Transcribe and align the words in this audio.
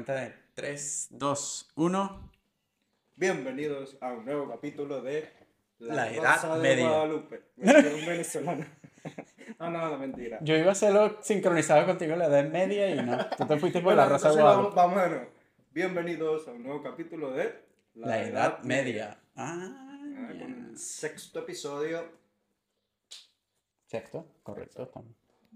cuenta 0.00 0.14
de 0.14 0.34
3, 0.54 1.08
2, 1.10 1.72
1. 1.74 2.30
Bienvenidos 3.16 3.98
a 4.00 4.14
un 4.14 4.24
nuevo 4.24 4.48
capítulo 4.48 5.02
de 5.02 5.28
La 5.78 6.10
Edad 6.10 6.36
Rosa 6.36 6.56
de 6.56 6.62
Media. 6.62 6.88
Guadalupe. 6.88 7.42
Salió 7.62 7.94
un 7.96 8.06
venezolano. 8.06 8.66
no, 9.58 9.70
no, 9.70 9.90
no, 9.90 9.98
mentira. 9.98 10.38
Yo 10.40 10.56
iba 10.56 10.70
a 10.70 10.72
hacerlo 10.72 11.18
sincronizado 11.20 11.84
contigo 11.84 12.14
en 12.14 12.18
la 12.20 12.26
edad 12.28 12.48
media 12.48 12.88
y 12.88 13.02
no. 13.02 13.28
Tú 13.36 13.46
te 13.46 13.58
fuiste 13.58 13.80
por 13.80 13.92
Bueno, 13.94 14.00
la 14.00 14.08
raza 14.08 14.30
de 14.30 14.42
vamos, 14.42 14.72
Guadalupe. 14.72 14.76
vamos 14.96 15.10
nuevo. 15.10 15.32
Bienvenidos 15.70 16.48
a 16.48 16.52
un 16.52 16.62
nuevo 16.62 16.82
capítulo 16.82 17.32
de 17.32 17.62
La 17.96 18.22
edad 18.22 18.62
media. 18.62 19.20
Ah, 19.36 19.86
Ah, 20.16 20.32
con 20.38 20.70
el 20.70 20.78
sexto 20.78 21.40
episodio. 21.40 22.10
Sexto, 23.84 24.26
correcto. 24.42 24.90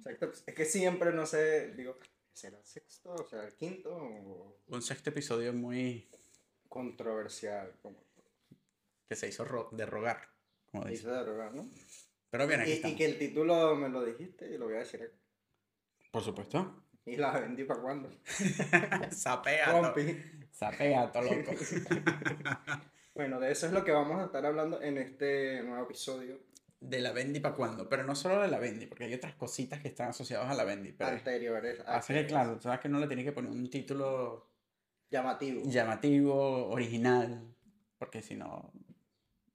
Sexto, 0.02 0.30
es 0.46 0.54
que 0.54 0.64
siempre 0.66 1.14
no 1.14 1.24
sé, 1.24 1.72
digo, 1.72 1.96
¿será 2.34 2.58
el 2.58 2.64
sexto 2.66 3.12
o 3.14 3.24
será 3.24 3.44
el 3.46 3.54
quinto? 3.54 3.94
O 3.96 4.56
Un 4.68 4.82
sexto 4.82 5.10
episodio 5.10 5.52
muy. 5.52 6.08
controversial, 6.68 7.72
como 7.82 7.98
que 9.08 9.16
se 9.16 9.28
hizo 9.28 9.44
ro- 9.44 9.68
de 9.72 9.86
rogar, 9.86 10.28
como 10.70 10.84
dice 10.84 11.02
dice. 11.06 11.10
de 11.10 11.24
rogar, 11.24 11.54
¿no? 11.54 11.68
Pero 12.30 12.46
bien, 12.48 12.60
aquí 12.62 12.80
Y, 12.82 12.86
y 12.88 12.96
que 12.96 13.04
el 13.04 13.18
título 13.18 13.76
me 13.76 13.88
lo 13.88 14.04
dijiste 14.04 14.50
y 14.52 14.58
lo 14.58 14.64
voy 14.66 14.74
a 14.74 14.78
decir 14.80 15.02
aquí. 15.02 15.16
Por 16.10 16.22
supuesto. 16.22 16.82
Y 17.06 17.16
la 17.16 17.38
vendí 17.38 17.64
para 17.64 17.80
cuándo. 17.82 18.10
Sapeato. 19.10 19.82
Compi. 19.82 20.20
Sapeato, 20.50 21.20
loco. 21.22 21.52
Bueno, 23.14 23.38
de 23.38 23.52
eso 23.52 23.66
es 23.66 23.72
lo 23.72 23.84
que 23.84 23.92
vamos 23.92 24.20
a 24.20 24.24
estar 24.24 24.44
hablando 24.44 24.82
en 24.82 24.98
este 24.98 25.62
nuevo 25.62 25.84
episodio 25.84 26.40
De 26.88 27.00
la 27.00 27.12
Bendy 27.12 27.40
para 27.40 27.54
cuándo. 27.54 27.88
Pero 27.88 28.04
no 28.04 28.14
solo 28.14 28.40
de 28.42 28.48
la 28.48 28.58
Bendy, 28.58 28.86
porque 28.86 29.04
hay 29.04 29.14
otras 29.14 29.34
cositas 29.34 29.80
que 29.80 29.88
están 29.88 30.08
asociadas 30.10 30.50
a 30.50 30.54
la 30.54 30.64
Bendy. 30.64 30.92
Pero 30.92 31.10
anteriores. 31.10 31.80
Así 31.86 32.12
que 32.12 32.20
este 32.20 32.32
claro, 32.32 32.60
sabes 32.60 32.80
que 32.80 32.88
no 32.88 32.98
le 32.98 33.06
tienes 33.06 33.24
que 33.24 33.32
poner 33.32 33.50
un 33.50 33.70
título 33.70 34.50
Llamativo. 35.10 35.62
llamativo, 35.64 36.68
original, 36.68 37.54
porque 37.98 38.20
si 38.22 38.34
no, 38.36 38.72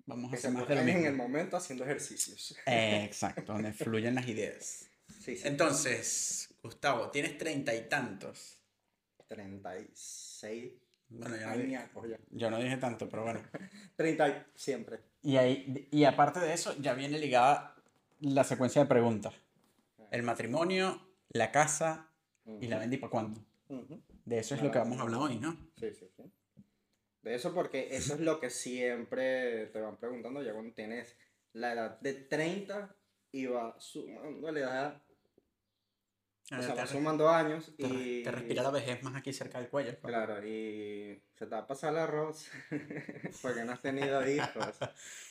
vamos 0.05 0.33
a 0.33 0.37
que 0.37 0.37
hacer 0.37 0.51
más 0.51 0.67
de 0.67 0.75
lo 0.75 0.81
ocurren 0.81 0.89
en 0.89 1.05
el 1.05 1.11
mismo. 1.11 1.23
momento 1.23 1.57
haciendo 1.57 1.83
ejercicios. 1.85 2.55
Eh, 2.65 3.03
exacto, 3.03 3.53
donde 3.53 3.73
fluyen 3.73 4.15
las 4.15 4.27
ideas. 4.27 4.89
Sí, 5.19 5.35
sí. 5.35 5.47
Entonces, 5.47 6.55
Gustavo, 6.63 7.09
tienes 7.11 7.37
treinta 7.37 7.75
y 7.75 7.87
tantos. 7.89 8.57
36 9.27 10.73
Bueno, 11.09 11.37
yo 11.37 11.47
no, 11.47 11.57
dije, 11.57 11.71
ya. 11.71 12.19
yo 12.31 12.49
no 12.51 12.57
dije 12.59 12.77
tanto, 12.77 13.09
pero 13.09 13.23
bueno. 13.23 13.41
30 13.95 14.29
y 14.29 14.45
siempre. 14.55 14.99
Y, 15.21 15.37
ahí, 15.37 15.87
y 15.91 16.03
aparte 16.05 16.39
de 16.39 16.53
eso, 16.53 16.75
ya 16.79 16.93
viene 16.93 17.19
ligada 17.19 17.75
la 18.19 18.43
secuencia 18.43 18.81
de 18.81 18.87
preguntas. 18.87 19.33
El 20.11 20.23
matrimonio, 20.23 21.01
la 21.29 21.51
casa 21.51 22.11
y 22.45 22.67
la 22.67 22.79
vendí 22.79 22.97
para 22.97 23.11
cuándo. 23.11 23.45
De 24.25 24.39
eso 24.39 24.55
es 24.55 24.63
lo 24.63 24.71
que 24.71 24.79
vamos 24.79 24.97
a 24.99 25.03
hablar 25.03 25.21
hoy, 25.21 25.37
¿no? 25.37 25.55
Sí, 25.75 25.93
sí, 25.93 26.07
sí. 26.15 26.23
De 27.21 27.35
eso 27.35 27.53
porque 27.53 27.95
eso 27.95 28.13
es 28.13 28.21
lo 28.21 28.39
que 28.39 28.49
siempre 28.49 29.67
te 29.67 29.81
van 29.81 29.97
preguntando 29.97 30.41
ya 30.41 30.53
cuando 30.53 30.73
tienes 30.73 31.17
la 31.53 31.73
edad 31.73 31.99
de 31.99 32.13
30 32.13 32.95
y 33.31 33.45
va 33.45 33.75
sumando 33.79 34.51
la 34.51 34.59
edad, 34.59 35.03
o 36.51 36.61
sea, 36.61 36.73
te, 36.73 36.81
va 36.81 36.87
sumando 36.87 37.29
años 37.29 37.73
te- 37.77 37.85
y... 37.87 38.23
te 38.23 38.31
respira 38.31 38.63
la 38.63 38.71
vejez 38.71 39.03
más 39.03 39.15
aquí 39.15 39.31
cerca 39.33 39.59
del 39.59 39.69
cuello. 39.69 39.97
Claro, 40.01 40.43
y 40.45 41.21
se 41.35 41.45
te 41.45 41.51
va 41.51 41.59
a 41.59 41.67
pasar 41.67 41.93
el 41.93 41.99
arroz 41.99 42.49
porque 43.41 43.63
no 43.63 43.71
has 43.73 43.81
tenido 43.81 44.27
hijos. 44.27 44.79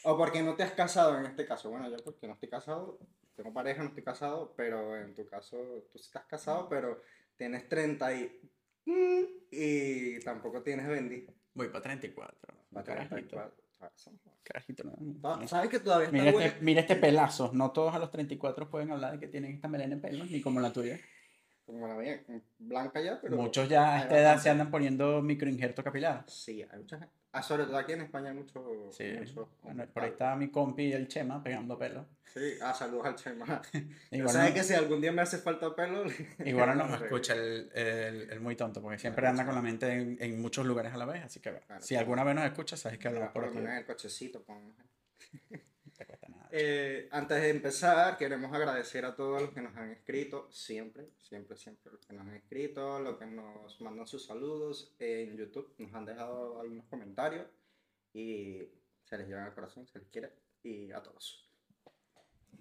O 0.05 0.17
porque 0.17 0.43
no 0.43 0.55
te 0.55 0.63
has 0.63 0.73
casado 0.73 1.19
en 1.19 1.27
este 1.27 1.45
caso. 1.47 1.71
Bueno, 1.71 1.89
yo 1.91 1.97
porque 2.05 2.27
no 2.29 2.35
estoy 2.35 2.49
casado, 2.49 2.99
tengo 3.35 3.53
pareja, 3.53 3.83
no 3.83 3.89
estoy 3.89 4.05
casado, 4.05 4.55
pero 4.57 4.97
en 4.97 5.15
tu 5.15 5.27
caso 5.27 5.57
tú 5.93 5.99
sí 5.99 6.05
estás 6.07 6.25
casado, 6.27 6.69
pero 6.69 7.03
tienes 7.37 7.69
30 7.69 8.15
y... 8.15 8.41
mm, 8.87 9.25
Y 9.51 10.21
tampoco 10.21 10.63
tienes 10.63 10.87
bendi. 10.87 11.27
Voy 11.55 11.69
para 11.69 11.83
34. 11.83 12.55
un 12.55 12.75
Para 12.75 12.85
Carajito. 12.87 13.15
34. 13.17 13.68
Son- 13.97 14.19
Carajito, 14.43 14.83
no. 14.85 15.47
¿Sabes 15.47 15.69
que 15.69 15.79
todavía 15.79 16.07
está 16.07 16.17
Mira 16.17 16.31
este, 16.31 16.61
mira 16.63 16.81
este 16.81 16.97
pelazo. 16.97 17.51
No 17.53 17.71
todos 17.71 17.95
a 17.95 17.99
los 17.99 18.11
34 18.11 18.71
pueden 18.71 18.91
hablar 18.91 19.13
de 19.13 19.21
que 19.21 19.29
tienen 19.29 19.53
esta 19.53 19.69
melena 19.69 19.95
en 19.95 20.01
pelos, 20.01 20.31
ni 20.31 20.41
como 20.41 20.59
la 20.61 20.73
tuya. 20.73 20.99
Como 21.67 21.87
la 21.87 21.95
mía, 21.95 22.25
blanca 22.59 22.99
ya, 23.03 23.21
pero... 23.21 23.37
Muchos 23.37 23.69
ya 23.69 23.97
a 23.97 24.01
esta 24.01 24.19
edad 24.19 24.39
se 24.39 24.49
andan 24.49 24.71
poniendo 24.71 25.21
microinjerto 25.21 25.85
capilar. 25.85 26.25
Sí, 26.27 26.63
hay 26.63 26.79
mucha 26.79 26.99
gente. 26.99 27.15
Ah, 27.39 27.43
sobre 27.43 27.65
todo 27.65 27.77
aquí 27.79 27.93
en 27.93 28.01
España 28.03 28.31
hay 28.31 28.37
mucho... 28.37 28.89
Sí. 28.93 29.05
mucho 29.19 29.49
Bueno, 29.63 29.87
por 29.87 30.03
ahí 30.03 30.11
está 30.11 30.35
mi 30.35 30.51
compi 30.51 30.93
el 30.93 31.07
Chema 31.09 31.43
pegando 31.43 31.79
pelo. 31.79 32.07
Sí, 32.35 32.55
ah, 32.61 32.75
saludos 32.75 33.07
al 33.07 33.15
Chema. 33.17 33.63
Igual, 34.11 34.33
¿Sabes 34.33 34.51
no, 34.51 34.55
que 34.57 34.65
si 34.65 34.75
algún 34.75 35.01
día 35.01 35.13
me 35.13 35.23
hace 35.23 35.39
falta 35.39 35.75
pelo? 35.75 36.03
igual 36.45 36.71
no 36.71 36.75
nos 36.85 36.93
Hombre. 36.95 37.07
escucha 37.07 37.35
el, 37.35 37.71
el, 37.75 38.31
el 38.31 38.41
muy 38.41 38.57
tonto, 38.57 38.83
porque 38.83 38.99
siempre 38.99 39.23
Claro, 39.23 39.31
anda 39.33 39.47
con 39.47 39.55
la 39.55 39.63
mente 39.63 39.91
en, 39.93 40.17
en 40.21 40.41
muchos 40.43 40.67
lugares 40.67 40.93
a 40.93 40.97
la 40.97 41.07
vez. 41.07 41.25
Así 41.25 41.41
que 41.41 41.51
Claro, 41.51 41.81
si 41.83 41.89
claro. 41.95 42.01
alguna 42.01 42.25
vez 42.25 42.35
nos 42.35 42.45
escucha, 42.45 42.77
sabes 42.77 42.99
que 42.99 43.09
hablamos 43.09 43.31
Por 43.33 43.45
aquí. 43.45 43.59
el 43.59 43.87
cochecito. 43.87 44.43
pon- 44.43 44.75
No 45.51 45.93
te 45.97 46.05
cuesta 46.07 46.29
nada. 46.29 46.38
Eh, 46.51 47.09
antes 47.13 47.41
de 47.41 47.51
empezar, 47.51 48.17
queremos 48.17 48.53
agradecer 48.53 49.05
a 49.05 49.15
todos 49.15 49.43
los 49.43 49.53
que 49.53 49.61
nos 49.61 49.77
han 49.77 49.91
escrito, 49.91 50.49
siempre, 50.51 51.11
siempre, 51.19 51.57
siempre 51.57 51.93
los 51.93 52.05
que 52.07 52.15
nos 52.15 52.27
han 52.27 52.37
escrito, 52.37 52.99
los 53.01 53.19
que 53.19 53.27
nos 53.27 53.81
mandan 53.81 54.07
sus 54.07 54.25
saludos 54.25 54.95
en 54.99 55.37
YouTube, 55.37 55.75
nos 55.79 55.95
han 55.95 56.05
dejado 56.05 56.61
algunos 56.61 56.87
comentarios 56.87 57.47
y 58.13 58.69
se 59.05 59.19
les 59.19 59.29
lleva 59.29 59.45
al 59.45 59.55
corazón, 59.55 59.87
se 59.87 59.99
les 59.99 60.09
quiere 60.09 60.33
y 60.63 60.91
a 60.93 61.03
todos. 61.03 61.51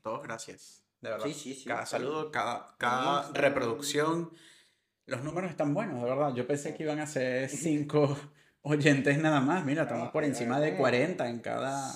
Todos 0.02 0.24
gracias. 0.24 0.84
De 1.02 1.10
verdad. 1.10 1.26
Sí, 1.28 1.34
sí, 1.34 1.54
sí, 1.54 1.66
Cada 1.66 1.86
saludo, 1.86 2.32
cada, 2.32 2.76
cada 2.78 3.32
reproducción. 3.34 4.32
Los 5.06 5.24
números 5.24 5.52
están 5.52 5.74
buenos, 5.74 6.02
de 6.02 6.10
verdad. 6.10 6.34
Yo 6.34 6.48
pensé 6.48 6.76
que 6.76 6.84
iban 6.84 7.00
a 7.00 7.08
ser 7.08 7.50
cinco 7.50 8.18
oyentes 8.62 9.18
nada 9.20 9.40
más. 9.40 9.64
Mira, 9.66 9.84
estamos 9.84 10.10
por 10.10 10.24
encima 10.24 10.60
de 10.60 10.72
¿cómo? 10.72 10.80
40 10.80 11.30
en 11.30 11.40
cada. 11.40 11.94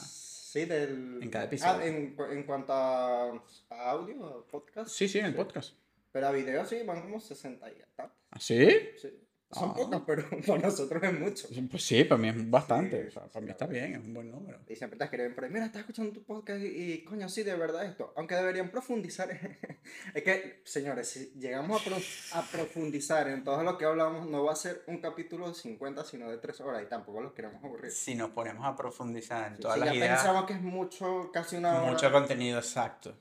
Sí, 0.52 0.66
del... 0.66 1.24
En 1.24 1.30
cada 1.30 1.46
episodio. 1.46 1.80
Ah, 1.80 1.86
en, 1.86 2.18
en 2.30 2.44
cuanto 2.44 2.74
a, 2.74 3.42
a 3.70 3.90
audio, 3.92 4.26
a 4.26 4.46
podcast. 4.46 4.92
Sí, 4.92 5.08
sí, 5.08 5.20
en 5.20 5.28
el 5.28 5.34
podcast. 5.34 5.76
Pero 6.12 6.28
a 6.28 6.32
video 6.34 6.66
sí, 6.66 6.84
van 6.84 7.02
como 7.04 7.22
60 7.22 7.72
y 7.72 7.76
tantos. 7.96 8.18
¿Ah, 8.32 8.38
sí? 8.38 8.68
Sí. 8.98 9.18
Son 9.54 9.70
Ah. 9.72 9.74
pocos, 9.76 10.02
pero 10.06 10.24
para 10.48 10.62
nosotros 10.62 11.04
es 11.04 11.20
mucho. 11.20 11.48
Pues 11.70 11.84
sí, 11.86 12.04
para 12.06 12.22
mí 12.22 12.30
es 12.30 12.50
bastante. 12.50 13.02
Sí, 13.04 13.08
o 13.08 13.12
sea, 13.12 13.24
sí, 13.24 13.30
para 13.34 13.42
mí 13.42 13.48
sí, 13.48 13.52
está 13.52 13.66
bien, 13.68 13.94
es 13.96 14.00
un 14.00 14.14
buen 14.14 14.32
número. 14.32 14.60
Y 14.70 14.76
siempre 14.76 14.98
te 14.98 15.04
escriben 15.06 15.36
por 15.36 15.44
ahí, 15.44 15.50
mira, 15.52 15.66
estás 15.66 15.82
escuchando 15.82 16.12
tu 16.14 16.24
podcast 16.24 16.62
y, 16.62 16.66
y, 16.94 17.04
coño, 17.04 17.28
sí, 17.28 17.44
de 17.44 17.56
verdad 17.56 17.84
esto. 17.86 18.14
Aunque 18.16 18.36
deberían 18.36 18.70
profundizar. 18.72 19.30
es 20.14 20.24
que, 20.24 20.62
señores, 20.66 21.10
si 21.10 21.34
llegamos 21.40 21.82
a, 21.82 21.84
pro- 21.84 21.98
a 22.34 22.42
profundizar 22.44 23.28
en 23.28 23.44
todo 23.44 23.62
lo 23.64 23.78
que 23.78 23.86
hablamos, 23.86 24.28
no 24.28 24.44
va 24.46 24.54
a 24.54 24.56
ser 24.56 24.84
un 24.88 25.00
capítulo 25.00 25.50
de 25.50 25.54
50, 25.56 26.04
sino 26.06 26.30
de 26.30 26.38
3 26.38 26.62
horas 26.62 26.84
y 26.84 26.86
tampoco 26.88 27.20
los 27.22 27.34
queremos 27.34 27.64
aburrir. 27.64 27.92
Si 27.92 28.16
nos 28.16 28.30
ponemos 28.32 28.66
a 28.66 28.76
profundizar 28.76 29.48
en 29.50 29.56
Si 29.58 29.62
todas 29.64 29.80
ya 29.80 29.86
las 29.86 29.96
ideas, 29.96 30.20
pensamos 30.22 30.46
que 30.46 30.54
es 30.54 30.62
mucho, 30.62 31.30
casi 31.34 31.58
una 31.58 31.82
hora, 31.82 31.92
mucho 31.92 32.12
contenido 32.12 32.60
exacto. 32.60 33.18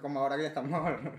como 0.00 0.20
ahora 0.20 0.36
que 0.36 0.46
estamos 0.46 0.72
hablando. 0.74 1.12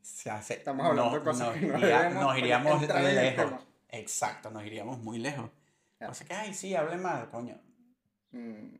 Se 0.00 0.30
hace, 0.30 0.54
Estamos 0.54 0.86
hablando 0.86 1.18
de 1.18 1.24
cosas 1.24 1.48
nos, 1.48 1.54
que 1.56 1.66
no 1.66 1.78
iría- 1.78 1.98
debemos 2.02 2.22
nos 2.24 2.38
iríamos 2.38 2.82
lejos. 2.82 3.52
Exacto, 3.88 4.50
nos 4.50 4.64
iríamos 4.64 4.98
muy 4.98 5.18
lejos. 5.18 5.50
Ya. 6.00 6.10
O 6.10 6.14
sea 6.14 6.26
que, 6.26 6.34
ay, 6.34 6.54
sí, 6.54 6.74
hable 6.74 6.96
mal, 6.96 7.28
coño. 7.30 7.60
Mm, 8.30 8.74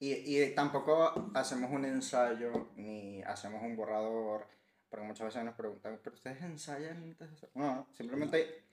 Y, 0.00 0.12
y 0.42 0.54
tampoco 0.54 1.30
hacemos 1.34 1.70
un 1.70 1.84
ensayo 1.86 2.68
ni 2.76 3.22
hacemos 3.22 3.62
un 3.62 3.74
borrador, 3.76 4.46
porque 4.90 5.06
muchas 5.06 5.26
veces 5.26 5.44
nos 5.44 5.54
preguntan, 5.54 5.98
¿pero 6.02 6.14
ustedes 6.14 6.42
ensayan 6.42 6.98
antes 6.98 7.28
de 7.30 7.34
hacer-?" 7.36 7.50
No, 7.54 7.86
simplemente 7.92 8.64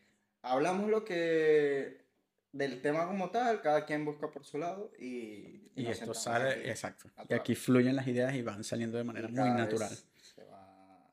hablamos 0.42 0.90
lo 0.90 1.06
que 1.06 2.02
del 2.52 2.82
tema 2.82 3.08
como 3.08 3.30
tal, 3.30 3.62
cada 3.62 3.86
quien 3.86 4.04
busca 4.04 4.30
por 4.30 4.44
su 4.44 4.58
lado 4.58 4.92
y, 5.00 5.72
Y 5.76 5.86
esto 5.88 6.14
sale, 6.14 6.50
aquí 6.52 6.70
exacto. 6.70 7.10
Y 7.30 7.34
aquí 7.34 7.56
fluyen 7.56 7.96
las 7.96 8.08
ideas 8.08 8.34
y 8.34 8.42
van 8.42 8.64
saliendo 8.66 8.98
de 8.98 9.06
manera 9.06 9.30
muy 9.30 9.38
natural. 9.52 9.96
se 10.18 10.44
va- 10.44 11.10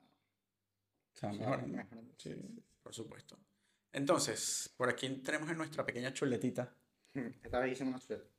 Se 1.12 1.26
va 1.26 1.32
mejorando. 1.32 1.76
mejorando. 1.76 2.14
Sí, 2.16 2.34
por 2.82 2.92
supuesto. 2.92 3.38
Entonces, 3.92 4.72
por 4.76 4.88
aquí 4.88 5.08
tenemos 5.24 5.50
en 5.50 5.56
nuestra 5.58 5.84
pequeña 5.84 6.12
chuletita. 6.12 6.72
Esta 7.42 7.58
vez 7.60 7.72
hicimos 7.72 7.94
una 7.94 8.00
chuleta. 8.00 8.30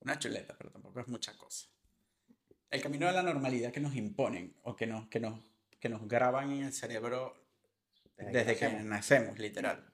Una 0.00 0.18
chuleta, 0.18 0.54
pero 0.56 0.70
tampoco 0.70 1.00
es 1.00 1.08
mucha 1.08 1.36
cosa. 1.36 1.66
El 2.70 2.82
camino 2.82 3.06
de 3.06 3.12
la 3.12 3.22
normalidad 3.22 3.72
que 3.72 3.80
nos 3.80 3.94
imponen 3.94 4.54
o 4.62 4.74
que 4.76 4.86
nos, 4.86 5.08
que 5.08 5.20
nos, 5.20 5.40
que 5.80 5.88
nos 5.88 6.06
graban 6.06 6.50
en 6.52 6.64
el 6.64 6.72
cerebro 6.72 7.34
Desde 8.16 8.32
que 8.32 8.38
desde 8.38 8.56
que 8.56 8.64
nacemos. 8.66 8.84
nacemos, 8.86 9.38
literal. 9.38 9.92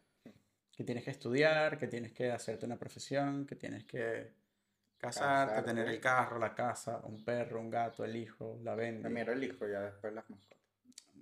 Que 0.73 0.85
tienes 0.85 1.05
que 1.05 1.11
estudiar, 1.11 1.79
que 1.79 1.87
tienes 1.87 2.12
que 2.12 2.31
hacerte 2.31 2.65
una 2.67 2.79
profesión, 2.79 3.47
que 3.47 3.56
tienes 3.56 3.85
que 3.85 4.33
casarte, 4.99 5.50
Casarte. 5.55 5.62
tener 5.71 5.89
el 5.89 6.00
carro, 6.00 6.39
la 6.39 6.55
casa, 6.55 7.00
un 7.05 7.23
perro, 7.25 7.61
un 7.61 7.71
gato, 7.71 8.05
el 8.05 8.17
hijo, 8.17 8.59
la 8.62 8.75
venda. 8.75 9.09
Primero 9.09 9.33
el 9.33 9.44
hijo, 9.44 9.67
ya 9.69 9.81
después 9.81 10.12
las 10.15 10.29
mascotas. 10.31 10.59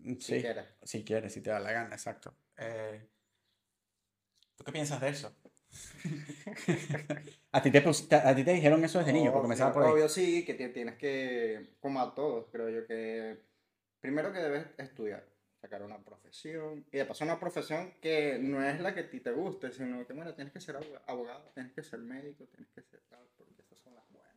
Sí, 0.03 0.21
Si 0.21 0.41
quieres. 0.41 0.67
si 0.83 1.05
quieres, 1.05 1.33
si 1.33 1.41
te 1.43 1.51
da 1.51 1.59
la 1.61 1.73
gana, 1.73 1.95
exacto. 1.95 2.35
Eh, 2.57 3.07
¿Tú 4.61 4.65
qué 4.65 4.73
piensas 4.73 5.01
de 5.01 5.09
eso? 5.09 5.35
¿A 7.53 7.62
ti 7.62 7.71
te, 7.71 7.81
pus- 7.81 8.07
te- 8.11 8.17
a 8.17 8.35
ti 8.37 8.45
te 8.45 8.53
dijeron 8.53 8.85
eso 8.85 8.99
desde 8.99 9.15
niño, 9.15 9.31
porque 9.33 9.45
comenzaba 9.45 9.73
por 9.73 9.85
ahí. 9.85 9.93
Obvio 9.93 10.07
sí, 10.07 10.45
que 10.45 10.53
ti- 10.53 10.69
tienes 10.69 10.97
que, 10.99 11.77
como 11.81 11.99
a 11.99 12.15
todos, 12.15 12.49
creo 12.53 12.69
yo, 12.69 12.87
que 12.87 13.41
primero 14.03 14.31
que 14.35 14.39
debes 14.41 14.67
estudiar. 14.77 15.25
sacar 15.62 15.83
una 15.83 15.99
profesión. 15.99 16.85
Y 16.93 16.99
de 16.99 17.07
paso 17.07 17.25
una 17.25 17.41
profesión 17.41 17.95
que 18.03 18.39
no 18.39 18.62
es 18.62 18.81
la 18.81 18.93
que 18.95 19.01
a 19.01 19.11
ti 19.11 19.21
te 19.21 19.31
guste, 19.31 19.73
sino 19.73 20.07
que, 20.07 20.12
bueno, 20.12 20.35
tienes 20.35 20.53
que 20.53 20.61
ser 20.61 20.77
aboga- 20.77 21.03
abogado, 21.07 21.51
tienes 21.55 21.73
que 21.73 21.83
ser 21.83 22.01
médico, 22.01 22.45
tienes 22.49 22.69
que 22.75 22.83
ser 22.83 23.01
tal, 23.09 23.27
porque 23.39 23.62
esas 23.62 23.79
son 23.79 23.95
las 23.95 24.05
buenas. 24.11 24.37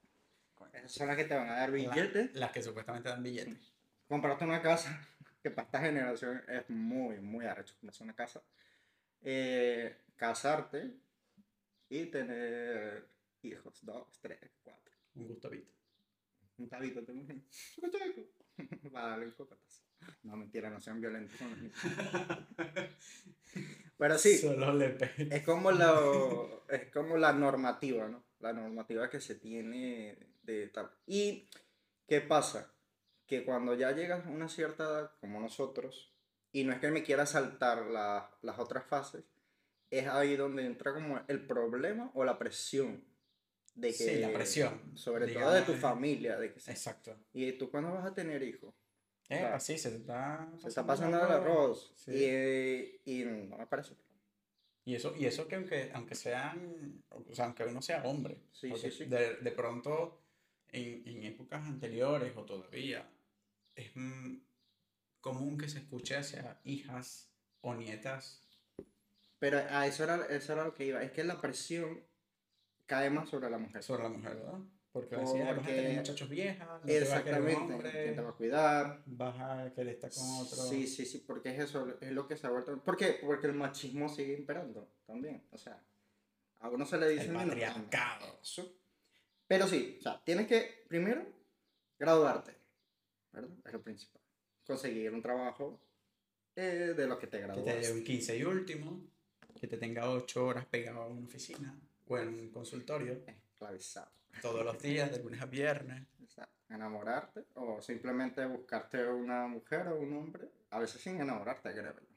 Esas 0.73 0.91
son 0.93 1.07
las 1.07 1.17
que 1.17 1.25
te 1.25 1.35
van 1.35 1.49
a 1.49 1.55
dar 1.55 1.69
billetes. 1.71 2.33
las 2.35 2.51
que 2.53 2.61
supuestamente 2.63 3.09
dan 3.09 3.21
billetes. 3.23 3.73
Comprarte 4.07 4.45
una 4.45 4.61
casa, 4.61 5.05
que 5.43 5.51
para 5.51 5.65
esta 5.65 5.81
generación 5.81 6.41
es 6.47 6.69
muy, 6.69 7.19
muy 7.19 7.45
arrecho 7.45 7.73
comprarse 7.75 8.03
una 8.05 8.15
casa. 8.15 8.41
Eh, 9.25 9.95
casarte 10.15 10.93
y 11.89 12.05
tener 12.07 13.07
hijos, 13.41 13.79
dos, 13.85 14.07
tres, 14.21 14.39
cuatro. 14.63 14.93
Un 15.15 15.27
gusto 15.27 15.49
Vito. 15.49 15.71
Un 16.57 16.69
tabito, 16.69 17.03
tengo 17.03 17.21
un 17.21 17.45
a 18.95 19.07
darle 19.07 19.25
un 19.25 19.31
cocotazo. 19.31 19.81
No, 20.23 20.35
mentira, 20.35 20.69
no 20.69 20.79
sean 20.79 20.99
violentos 21.01 21.37
con 21.37 21.49
los 21.49 21.57
niños. 21.59 21.77
Pero 23.97 24.17
sí, 24.17 24.37
Solo 24.37 24.73
le 24.73 24.89
pe- 24.89 25.27
es 25.35 25.43
como, 25.43 25.71
lo, 25.71 26.67
es 26.69 26.91
como 26.91 27.17
la 27.17 27.31
normativa, 27.33 28.07
¿no? 28.07 28.23
La 28.39 28.51
normativa 28.53 29.09
que 29.09 29.21
se 29.21 29.35
tiene 29.35 30.17
de 30.41 30.67
tal. 30.67 30.91
¿Y 31.05 31.47
qué 32.07 32.21
pasa? 32.21 32.73
Que 33.25 33.45
cuando 33.45 33.75
ya 33.75 33.91
llegas 33.93 34.25
a 34.25 34.29
una 34.29 34.49
cierta 34.49 34.83
edad, 34.83 35.11
como 35.21 35.39
nosotros, 35.39 36.13
y 36.51 36.63
no 36.65 36.73
es 36.73 36.79
que 36.79 36.91
me 36.91 37.03
quiera 37.03 37.25
saltar 37.25 37.85
la- 37.87 38.29
las 38.41 38.59
otras 38.59 38.85
fases, 38.85 39.23
es 39.99 40.07
ahí 40.07 40.35
donde 40.35 40.65
entra 40.65 40.93
como 40.93 41.19
el 41.27 41.45
problema 41.45 42.11
o 42.13 42.23
la 42.23 42.37
presión. 42.37 43.03
De 43.75 43.87
que, 43.87 43.93
Sí, 43.93 44.15
la 44.19 44.31
presión, 44.31 44.95
Sobre 44.95 45.25
digamos, 45.25 45.49
todo 45.49 45.55
de 45.59 45.65
tu 45.65 45.71
eh. 45.73 45.77
familia. 45.77 46.37
De 46.37 46.53
que, 46.53 46.59
Exacto. 46.59 47.17
¿Y 47.33 47.53
tú 47.53 47.71
cuándo 47.71 47.91
vas 47.91 48.05
a 48.05 48.13
tener 48.13 48.41
hijos? 48.43 48.73
Eh, 49.29 49.39
Claro. 49.39 49.55
así 49.55 49.77
se 49.77 49.89
te 49.89 49.97
está 49.97 50.51
Se 50.59 50.67
está 50.67 50.85
pasando 50.85 51.17
el 51.17 51.31
arroz. 51.31 51.93
Sí. 51.95 52.11
Y, 52.11 53.01
y 53.21 53.23
no 53.25 53.57
me 53.57 53.65
parece. 53.67 53.95
Y 54.85 54.95
eso, 54.95 55.15
y 55.17 55.25
eso 55.25 55.47
que 55.47 55.55
aunque, 55.55 55.91
aunque 55.93 56.13
sean, 56.13 57.03
o 57.09 57.33
sea, 57.33 57.45
aunque 57.45 57.63
uno 57.63 57.81
sea 57.81 58.03
hombre, 58.03 58.41
Sí, 58.51 58.71
sí, 58.75 58.91
sí. 58.91 59.05
De, 59.05 59.37
de 59.37 59.51
pronto 59.51 60.21
en, 60.69 61.07
en 61.07 61.23
épocas 61.23 61.63
anteriores 61.65 62.33
o 62.35 62.43
todavía 62.43 63.09
es 63.75 63.91
mm, 63.95 64.35
común 65.21 65.57
que 65.57 65.69
se 65.69 65.79
escuche 65.79 66.15
hacia 66.17 66.59
hijas 66.65 67.31
o 67.61 67.73
nietas. 67.73 68.41
Pero 69.43 69.57
a 69.57 69.85
eso 69.85 70.05
era, 70.05 70.25
eso 70.27 70.53
era 70.53 70.63
lo 70.63 70.73
que 70.73 70.85
iba. 70.85 71.03
Es 71.03 71.11
que 71.11 71.21
la 71.25 71.41
presión 71.41 72.01
cae 72.85 73.09
más 73.09 73.27
sobre 73.27 73.49
la 73.49 73.57
mujer. 73.57 73.83
sobre 73.83 74.03
la 74.03 74.07
mujer, 74.09 74.35
¿verdad? 74.37 74.59
Porque 74.93 75.17
decía, 75.17 75.43
vas 75.43 75.51
a 75.51 75.55
Porque- 75.55 75.73
tener 75.73 75.97
muchachos 75.97 76.29
viejas, 76.29 76.65
no 76.65 76.79
te 76.79 76.93
va 76.93 76.93
a 76.93 77.01
Exactamente. 77.01 77.73
hombre, 77.73 77.91
¿Quién 77.91 78.15
te 78.15 78.21
va 78.21 78.29
a 78.29 78.33
cuidar? 78.37 79.03
vas 79.05 79.35
a 79.37 79.73
querer 79.73 79.95
estar 79.95 80.09
con 80.13 80.23
otro. 80.45 80.55
Sí, 80.63 80.87
sí, 80.87 81.05
sí, 81.05 81.17
porque 81.27 81.49
es 81.49 81.59
eso, 81.59 81.93
es 81.99 82.11
lo 82.13 82.25
que 82.25 82.37
se 82.37 82.47
ha 82.47 82.51
vuelto. 82.51 82.81
¿Por 82.81 82.95
qué? 82.95 83.17
Porque 83.21 83.47
el 83.47 83.53
machismo 83.53 84.07
sigue 84.07 84.33
imperando 84.37 84.87
también. 85.05 85.45
O 85.51 85.57
sea, 85.57 85.83
a 86.59 86.69
uno 86.69 86.85
se 86.85 86.97
le 86.97 87.09
dice. 87.09 87.25
El 87.25 87.31
"Mira, 87.31 87.43
no, 87.43 87.49
patriarcado. 87.49 88.39
eso". 88.41 88.77
Pero 89.45 89.67
sí, 89.67 89.97
o 89.99 90.01
sea, 90.03 90.23
tienes 90.23 90.47
que 90.47 90.85
primero 90.87 91.25
graduarte, 91.99 92.55
¿verdad? 93.33 93.51
Es 93.65 93.73
lo 93.73 93.81
principal. 93.83 94.21
Conseguir 94.65 95.11
un 95.11 95.21
trabajo 95.21 95.81
eh, 96.55 96.93
de 96.95 97.07
lo 97.07 97.19
que 97.19 97.27
te 97.27 97.39
Que 97.39 97.43
gradúas. 97.43 97.81
te 97.81 97.91
un 97.91 98.03
15 98.05 98.37
y 98.37 98.43
último, 98.45 99.11
que 99.63 99.67
te 99.69 99.77
tenga 99.77 100.09
8 100.09 100.45
horas 100.45 100.65
pegado 100.65 101.03
a 101.03 101.07
una 101.07 101.25
oficina 101.25 101.73
o 102.05 102.17
en 102.17 102.27
un 102.27 102.49
consultorio 102.49 103.23
Esclavizado. 103.25 104.11
todos 104.41 104.65
los 104.65 104.77
días, 104.83 105.09
de 105.09 105.23
lunes 105.23 105.41
a 105.41 105.45
viernes. 105.45 106.05
O 106.21 106.27
sea, 106.27 106.49
enamorarte 106.67 107.45
o 107.53 107.81
simplemente 107.81 108.45
buscarte 108.45 109.07
una 109.07 109.47
mujer 109.47 109.87
o 109.87 110.01
un 110.01 110.17
hombre, 110.17 110.49
a 110.69 110.79
veces 110.79 110.99
sin 110.99 111.21
enamorarte, 111.21 111.71
creo 111.71 111.93
yo. 111.93 112.07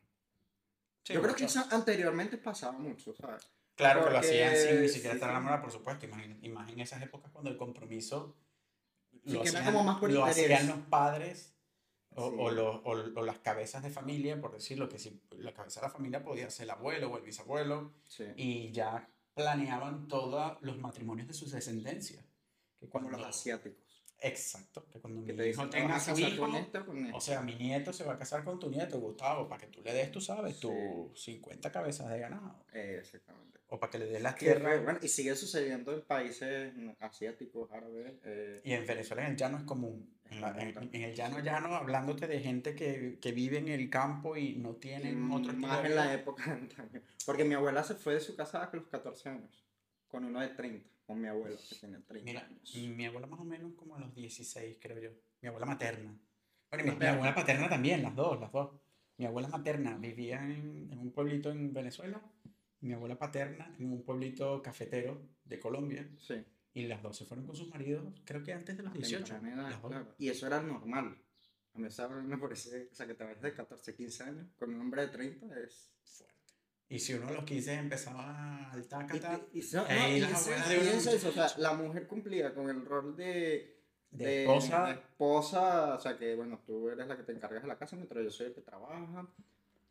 Sí, 1.04 1.12
yo 1.12 1.22
creo 1.22 1.36
que 1.36 1.44
eso 1.44 1.64
anteriormente 1.70 2.36
pasaba 2.36 2.76
mucho, 2.76 3.14
¿sabes? 3.14 3.48
Claro 3.76 4.04
que 4.06 4.10
lo 4.10 4.18
hacían 4.18 4.56
sin 4.56 4.82
ni 4.82 4.88
siquiera 4.88 5.12
sí, 5.12 5.18
estar 5.18 5.30
enamorados, 5.30 5.62
por 5.62 5.72
supuesto. 5.72 6.04
Imagina, 6.42 6.82
esas 6.82 7.00
épocas 7.00 7.30
cuando 7.30 7.50
el 7.50 7.56
compromiso 7.56 8.34
Sí, 9.24 9.34
lo, 9.34 9.42
que 9.42 9.50
era 9.50 9.60
hacían, 9.60 9.72
como 9.72 9.84
más 9.84 10.00
por 10.00 10.10
lo 10.10 10.24
hacían 10.24 10.66
los 10.66 10.78
padres 10.88 11.55
o, 12.16 12.30
Sí. 12.30 12.36
o 12.38 12.50
los- 12.50 12.76
o- 12.84 13.20
o 13.20 13.22
las 13.24 13.38
cabezas 13.38 13.82
de 13.82 13.90
familia, 13.90 14.40
por 14.40 14.52
decirlo, 14.52 14.88
que 14.88 14.98
si 14.98 15.20
la 15.38 15.52
cabeza 15.54 15.80
de 15.80 15.86
la 15.86 15.92
familia 15.92 16.22
podía 16.24 16.50
ser 16.50 16.64
el 16.64 16.70
abuelo 16.70 17.10
o 17.12 17.16
el 17.18 17.22
bisabuelo, 17.24 17.92
Sí. 18.08 18.24
y 18.36 18.72
ya 18.72 19.08
planeaban 19.34 20.08
todos 20.08 20.56
los 20.62 20.78
matrimonios 20.78 21.28
de 21.28 21.34
sus 21.34 21.52
descendencias. 21.52 22.24
Que 22.80 22.88
Como 22.88 23.08
cuando, 23.08 23.18
los 23.18 23.28
asiáticos. 23.28 23.82
Exacto, 24.18 24.86
que 24.90 24.98
cuando 24.98 25.24
Que 25.26 25.32
mi 25.32 25.38
te 25.38 25.50
hijo 25.50 25.62
dicen, 25.64 25.70
"Te 25.70 25.78
tenga 25.78 26.00
su 26.00 26.18
hijo, 26.18 26.40
con 26.40 26.50
o 26.50 26.52
con 26.86 26.96
este". 26.98 27.12
o 27.14 27.20
sea, 27.20 27.42
mi 27.42 27.54
nieto 27.54 27.92
se 27.92 28.02
va 28.04 28.14
a 28.14 28.18
casar 28.18 28.44
con 28.44 28.58
tu 28.58 28.70
nieto, 28.70 28.98
Gustavo, 28.98 29.46
para 29.46 29.60
que 29.60 29.66
tú 29.68 29.82
le 29.82 29.92
des, 29.92 30.10
tú 30.10 30.20
sabes, 30.22 30.54
Sí. 30.56 30.60
tus 30.62 31.20
50 31.22 31.70
cabezas 31.70 32.08
de 32.08 32.18
ganado. 32.18 32.64
Eh, 32.72 32.96
exactamente. 32.98 33.55
O 33.68 33.80
para 33.80 33.90
que 33.90 33.98
le 33.98 34.06
des 34.06 34.22
las 34.22 34.36
tierras. 34.36 34.82
bueno, 34.84 34.98
y 35.02 35.08
sigue 35.08 35.34
sucediendo 35.34 35.92
en 35.92 36.02
países 36.02 36.72
asiáticos, 37.00 37.70
árabes. 37.72 38.12
eh, 38.24 38.60
Y 38.64 38.72
en 38.72 38.86
Venezuela 38.86 39.24
en 39.24 39.32
el 39.32 39.36
llano 39.36 39.58
es 39.58 39.64
común. 39.64 40.14
En, 40.30 40.40
la- 40.40 40.56
en- 40.62 40.72
común 40.72 40.90
en 40.92 41.02
el 41.02 41.14
llano 41.14 41.40
llano, 41.40 41.74
hablándote 41.74 42.26
de 42.28 42.40
gente 42.40 42.74
que, 42.76 43.18
que 43.20 43.32
vive 43.32 43.58
en 43.58 43.68
el 43.68 43.90
campo 43.90 44.36
y 44.36 44.54
no 44.54 44.76
tienen 44.76 45.30
otro 45.32 45.50
estilo 45.50 45.66
más 45.68 45.82
de 45.82 45.88
en 45.88 45.96
la 45.96 46.14
época. 46.14 46.60
Porque 47.26 47.44
mi 47.44 47.54
abuela 47.54 47.82
se 47.82 47.94
fue 47.96 48.14
de 48.14 48.20
su 48.20 48.36
casa 48.36 48.62
a 48.62 48.70
los 48.76 48.86
14 48.86 49.28
años. 49.30 49.64
Con 50.06 50.24
uno 50.24 50.40
de 50.40 50.48
30. 50.48 50.88
Con 51.04 51.20
mi 51.20 51.28
abuelo, 51.28 51.56
que 51.56 51.74
tenía 51.76 52.00
30 52.06 52.24
Mira, 52.24 52.40
años. 52.46 52.74
mi 52.74 53.06
abuela 53.06 53.26
más 53.28 53.40
o 53.40 53.44
menos 53.44 53.72
como 53.74 53.96
a 53.96 54.00
los 54.00 54.14
16, 54.14 54.78
creo 54.80 54.98
yo. 55.00 55.10
Mi 55.40 55.48
abuela 55.48 55.66
materna. 55.66 56.16
Bueno, 56.70 56.84
y 56.86 56.90
mi, 56.90 56.96
mi 56.96 57.06
abuela 57.06 57.34
paterna 57.34 57.68
también, 57.68 58.02
las 58.02 58.14
dos, 58.14 58.40
las 58.40 58.50
dos. 58.52 58.70
Mi 59.18 59.24
abuela 59.26 59.48
materna 59.48 59.96
vivía 59.98 60.40
en, 60.44 60.88
en 60.92 60.98
un 60.98 61.10
pueblito 61.12 61.50
en 61.50 61.72
Venezuela. 61.72 62.20
Y 62.80 62.86
mi 62.86 62.92
abuela 62.94 63.18
paterna 63.18 63.74
en 63.78 63.90
un 63.92 64.02
pueblito 64.04 64.62
cafetero 64.62 65.20
de 65.44 65.58
Colombia. 65.58 66.08
Sí. 66.18 66.44
Y 66.74 66.86
las 66.86 67.02
dos 67.02 67.16
se 67.16 67.24
fueron 67.24 67.46
con 67.46 67.56
sus 67.56 67.68
maridos, 67.70 68.04
creo 68.24 68.42
que 68.42 68.52
antes 68.52 68.76
de 68.76 68.82
los 68.82 68.92
18. 68.92 69.24
temprana 69.24 69.54
edad, 69.54 69.70
las 69.70 69.80
claro. 69.80 70.14
Y 70.18 70.28
eso 70.28 70.46
era 70.46 70.60
normal. 70.60 71.16
A 71.72 71.78
mí 71.78 71.88
me 72.26 72.38
parece, 72.38 72.88
o 72.90 72.94
sea, 72.94 73.06
que 73.06 73.14
te 73.14 73.24
vayas 73.24 73.40
de 73.42 73.52
14, 73.54 73.94
15 73.94 74.22
años 74.24 74.46
con 74.58 74.74
un 74.74 74.80
hombre 74.80 75.02
de 75.02 75.08
30 75.08 75.46
es 75.60 75.92
Fuerte. 76.04 76.34
Y 76.88 76.98
si 76.98 77.14
uno 77.14 77.28
a 77.28 77.32
los 77.32 77.44
15 77.44 77.74
empezaba 77.74 78.70
al 78.70 78.80
Y, 78.80 78.84
tácata, 78.86 79.40
y- 79.52 79.58
y 79.58 79.62
so- 79.62 79.78
no, 79.88 80.08
y 80.08 80.20
las 80.20 80.42
abuelas 80.46 80.68
de 80.68 80.74
y 80.76 80.78
eso 80.88 81.10
es, 81.10 81.24
o 81.24 81.32
sea, 81.32 81.48
la 81.58 81.72
mujer 81.74 82.06
cumplía 82.06 82.54
con 82.54 82.70
el 82.70 82.84
rol 82.84 83.16
de, 83.16 83.82
de 84.10 84.42
esposa, 84.44 84.86
de 84.86 84.92
esposa, 84.92 85.94
o 85.96 86.00
sea, 86.00 86.16
que 86.16 86.34
bueno, 86.36 86.62
tú 86.64 86.88
eres 86.88 87.06
la 87.06 87.16
que 87.16 87.24
te 87.24 87.32
encargas 87.32 87.62
de 87.62 87.68
la 87.68 87.76
casa 87.78 87.96
mientras 87.96 88.22
yo 88.24 88.30
soy 88.30 88.46
el 88.46 88.54
que 88.54 88.60
trabaja. 88.62 89.28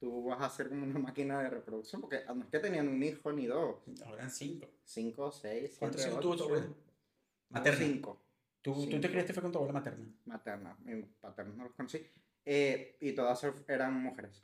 Tú 0.05 0.24
vas 0.25 0.39
a 0.39 0.50
ser 0.55 0.69
como 0.69 0.83
una 0.83 1.00
máquina 1.00 1.41
de 1.41 1.50
reproducción, 1.50 2.00
porque 2.00 2.24
no 2.27 2.43
es 2.43 2.50
que 2.51 2.59
tenían 2.59 2.88
un 2.88 3.01
hijo 3.01 3.31
ni 3.31 3.47
dos, 3.47 3.77
ahora 4.05 4.29
cinco. 4.29 4.67
cinco, 4.83 5.31
seis, 5.31 5.77
¿Cuántos 5.79 6.05
hijos 6.05 6.19
tuvo 6.19 6.38
tu 6.38 6.43
abuela? 6.43 6.67
Materna. 7.50 7.79
Cinco, 7.79 8.21
¿Tú, 8.62 8.74
tú 8.75 8.81
Cinco. 8.81 9.00
te 9.01 9.09
criaste 9.09 9.33
fue 9.33 9.41
con 9.41 9.51
tu 9.51 9.57
abuela 9.57 9.74
materna? 9.74 10.05
materna. 10.25 10.77
Mi 10.83 11.01
paterna 11.01 11.55
no 11.55 11.63
los 11.63 11.74
conocí. 11.74 12.05
Eh, 12.45 12.97
y 13.01 13.13
todas 13.13 13.43
eran 13.67 14.00
mujeres. 14.00 14.43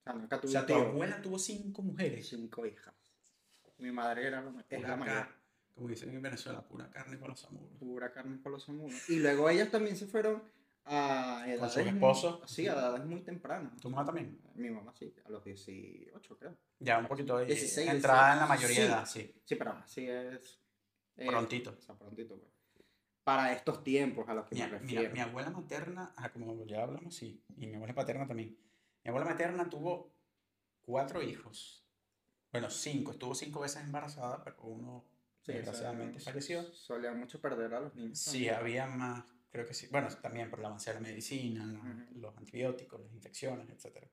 O 0.00 0.02
sea, 0.02 0.12
nunca 0.12 0.36
O 0.36 0.40
tuve 0.40 0.52
sea, 0.52 0.60
un 0.60 0.66
tu 0.66 0.74
abuela 0.74 1.22
tuvo 1.22 1.38
cinco 1.38 1.80
mujeres. 1.80 2.28
Cinco 2.28 2.66
hijas. 2.66 2.94
Mi 3.78 3.90
madre 3.92 4.26
era 4.26 4.42
la, 4.42 4.52
es 4.68 4.82
la 4.82 4.96
mayor. 4.96 5.28
como 5.74 5.88
dicen 5.88 6.10
en 6.10 6.20
Venezuela, 6.20 6.60
pura 6.60 6.90
carne 6.90 7.16
para 7.16 7.30
los 7.30 7.42
amuros. 7.46 7.70
Pura 7.78 8.12
carne 8.12 8.36
por 8.36 8.52
los 8.52 8.68
amuros. 8.68 9.08
Y 9.08 9.18
luego 9.20 9.48
ellas 9.48 9.70
también 9.70 9.96
se 9.96 10.06
fueron 10.06 10.42
a 10.84 11.44
edades. 11.46 11.72
sus 11.72 11.82
muy- 11.84 11.92
esposos? 11.94 12.50
Sí, 12.50 12.66
a 12.66 12.72
edades 12.72 13.04
muy 13.04 13.20
tempranas. 13.22 13.76
¿Tu 13.80 13.88
mamá 13.90 14.04
también? 14.04 14.40
Mi 14.54 14.70
mamá 14.70 14.92
sí, 14.94 15.14
a 15.24 15.28
los 15.30 15.44
18 15.44 16.38
creo. 16.38 16.56
Ya, 16.78 16.98
un 16.98 17.06
poquito 17.06 17.36
ahí. 17.36 17.46
16, 17.46 17.88
entrada 17.88 18.32
en 18.34 18.38
la 18.40 18.46
17. 18.46 18.48
mayoría 18.48 18.80
de 18.80 18.86
Sí. 18.86 18.92
edad, 18.92 19.06
sí. 19.34 19.42
Sí, 19.44 19.54
pero 19.56 19.72
así 19.72 20.06
es. 20.08 20.58
eh, 21.16 21.26
Prontito. 21.26 21.76
O 21.78 21.82
sea, 21.82 21.94
prontito, 21.96 22.38
pues. 22.38 22.50
Para 23.24 23.52
estos 23.52 23.84
tiempos 23.84 24.26
a 24.28 24.34
los 24.34 24.46
que 24.46 24.54
Mi, 24.54 24.60
me 24.62 24.66
mira, 24.68 24.78
refiero. 24.80 25.12
mi 25.12 25.20
abuela 25.20 25.50
materna, 25.50 26.14
ah, 26.16 26.30
como 26.32 26.64
ya 26.64 26.82
hablamos, 26.82 27.14
sí. 27.14 27.44
Y 27.56 27.66
mi 27.66 27.74
abuela 27.76 27.94
paterna 27.94 28.26
también. 28.26 28.56
Mi 29.04 29.08
abuela 29.10 29.26
materna 29.26 29.68
tuvo 29.68 30.14
cuatro 30.82 31.22
hijos. 31.22 31.86
Bueno, 32.52 32.70
cinco. 32.70 33.12
Estuvo 33.12 33.34
cinco 33.34 33.60
veces 33.60 33.82
embarazada, 33.82 34.42
pero 34.42 34.56
uno 34.62 35.04
Sí, 35.42 35.52
desgraciadamente 35.52 36.20
falleció. 36.20 36.62
Solían 36.72 37.18
mucho 37.18 37.40
perder 37.40 37.74
a 37.74 37.80
los 37.80 37.94
niños. 37.94 38.18
Sí, 38.18 38.46
también. 38.46 38.54
había 38.54 38.86
más, 38.86 39.24
creo 39.50 39.66
que 39.66 39.74
sí. 39.74 39.88
Bueno, 39.90 40.08
también 40.22 40.48
por 40.50 40.60
el 40.60 40.66
avance 40.66 40.90
de 40.90 40.94
la 40.94 41.00
medicina, 41.00 41.66
la- 41.66 41.78
Ujú. 41.78 42.18
los 42.20 42.36
antibióticos, 42.36 43.00
las 43.00 43.12
infecciones, 43.12 43.68
etc. 43.70 44.04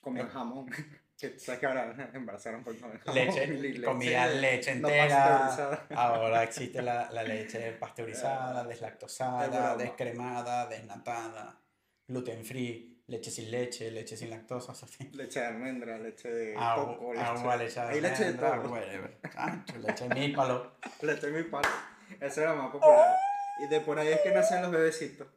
Comían 0.00 0.26
Eh. 0.26 0.30
jamón. 0.30 0.66
que 1.18 1.38
sabes 1.38 1.60
que 1.60 1.66
ahora 1.66 2.10
embarazaron 2.14 2.64
por 2.64 2.76
comer 2.78 2.98
jamón. 2.98 3.14
Leche, 3.14 3.44
y 3.44 3.82
comía 3.82 4.26
leche 4.26 4.74
no 4.74 4.88
entera. 4.88 5.38
pasteurizada. 5.38 5.86
Ahora 5.94 6.42
existe 6.42 6.82
la, 6.82 7.10
la 7.12 7.22
leche 7.22 7.72
pasteurizada, 7.72 8.62
Es 8.62 8.68
deslactosada, 8.68 9.76
descremada, 9.76 10.66
desnatada, 10.66 11.60
gluten 12.08 12.44
free, 12.44 13.02
leche 13.06 13.30
sin 13.30 13.50
leche, 13.52 13.90
leche 13.92 14.16
sin 14.16 14.30
lactosa, 14.30 14.72
Leche 15.12 15.40
de 15.40 15.46
almendra, 15.46 15.96
leche 15.98 16.28
de 16.32 16.56
agua, 16.56 16.96
coco, 16.96 17.12
leche, 17.12 17.24
agua, 17.24 17.56
leche 17.56 17.80
de 17.80 17.86
Hay 17.86 18.00
leche 18.00 18.18
de 18.22 18.24
almendra, 18.30 18.62
todo. 18.62 18.72
whatever. 18.72 19.18
Chancho, 19.32 19.78
leche 19.78 20.08
de 20.08 20.14
mípalo. 20.16 20.72
leche 21.02 21.26
de 21.30 21.32
mi 21.42 21.48
palo. 21.48 21.68
Eso 22.20 22.40
era 22.42 22.54
más 22.54 22.70
popular. 22.72 23.16
Y 23.60 23.66
de 23.68 23.80
por 23.80 23.98
ahí 23.98 24.08
es 24.08 24.20
que 24.20 24.32
nacen 24.32 24.62
los 24.62 24.70
bebecitos. 24.70 25.28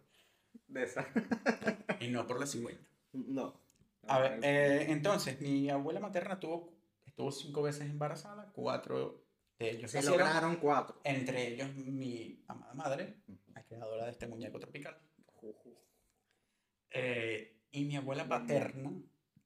De 0.68 0.84
esa. 0.84 1.06
Y 2.00 2.10
no 2.10 2.28
por 2.28 2.40
la 2.40 2.46
cigüeña. 2.46 2.86
No. 3.14 3.60
A 4.08 4.20
ver, 4.20 4.40
eh, 4.44 4.92
entonces, 4.92 5.40
mi 5.42 5.70
abuela 5.70 6.00
materna 6.00 6.40
tuvo, 6.40 6.74
estuvo 7.06 7.32
cinco 7.32 7.64
veces 7.64 7.90
embarazada, 7.90 8.52
cuatro 8.54 9.26
de 9.58 9.72
ellos 9.72 9.90
Se 9.90 9.98
nacieron, 9.98 10.20
lograron 10.20 10.56
cuatro. 10.58 11.00
entre 11.04 11.48
ellos 11.48 11.74
mi 11.76 12.44
amada 12.48 12.74
madre, 12.74 13.16
la 13.54 13.64
creadora 13.64 14.06
de 14.06 14.12
este 14.12 14.28
muñeco 14.28 14.60
tropical. 14.60 14.98
Eh, 16.92 17.58
y 17.72 17.86
mi 17.86 17.96
abuela 17.96 18.28
paterna, 18.28 18.92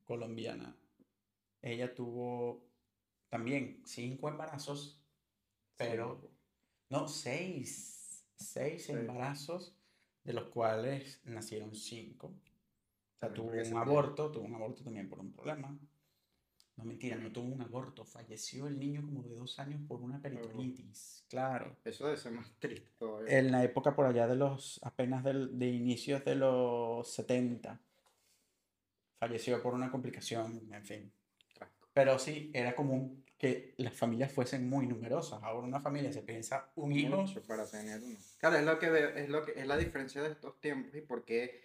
colombiana, 0.05 0.75
ella 1.61 1.93
tuvo 1.93 2.67
también 3.29 3.81
cinco 3.85 4.29
embarazos, 4.29 5.01
pero 5.77 6.31
no, 6.89 7.07
seis, 7.07 7.98
seis 8.39 8.85
Sí. 8.85 8.93
embarazos, 8.93 9.75
de 10.23 10.33
los 10.33 10.49
cuales 10.49 11.21
nacieron 11.25 11.73
cinco. 11.75 12.27
O 12.27 13.19
sea, 13.19 13.33
tuvo 13.33 13.49
un 13.51 13.77
aborto, 13.77 14.31
tuvo 14.31 14.45
un 14.45 14.55
aborto 14.55 14.83
también 14.83 15.09
por 15.09 15.19
un 15.19 15.31
problema. 15.31 15.77
No, 16.77 16.85
mentira, 16.85 17.17
no 17.17 17.29
tuvo 17.33 17.53
un 17.53 17.61
aborto, 17.61 18.05
falleció 18.05 18.67
el 18.67 18.79
niño 18.79 19.01
como 19.01 19.21
de 19.23 19.35
dos 19.35 19.59
años 19.59 19.81
por 19.85 19.99
una 20.01 20.21
peritonitis, 20.21 21.25
claro. 21.27 21.75
Eso 21.83 22.05
debe 22.05 22.15
ser 22.17 22.31
más 22.31 22.49
triste 22.57 22.89
todavía. 22.97 23.37
En 23.37 23.51
la 23.51 23.61
época 23.65 23.93
por 23.93 24.05
allá 24.05 24.27
de 24.27 24.37
los, 24.37 24.79
apenas 24.83 25.25
del- 25.25 25.59
de 25.59 25.67
inicios 25.67 26.23
de 26.23 26.35
los 26.35 27.05
70, 27.09 27.81
falleció 29.17 29.61
por 29.61 29.73
una 29.73 29.91
complicación, 29.91 30.69
en 30.73 30.85
fin. 30.85 31.11
Pero 31.93 32.17
sí, 32.17 32.49
era 32.53 32.73
común 32.75 33.25
que 33.39 33.73
las 33.77 33.93
familias 33.93 34.33
fuesen 34.33 34.69
muy 34.69 34.85
numerosas. 34.85 35.41
Ahora 35.41 35.65
una 35.65 35.79
familia 35.79 36.11
se 36.11 36.21
piensa 36.21 36.69
un 36.75 36.91
hijo. 36.91 37.25
Para 37.47 37.65
tener 37.65 38.03
uno. 38.03 38.17
Claro, 38.37 38.57
es 38.57 38.65
lo 38.65 38.77
que 38.77 39.13
es 39.15 39.29
lo 39.29 39.45
que 39.45 39.53
es 39.55 39.65
la 39.65 39.77
diferencia 39.77 40.21
de 40.21 40.31
estos 40.31 40.59
tiempos 40.59 40.93
y 40.93 41.01
por 41.01 41.23
qué, 41.23 41.63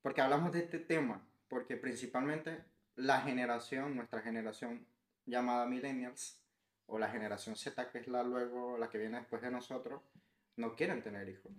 porque 0.00 0.22
hablamos 0.22 0.50
de 0.50 0.60
este 0.60 0.78
tema, 0.78 1.22
porque 1.46 1.76
principalmente 1.76 2.64
la 2.96 3.20
generación, 3.20 3.94
nuestra 3.96 4.22
generación 4.22 4.86
llamada 5.26 5.66
millennials 5.66 6.40
o 6.86 6.98
la 6.98 7.10
generación 7.10 7.54
Z 7.54 7.90
que 7.90 7.98
es 7.98 8.08
la 8.08 8.22
luego 8.22 8.78
la 8.78 8.88
que 8.88 8.96
viene 8.96 9.18
después 9.18 9.42
de 9.42 9.50
nosotros, 9.50 10.00
no 10.56 10.74
quieren 10.74 11.02
tener 11.02 11.28
hijos. 11.28 11.52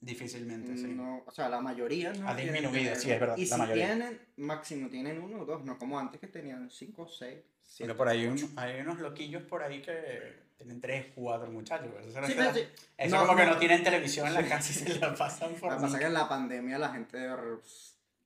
Difícilmente, 0.00 0.76
sí. 0.76 0.86
No, 0.86 1.24
o 1.26 1.30
sea, 1.32 1.48
la 1.48 1.60
mayoría 1.60 2.12
no 2.12 2.28
Ha 2.28 2.34
disminuido, 2.34 2.94
sí, 2.94 3.10
es 3.10 3.18
verdad, 3.20 3.36
Y 3.36 3.46
la 3.46 3.54
si 3.56 3.60
mayoría. 3.60 3.86
tienen, 3.86 4.20
máximo 4.36 4.88
tienen 4.88 5.20
uno 5.20 5.40
o 5.42 5.44
dos, 5.44 5.64
no 5.64 5.76
como 5.78 5.98
antes 5.98 6.20
que 6.20 6.28
tenían 6.28 6.70
cinco 6.70 7.02
o 7.02 7.08
seis. 7.08 7.38
Pero 7.40 7.62
siete, 7.62 7.94
por 7.94 8.08
ahí 8.08 8.26
un- 8.26 8.52
hay 8.56 8.80
unos 8.80 8.98
loquillos 9.00 9.42
por 9.42 9.62
ahí 9.62 9.82
que 9.82 10.46
tienen 10.56 10.80
tres, 10.80 11.06
cuatro 11.14 11.50
muchachos. 11.50 11.88
Eso, 12.00 12.26
Sí, 12.26 12.32
pero 12.36 12.54
sí. 12.54 12.60
eso 12.96 13.16
No, 13.16 13.26
como 13.26 13.36
que 13.38 13.46
no. 13.46 13.58
tienen 13.58 13.82
televisión 13.82 14.26
en 14.28 14.34
la 14.34 14.48
casa 14.48 14.70
y 14.72 14.74
se 14.74 14.98
la 15.00 15.14
pasan 15.14 15.54
por 15.54 15.70
Lo 15.70 15.76
que 15.76 15.82
pasa 15.82 15.96
es 15.96 16.00
que 16.00 16.06
en 16.06 16.14
la 16.14 16.28
pandemia 16.28 16.78
la 16.78 16.88
gente 16.90 17.18
r- 17.18 17.58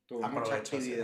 tuvo 0.05 0.27
mucha 0.29 0.63
sí. 0.63 0.95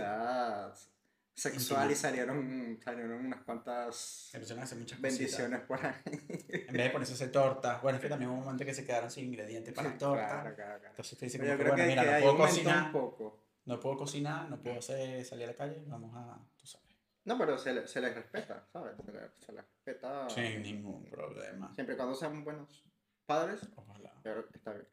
Sexual 1.40 1.90
y 1.90 1.94
salieron, 1.94 2.78
salieron 2.84 3.24
unas 3.26 3.42
cuantas 3.42 4.30
hacer 4.34 4.40
muchas 4.56 4.76
cositas. 4.76 5.00
bendiciones 5.00 5.60
por 5.60 5.84
ahí. 5.84 5.94
En 6.06 6.72
vez 6.74 6.84
de 6.84 6.90
ponerse 6.90 7.12
a 7.12 7.16
hacer 7.16 7.32
tortas. 7.32 7.80
Bueno, 7.82 7.96
es 7.96 8.02
que 8.02 8.08
también 8.08 8.30
hubo 8.30 8.38
un 8.38 8.44
momento 8.44 8.64
que 8.64 8.74
se 8.74 8.84
quedaron 8.84 9.10
sin 9.10 9.24
ingredientes 9.26 9.72
para 9.74 9.88
las 9.88 9.98
tortas. 9.98 10.30
Claro, 10.30 10.54
claro, 10.54 10.78
claro. 10.80 10.90
Entonces 10.90 11.18
te 11.18 11.24
dicen 11.26 11.40
Pero 11.40 11.52
como 11.56 11.58
yo 11.68 11.74
creo 11.74 11.86
bueno, 11.86 12.02
que, 12.02 12.06
mira, 12.06 12.18
no 12.20 12.24
puedo 12.24 12.38
cocinar, 12.48 12.84
un 12.86 12.92
poco. 12.92 13.42
no 13.64 13.80
puedo 13.80 13.96
cocinar, 13.96 14.50
no 14.50 14.60
puedo 14.60 14.78
hacer, 14.78 15.24
salir 15.24 15.44
a 15.44 15.46
la 15.48 15.56
calle, 15.56 15.82
vamos 15.86 16.12
a, 16.14 16.38
tú 16.56 16.66
sabes, 16.66 16.88
No, 17.24 17.38
pero 17.38 17.56
se, 17.58 17.72
le- 17.72 17.86
se 17.88 18.00
les 18.00 18.14
respeta, 18.14 18.66
¿sabes? 18.72 18.96
Se 19.04 19.12
les, 19.12 19.22
se 19.38 19.52
les 19.52 19.64
respeta 19.64 20.28
sin 20.30 20.62
ningún 20.62 21.04
problema. 21.08 21.72
siempre 21.74 21.94
y 21.94 21.96
cuando 21.96 22.14
sean 22.14 22.44
buenos 22.44 22.84
padres, 23.26 23.60
Ojalá. 23.76 24.12
que 24.22 24.30
está 24.56 24.72
bien. 24.72 24.86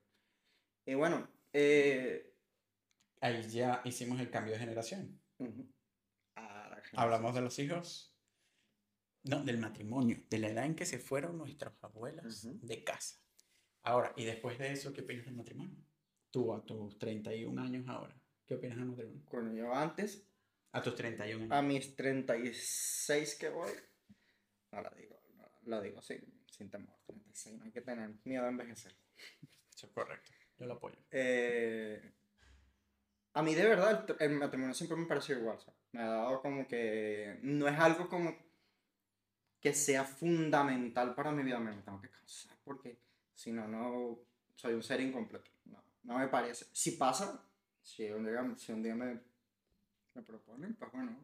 Y 0.86 0.94
bueno, 0.94 1.28
eh, 1.52 2.34
Ahí 3.20 3.42
ya 3.50 3.82
hicimos 3.84 4.20
el 4.20 4.30
cambio 4.30 4.54
de 4.54 4.60
generación. 4.60 5.20
la 5.40 5.46
generación. 5.48 5.74
Hablamos 6.94 7.34
de 7.36 7.42
los 7.42 7.58
hijos. 7.60 8.14
No, 9.24 9.44
del 9.44 9.58
matrimonio, 9.58 10.24
de 10.30 10.40
la 10.40 10.48
edad 10.50 10.66
en 10.66 10.76
que 10.76 10.86
se 10.86 11.00
fueron 11.00 11.38
nuestras 11.38 11.74
abuelas 11.84 12.46
Ujú. 12.46 12.60
de 12.62 12.84
casa. 12.84 13.18
Ahora, 13.84 14.14
y 14.16 14.24
después 14.26 14.58
de 14.58 14.72
eso, 14.72 14.94
¿qué 14.94 15.02
opinas 15.02 15.26
del 15.26 15.36
matrimonio? 15.36 15.76
Tú 16.32 16.54
a 16.54 16.64
tus 16.64 16.98
31 16.98 17.62
años 17.62 17.86
ahora, 17.88 18.16
¿qué 18.46 18.56
opinas 18.56 18.78
del 18.78 18.88
matrimonio? 18.88 19.24
Bueno, 19.32 19.54
yo 19.54 19.74
antes 19.74 20.28
A 20.72 20.82
tus 20.82 20.96
31 20.96 21.44
años. 21.44 21.52
A 21.52 21.62
mis 21.62 21.96
36 21.96 23.36
que 23.36 23.50
voy, 23.50 23.72
no 24.72 24.82
la 24.82 24.90
digo, 24.92 25.20
no, 25.36 25.50
lo 25.64 25.82
digo 25.82 26.02
sin, 26.02 26.22
sin 26.50 26.70
temor. 26.70 26.96
36, 27.08 27.58
no 27.58 27.66
hay 27.66 27.72
que 27.72 27.82
tener 27.82 28.10
miedo 28.24 28.46
a 28.46 28.50
envejecer. 28.50 28.96
Eso 29.76 29.88
es 29.88 29.92
correcto. 29.94 30.32
Yo 30.58 30.66
lo 30.68 30.74
apoyo. 30.76 30.98
Eh, 31.12 32.14
a 33.34 33.42
mí 33.44 33.56
de 33.56 33.68
verdad 33.68 34.06
el, 34.20 34.32
el 34.32 34.38
matrimonio 34.38 34.74
siempre 34.74 34.98
me 34.98 35.06
pareció 35.06 35.38
igual. 35.38 35.60
sea, 35.60 35.74
me 35.92 36.02
ha 36.02 36.08
dado 36.08 36.42
como 36.42 36.68
que 36.68 37.40
no 37.44 37.68
es 37.68 37.78
algo 37.80 38.08
como 38.10 38.36
que 39.60 39.74
sea 39.74 40.04
fundamental 40.04 41.16
para 41.16 41.32
mi 41.32 41.44
vida. 41.44 41.60
Me 41.60 41.74
tengo 41.82 42.02
que 42.02 42.10
casar 42.10 42.58
porque 42.64 43.00
si 43.34 43.52
no, 43.52 43.68
no 43.68 44.20
soy 44.56 44.74
un 44.74 44.84
ser 44.84 45.02
incompleto. 45.02 45.50
No, 45.66 45.84
no 46.04 46.18
me 46.20 46.28
parece. 46.28 46.66
Si 46.72 46.92
pasa, 46.92 47.44
si 47.82 48.10
un 48.12 48.26
día, 48.26 48.54
si 48.58 48.72
un 48.72 48.84
día 48.84 48.96
me, 48.96 49.20
me 50.14 50.22
proponen, 50.22 50.76
pues 50.76 50.92
bueno, 50.92 51.18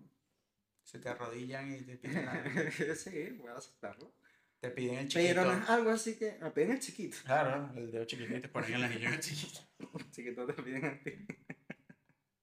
Se 0.84 1.00
te 1.00 1.10
arrodillan 1.10 1.74
y 1.74 1.82
te 1.82 1.98
piden, 1.98 2.26
la- 2.26 2.44
sí, 2.96 3.30
voy 3.40 3.50
a 3.50 3.56
aceptarlo. 3.58 4.12
te 4.60 4.70
piden 4.70 4.96
el 5.00 5.08
chiquito. 5.08 5.34
Pero 5.42 5.46
no 5.46 5.64
es 5.64 5.70
algo 5.70 5.90
así 5.92 6.18
que 6.18 6.38
me 6.42 6.52
piden 6.52 6.72
el 6.72 6.80
chiquito. 6.80 7.18
Claro, 7.24 7.72
el 7.76 7.92
dedo 7.92 8.06
chiquito 8.06 8.36
y 8.36 8.42
te 8.42 8.50
ponen 8.50 8.74
el 8.74 8.84
anillo 8.84 9.10
chiquito. 9.20 9.60
Chiquito 10.12 10.46
te 10.46 10.54
piden 10.54 10.86
a 10.86 11.00
ti. 11.04 11.12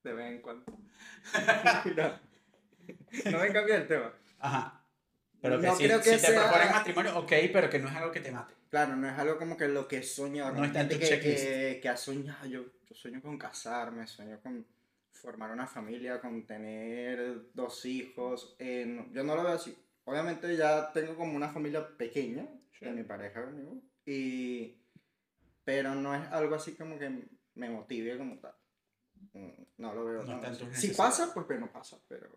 De 0.03 0.13
vez 0.13 0.27
en 0.33 0.41
cuando. 0.43 0.65
Mira, 1.85 2.21
no 3.31 3.39
me 3.39 3.53
cambia 3.53 3.77
el 3.77 3.87
tema. 3.87 4.13
Ajá. 4.39 4.85
Pero 5.43 5.61
que 5.61 5.67
No 5.67 5.77
si, 5.77 5.85
creo 5.85 5.99
que 6.01 6.05
si 6.19 6.27
te 6.27 6.33
sea- 6.33 6.43
proponen 6.43 6.71
matrimonio, 6.73 7.19
ok, 7.19 7.33
pero 7.53 7.71
que 7.71 7.79
no 7.79 7.89
es 7.89 7.97
algo 7.97 8.11
que 8.13 8.21
te 8.21 8.31
mate. 8.33 8.55
Claro, 8.69 8.97
no 8.97 9.09
es 9.09 9.19
algo 9.19 9.37
como 9.39 9.57
que 9.57 9.69
lo 9.69 9.89
que 9.89 10.03
soñado. 10.03 10.53
No 10.55 10.65
está 10.65 10.83
en 10.83 10.89
tu 10.89 10.99
que, 10.99 11.07
checklist. 11.07 11.45
que, 11.45 11.81
que 11.83 11.89
ha 11.89 11.97
soñado. 11.97 12.47
Yo, 12.47 12.65
yo 12.89 12.95
sueño 12.95 13.21
con 13.21 13.37
casarme, 13.39 14.07
sueño 14.07 14.39
con 14.43 14.67
formar 15.13 15.51
una 15.51 15.67
familia, 15.67 16.21
con 16.21 16.47
tener 16.47 17.53
dos 17.55 17.85
hijos. 17.85 18.55
eh, 18.59 18.85
no- 18.87 19.11
yo 19.13 19.25
no 19.25 19.35
lo 19.35 19.43
veo 19.45 19.53
así. 19.55 19.77
Obviamente 20.05 20.57
ya 20.57 20.93
tengo 20.93 21.15
como 21.17 21.37
una 21.37 21.49
familia 21.51 21.87
pequeña 21.97 22.47
de 22.81 22.91
mi 22.93 23.03
pareja 23.05 23.45
conmigo. 23.45 23.83
Y, 24.07 24.77
pero 25.65 25.95
no 25.95 26.15
es 26.15 26.27
algo 26.33 26.55
así 26.55 26.75
como 26.75 26.99
que 26.99 27.11
me 27.55 27.71
motive 27.71 28.17
como 28.19 28.39
tal. 28.39 28.55
Mm, 29.33 29.49
No 29.79 29.95
lo 29.95 30.05
veo. 30.05 30.23
No 30.23 30.27
tan 30.27 30.37
está 30.37 30.47
en 30.49 30.53
así. 30.55 30.65
tus 30.67 30.77
Si 30.79 30.89
pasa, 30.97 31.33
pues 31.35 31.61
no 31.61 31.71
pasa. 31.73 31.99
Pero 32.09 32.29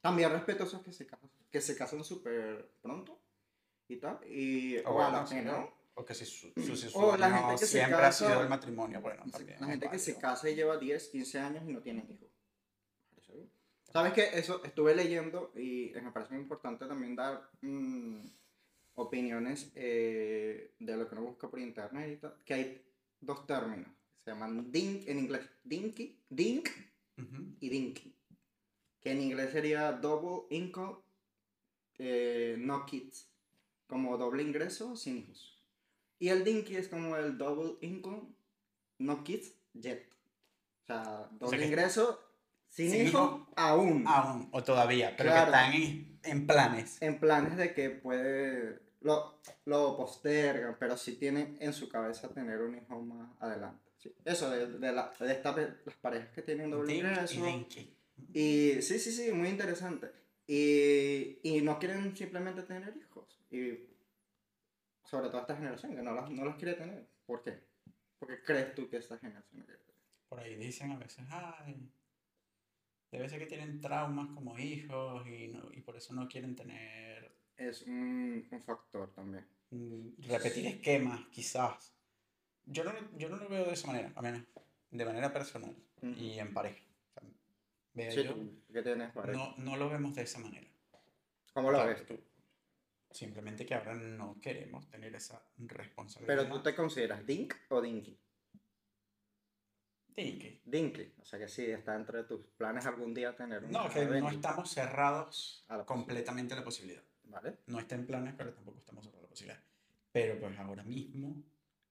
también 0.00 0.30
respeto 0.30 0.64
a 0.64 0.66
esos 0.66 0.82
que 0.82 0.92
se 0.92 1.06
casan, 1.06 1.30
que 1.50 1.60
se 1.60 1.76
casan 1.76 2.02
súper 2.04 2.68
pronto 2.82 3.18
y 3.88 3.96
tal. 3.96 4.18
Y 4.28 4.78
O 4.78 4.90
o 4.90 5.02
a 5.02 5.24
que 5.24 5.42
no. 5.42 5.74
O 5.98 6.04
que 6.04 6.14
si 6.14 6.26
su, 6.26 6.52
su, 6.56 6.76
su 6.76 6.98
O 6.98 7.16
la 7.16 7.30
gente 7.30 7.52
que 7.52 7.58
se 7.58 7.66
siempre 7.66 7.94
ha 7.96 8.00
casa- 8.00 8.26
sido 8.28 8.42
el 8.42 8.48
matrimonio. 8.48 9.00
Bueno, 9.00 9.24
también. 9.30 9.58
La 9.60 9.66
gente 9.68 9.88
que 9.90 9.98
se 9.98 10.18
casa 10.18 10.48
y 10.50 10.54
lleva 10.54 10.76
10, 10.76 11.08
15 11.08 11.38
años 11.38 11.64
y 11.66 11.72
no 11.72 11.80
tienen 11.80 12.04
hijos. 12.10 12.28
¿Sabes 13.92 14.12
qué? 14.12 14.30
Eso 14.38 14.62
estuve 14.62 14.94
leyendo 14.94 15.52
y 15.56 15.92
me 16.02 16.12
parece 16.12 16.34
muy 16.34 16.42
importante 16.42 16.86
también 16.86 17.16
dar 17.16 17.48
mm, 17.62 18.26
opiniones 18.96 19.72
eh, 19.74 20.74
de 20.78 20.96
lo 20.96 21.08
que 21.08 21.14
uno 21.14 21.24
busca 21.24 21.48
por 21.48 21.58
internet 21.60 22.10
y 22.12 22.16
tal. 22.20 22.36
Que 22.44 22.54
hay 22.54 22.86
dos 23.20 23.46
términos. 23.46 23.88
Se 24.26 24.32
llaman 24.32 24.72
dink 24.72 25.06
en 25.06 25.20
inglés. 25.20 25.48
Dinky, 25.62 26.20
dink 26.28 26.68
y 27.60 27.68
dinky. 27.68 28.12
Que 29.00 29.12
en 29.12 29.22
inglés 29.22 29.52
sería 29.52 29.92
double 29.92 30.48
income, 30.50 30.96
eh, 31.98 32.56
no 32.58 32.84
kids. 32.86 33.30
Como 33.86 34.18
doble 34.18 34.42
ingreso 34.42 34.96
sin 34.96 35.18
hijos. 35.18 35.62
Y 36.18 36.30
el 36.30 36.42
dinky 36.42 36.74
es 36.74 36.88
como 36.88 37.16
el 37.16 37.38
double 37.38 37.76
income, 37.82 38.34
no 38.98 39.22
kids, 39.22 39.52
yet. 39.74 40.08
O 40.82 40.86
sea, 40.86 41.28
doble 41.30 41.64
ingreso 41.64 42.18
sin, 42.68 42.90
sin 42.90 43.06
hijos 43.06 43.30
hijo, 43.42 43.52
aún. 43.54 44.02
Aún, 44.08 44.48
o 44.50 44.64
todavía, 44.64 45.14
pero 45.16 45.30
Claro. 45.30 45.52
que 45.52 45.56
están 45.56 45.72
en, 45.74 46.20
en 46.24 46.46
planes. 46.48 47.00
En 47.00 47.20
planes 47.20 47.56
de 47.56 47.72
que 47.74 47.90
puede. 47.90 48.80
Lo, 49.02 49.40
lo 49.66 49.96
postergan, 49.96 50.76
pero 50.80 50.96
sí 50.96 51.14
tienen 51.14 51.56
en 51.60 51.72
su 51.72 51.88
cabeza 51.88 52.28
tener 52.34 52.60
un 52.60 52.76
hijo 52.76 53.00
más 53.02 53.30
adelante. 53.40 53.85
Sí. 54.08 54.22
Eso, 54.24 54.50
de, 54.50 54.66
de, 54.78 54.92
la, 54.92 55.12
de 55.18 55.32
estas 55.32 55.56
las 55.84 55.96
parejas 55.96 56.30
que 56.30 56.42
tienen 56.42 56.70
doble 56.70 56.94
ingreso. 56.96 57.34
y 58.32 58.82
sí, 58.82 58.98
sí, 58.98 59.12
sí, 59.12 59.32
muy 59.32 59.48
interesante. 59.48 60.10
Y, 60.46 61.38
y 61.42 61.60
no 61.62 61.78
quieren 61.78 62.16
simplemente 62.16 62.62
tener 62.62 62.96
hijos. 62.96 63.40
Y 63.50 63.72
sobre 65.04 65.28
todo 65.28 65.40
esta 65.40 65.56
generación, 65.56 65.94
que 65.94 66.02
no 66.02 66.12
los, 66.12 66.30
no 66.30 66.44
los 66.44 66.56
quiere 66.56 66.74
tener. 66.74 67.06
¿Por 67.26 67.42
qué? 67.42 67.58
¿Por 68.18 68.28
qué 68.28 68.42
crees 68.42 68.74
tú 68.74 68.88
que 68.88 68.96
esta 68.98 69.18
generación 69.18 69.60
no 69.60 69.64
quiere 69.66 69.80
tener? 69.80 70.00
Por 70.28 70.40
ahí 70.40 70.54
dicen 70.56 70.90
a 70.92 70.98
veces, 70.98 71.24
ay, 71.30 71.88
debe 73.10 73.28
ser 73.28 73.38
que 73.38 73.46
tienen 73.46 73.80
traumas 73.80 74.28
como 74.34 74.58
hijos 74.58 75.26
y, 75.26 75.48
no- 75.48 75.72
y 75.72 75.80
por 75.80 75.96
eso 75.96 76.12
no 76.14 76.28
quieren 76.28 76.54
tener, 76.56 77.32
Es 77.56 77.82
un, 77.82 78.46
un 78.50 78.62
factor 78.62 79.12
también. 79.14 79.46
repetir 80.28 80.66
esquemas, 80.66 81.26
quizás. 81.30 81.95
Yo 82.66 82.84
no, 82.84 82.92
yo 83.16 83.28
no 83.28 83.36
lo 83.36 83.48
veo 83.48 83.64
de 83.64 83.72
esa 83.72 83.86
manera, 83.86 84.12
a 84.14 84.22
menos 84.22 84.42
de 84.90 85.04
manera 85.04 85.32
personal 85.32 85.74
Ujú. 86.02 86.12
y 86.20 86.38
en 86.38 86.52
pareja. 86.52 86.82
O 87.10 87.12
sea, 87.12 87.22
Vea 87.94 88.10
Sí, 88.10 88.24
yo, 88.24 88.34
¿qué 88.72 88.82
tienes 88.82 89.12
pareja? 89.12 89.38
no, 89.38 89.54
no 89.58 89.76
lo 89.76 89.88
vemos 89.88 90.14
de 90.14 90.22
esa 90.22 90.38
manera. 90.38 90.66
¿Cómo 91.52 91.70
lo 91.70 91.78
Claro, 91.78 91.90
ves 91.94 92.06
tú? 92.06 92.18
Simplemente 93.10 93.64
que 93.64 93.74
ahora 93.74 93.94
no 93.94 94.38
queremos 94.40 94.88
tener 94.90 95.14
esa 95.14 95.42
responsabilidad. 95.58 96.36
Pero 96.44 96.52
tú 96.54 96.62
te 96.62 96.74
consideras 96.74 97.24
Dink 97.24 97.54
o 97.70 97.80
Dinky? 97.80 98.18
Dinky. 100.08 100.60
Dinky. 100.64 101.12
O 101.20 101.24
sea 101.24 101.38
que 101.38 101.48
sí, 101.48 101.64
está 101.70 101.94
entre 101.94 102.24
tus 102.24 102.44
planes 102.56 102.84
algún 102.86 103.14
día 103.14 103.34
tener 103.36 103.64
un 103.64 103.70
No, 103.70 103.88
que 103.88 104.04
no 104.04 104.12
Dinky, 104.14 104.34
estamos 104.36 104.70
cerrados 104.70 105.64
A 105.68 105.76
la 105.78 105.84
completamente 105.86 106.54
a 106.54 106.58
la 106.58 106.64
posibilidad. 106.64 107.02
¿Vale? 107.24 107.58
No 107.66 107.78
está 107.78 107.94
en 107.96 108.06
planes, 108.06 108.34
pero 108.36 108.52
tampoco 108.52 108.78
estamos 108.78 109.04
cerrados 109.04 109.20
a 109.20 109.26
la 109.26 109.30
posibilidad. 109.30 109.62
Pero 110.12 110.38
pues 110.40 110.58
ahora 110.58 110.84
mismo 110.84 111.42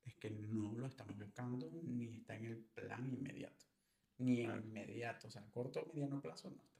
es 0.06 0.16
que 0.16 0.30
no 0.30 0.74
lo 0.74 0.86
estamos 0.86 1.18
buscando 1.18 1.70
ni 1.84 2.06
está 2.08 2.36
en 2.36 2.46
el 2.46 2.58
plan 2.58 3.08
inmediato. 3.10 3.66
Ni 4.20 4.42
en 4.42 4.52
inmediato, 4.64 5.28
o 5.28 5.32
sea, 5.32 5.44
corto 5.52 5.82
o 5.82 5.88
mediano 5.94 6.22
plazo 6.22 6.50
no 6.50 6.56
está. 6.56 6.76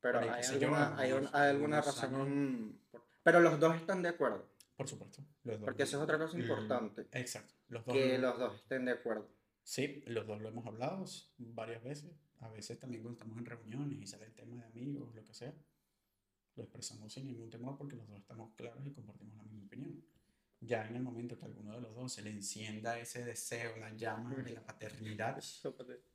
Pero 0.00 0.20
hay 0.20 0.42
yo, 0.42 0.52
alguna, 0.52 0.96
hay, 0.98 1.12
un- 1.12 1.16
algunos- 1.18 1.34
hay 1.34 1.50
alguna 1.50 1.78
algunos 1.78 1.86
razón. 1.86 2.80
Pero 3.22 3.40
los 3.40 3.58
dos 3.60 3.76
están 3.76 4.02
de 4.02 4.08
acuerdo. 4.10 4.48
Por 4.76 4.88
supuesto. 4.88 5.22
Los 5.44 5.58
dos 5.60 5.64
Porque 5.66 5.82
eso 5.82 5.96
es 5.96 6.02
otra 6.02 6.18
cosa 6.18 6.36
Mm, 6.36 6.40
importante. 6.40 7.08
Exacto. 7.12 7.54
Los 7.68 7.84
dos 7.84 7.94
Que 7.94 8.18
lo- 8.18 8.28
los 8.28 8.38
dos 8.38 8.54
estén 8.56 8.84
de 8.84 8.92
acuerdo. 8.92 9.28
Sí, 9.62 10.02
los 10.06 10.26
dos 10.26 10.40
lo 10.40 10.48
hemos 10.48 10.64
hablado 10.66 11.04
varias 11.38 11.82
veces. 11.82 12.12
A 12.40 12.48
veces 12.50 12.78
también 12.78 13.02
cuando 13.02 13.18
estamos 13.18 13.38
en 13.38 13.46
reuniones 13.46 13.98
y 14.00 14.06
sale 14.06 14.26
el 14.26 14.34
tema 14.34 14.56
de 14.56 14.64
amigos, 14.66 15.12
lo 15.14 15.24
que 15.24 15.34
sea, 15.34 15.52
lo 16.54 16.62
expresamos 16.62 17.12
sin 17.12 17.26
ningún 17.26 17.50
temor 17.50 17.76
porque 17.76 17.96
los 17.96 18.06
dos 18.06 18.18
estamos 18.20 18.54
claros 18.54 18.86
y 18.86 18.92
compartimos 18.92 19.36
la 19.36 19.42
misma 19.44 19.64
opinión. 19.64 20.04
Ya 20.60 20.86
en 20.86 20.96
el 20.96 21.02
momento 21.02 21.38
que 21.38 21.44
alguno 21.44 21.74
de 21.74 21.80
los 21.80 21.94
dos 21.94 22.12
se 22.12 22.22
le 22.22 22.30
encienda 22.30 22.98
ese 22.98 23.24
deseo, 23.24 23.76
la 23.76 23.92
llama 23.92 24.34
de 24.34 24.54
la 24.54 24.60
paternidad, 24.66 25.38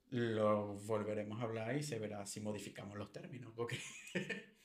lo 0.10 0.74
volveremos 0.80 1.40
a 1.40 1.44
hablar 1.44 1.76
y 1.76 1.84
se 1.84 2.00
verá 2.00 2.26
si 2.26 2.42
modificamos 2.42 2.98
los 2.98 3.12
términos. 3.12 3.54
Porque 3.56 3.80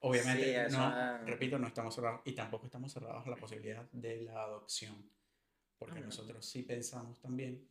obviamente, 0.00 0.44
Sí, 0.44 0.50
eso 0.50 0.78
no, 0.78 1.18
repito, 1.24 1.58
no 1.58 1.66
estamos 1.66 1.94
cerrados 1.94 2.20
y 2.24 2.32
tampoco 2.32 2.66
estamos 2.66 2.92
cerrados 2.92 3.26
a 3.26 3.30
la 3.30 3.36
posibilidad 3.36 3.90
de 3.92 4.22
la 4.22 4.42
adopción. 4.42 5.10
Porque 5.78 6.00
nosotros 6.00 6.46
sí 6.46 6.62
pensamos 6.62 7.20
también 7.20 7.66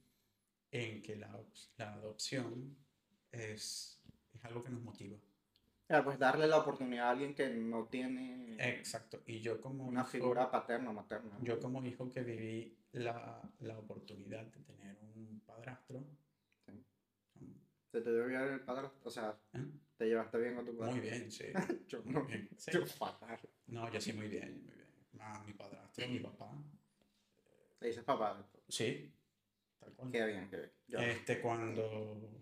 en 0.72 1.02
que 1.02 1.16
la, 1.16 1.40
la 1.78 1.94
adopción 1.94 2.76
es, 3.32 4.02
es 4.34 4.46
algo 4.46 4.64
que 4.64 4.70
nos 4.70 4.82
motiva. 4.82 5.18
Claro, 5.94 6.06
pues 6.06 6.18
darle 6.18 6.48
la 6.48 6.58
oportunidad 6.58 7.06
a 7.06 7.10
alguien 7.12 7.36
que 7.36 7.48
no 7.50 7.86
tiene 7.86 8.56
Exacto. 8.58 9.22
Y 9.28 9.42
yo 9.42 9.62
como 9.62 9.86
una 9.86 10.02
hijo- 10.02 10.10
figura 10.10 10.50
paterna 10.50 10.90
o 10.90 10.94
materna. 10.94 11.38
yo 11.44 11.60
como 11.60 11.86
hijo 11.86 12.10
que 12.10 12.22
viví 12.24 12.76
la, 12.94 13.40
la 13.60 13.78
oportunidad 13.78 14.44
de 14.44 14.60
tener 14.64 14.98
un 15.16 15.40
padrastro, 15.46 16.04
Sí. 16.66 16.84
¿Se 17.92 18.02
te 18.02 18.12
dio 18.12 18.26
bien 18.26 18.42
el 18.42 18.62
padre? 18.62 18.90
O 19.04 19.10
sea, 19.12 19.38
¿eh? 19.54 19.60
¿te 19.96 20.06
llevaste 20.08 20.40
bien 20.40 20.56
con 20.56 20.66
tu 20.66 20.76
padre? 20.76 20.94
muy 20.94 21.00
bien, 21.02 21.32
sí. 21.32 21.46
Yo 21.88 22.02
muy 22.02 22.14
no. 22.14 22.26
bien, 22.26 22.50
sí. 22.58 22.72
Yo 22.74 22.88
fatal. 22.88 23.40
No, 23.68 23.92
yo 23.94 24.02
sí, 24.02 24.14
muy 24.14 24.30
bien, 24.30 24.64
muy 24.66 24.74
bien. 24.74 24.88
Ah, 25.20 25.44
mi 25.46 25.54
padrastro, 25.54 26.08
mi 26.08 26.18
papá. 26.22 26.52
Le 27.82 27.88
dices 27.88 28.04
papá. 28.04 28.44
Sí, 28.68 29.14
tal 29.80 29.94
cual. 29.94 30.12
Qué 30.12 30.26
bien, 30.26 30.50
qué 30.50 30.58
bien. 30.58 30.72
Yo. 30.88 30.98
Este, 31.02 31.40
cuando. 31.40 32.42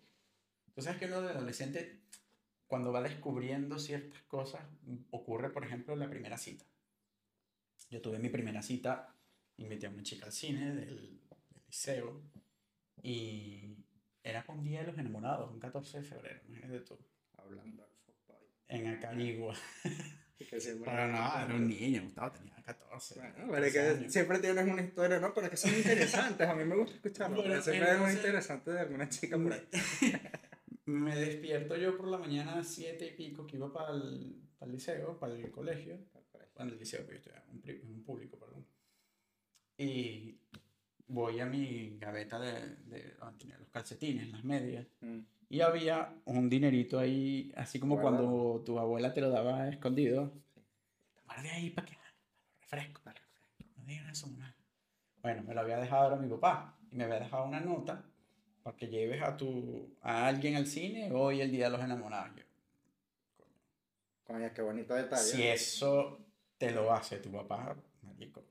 Tú 0.74 0.82
sabes 0.82 1.00
que 1.02 1.08
uno 1.08 1.22
de 1.22 1.32
adolescente, 1.32 2.00
cuando 2.72 2.94
va 2.94 3.02
descubriendo 3.02 3.78
ciertas 3.78 4.22
cosas, 4.24 4.62
ocurre, 5.10 5.50
por 5.50 5.66
ejemplo, 5.66 5.94
la 5.98 6.10
primera 6.10 6.38
cita. 6.38 6.64
Yo 7.90 8.00
tuve 8.02 8.18
mi 8.18 8.30
primera 8.30 8.62
cita, 8.62 9.14
invité 9.58 9.88
a 9.88 9.90
una 9.90 10.04
chica 10.04 10.26
al 10.28 10.32
cine 10.32 10.74
del, 10.74 11.20
del 11.50 11.64
liceo 11.68 12.24
y 13.04 13.76
era 14.24 14.46
con 14.46 14.64
Día 14.64 14.80
de 14.82 14.88
los 14.88 14.98
Enamorados, 14.98 15.52
un 15.52 15.60
14 15.60 15.98
de 15.98 16.04
febrero, 16.06 16.40
imagínate 16.48 16.80
tú, 16.80 16.98
Hablando 17.38 17.84
del 17.84 17.94
fuckboy. 18.06 18.46
en 18.70 18.88
Acarigua. 18.88 19.54
Pero 20.50 21.08
no, 21.08 21.40
era 21.40 21.54
un 21.54 21.68
niño, 21.68 22.02
Gustavo 22.04 22.32
tenía 22.32 22.56
14. 22.64 23.14
Bueno, 23.20 23.36
pero 23.52 23.64
es 23.66 23.74
13 23.74 24.00
que 24.06 24.10
siempre 24.10 24.40
tienes 24.40 24.66
una 24.66 24.82
historia, 24.82 25.20
¿no? 25.20 25.36
Pero 25.36 25.50
que 25.52 25.56
son 25.58 25.72
interesantes. 25.76 26.48
A 26.48 26.56
mí 26.56 26.64
me 26.66 26.76
gusta 26.78 26.96
escucharlo. 26.96 27.36
Bueno, 27.44 27.62
siempre 27.62 27.92
es 27.92 27.98
muy 28.00 28.08
entonces- 28.10 28.16
interesante 28.26 28.72
de 28.72 28.80
alguna 28.80 29.08
chica 29.08 29.38
por 29.38 29.54
ahí. 29.54 29.68
Me 30.92 31.16
despierto 31.16 31.78
yo 31.78 31.98
por 31.98 32.08
la 32.08 32.18
mañana 32.18 32.60
a 32.60 32.64
siete 32.64 33.08
y 33.08 33.12
pico 33.12 33.48
que 33.48 33.56
iba 33.56 33.72
para 33.72 33.94
el, 33.94 34.36
para 34.60 34.70
el 34.70 34.74
liceo, 34.74 35.18
para 35.18 35.34
el 35.34 35.50
colegio. 35.50 35.98
Bueno, 36.56 36.74
el 36.74 36.80
liceo, 36.80 37.06
que 37.08 37.14
yo 37.14 37.18
estoy 37.18 37.34
en 37.66 37.96
un, 37.96 38.04
público, 38.04 38.38
perdón. 38.38 38.66
Y 39.78 40.38
voy 41.08 41.40
a 41.40 41.46
mi 41.46 41.98
gaveta 41.98 42.40
de, 42.40 42.76
de 42.88 43.16
tenía 43.38 43.58
los 43.58 43.70
calcetines, 43.70 44.30
las 44.32 44.44
medias. 44.44 44.86
Mm. 45.00 45.20
Y 45.50 45.62
había 45.62 46.14
un 46.26 46.50
dinerito 46.50 47.00
ahí, 47.00 47.54
así 47.56 47.80
como 47.80 48.00
cuando 48.00 48.62
tu 48.66 48.78
abuela 48.78 49.14
te 49.14 49.22
lo 49.22 49.30
daba 49.30 49.70
escondido. 49.70 50.32
Guarde 51.26 51.50
ahí 51.52 51.70
para 51.70 51.88
que 51.88 51.96
para 51.96 52.12
los 52.12 52.62
refrescos. 52.62 53.04
No 53.78 53.86
digan 53.86 54.10
eso. 54.10 54.30
Bueno, 55.22 55.44
me 55.44 55.54
lo 55.54 55.62
había 55.62 55.78
dejado 55.78 56.04
ahora 56.04 56.16
mi 56.18 56.28
papá. 56.28 56.78
Y 56.92 56.96
me 56.98 57.06
había 57.06 57.20
dejado 57.20 57.46
una 57.46 57.62
nota 57.62 58.11
para 58.64 58.78
que 58.78 58.88
lleves 58.88 59.22
a 59.22 59.36
tu 59.38 59.96
a 60.02 60.28
alguien 60.28 60.56
al 60.56 60.68
cine 60.68 61.12
hoy 61.12 61.42
el 61.42 61.52
día 61.52 61.66
de 61.66 61.72
los 61.72 61.82
enamorados. 61.82 62.36
Yo, 62.36 62.44
Coño, 64.24 64.54
qué 64.54 64.62
bonito 64.62 64.94
detalle. 64.94 65.24
si 65.24 65.44
eso 65.44 66.20
te 66.58 66.72
lo 66.72 66.94
hace 66.94 67.18
tu 67.18 67.32
papá, 67.32 67.76
marico, 68.02 68.44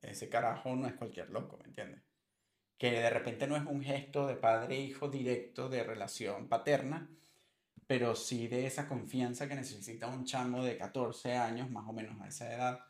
ese 0.00 0.28
carajo 0.28 0.74
no 0.74 0.86
es 0.86 0.94
cualquier 0.94 1.30
loco, 1.30 1.58
¿me 1.58 1.64
entiendes? 1.64 2.00
Que 2.78 2.92
de 2.92 3.10
repente 3.10 3.46
no 3.46 3.56
es 3.56 3.64
un 3.64 3.82
gesto 3.82 4.26
de 4.26 4.36
padre-hijo 4.36 5.08
directo 5.08 5.68
de 5.68 5.84
relación 5.84 6.48
paterna, 6.48 7.08
pero 7.86 8.14
sí 8.14 8.48
de 8.48 8.66
esa 8.66 8.88
confianza 8.88 9.48
que 9.48 9.54
necesita 9.54 10.08
un 10.08 10.24
chamo 10.24 10.64
de 10.64 10.76
14 10.76 11.36
años, 11.36 11.70
más 11.70 11.86
o 11.88 11.92
menos 11.92 12.20
a 12.20 12.28
esa 12.28 12.52
edad, 12.52 12.80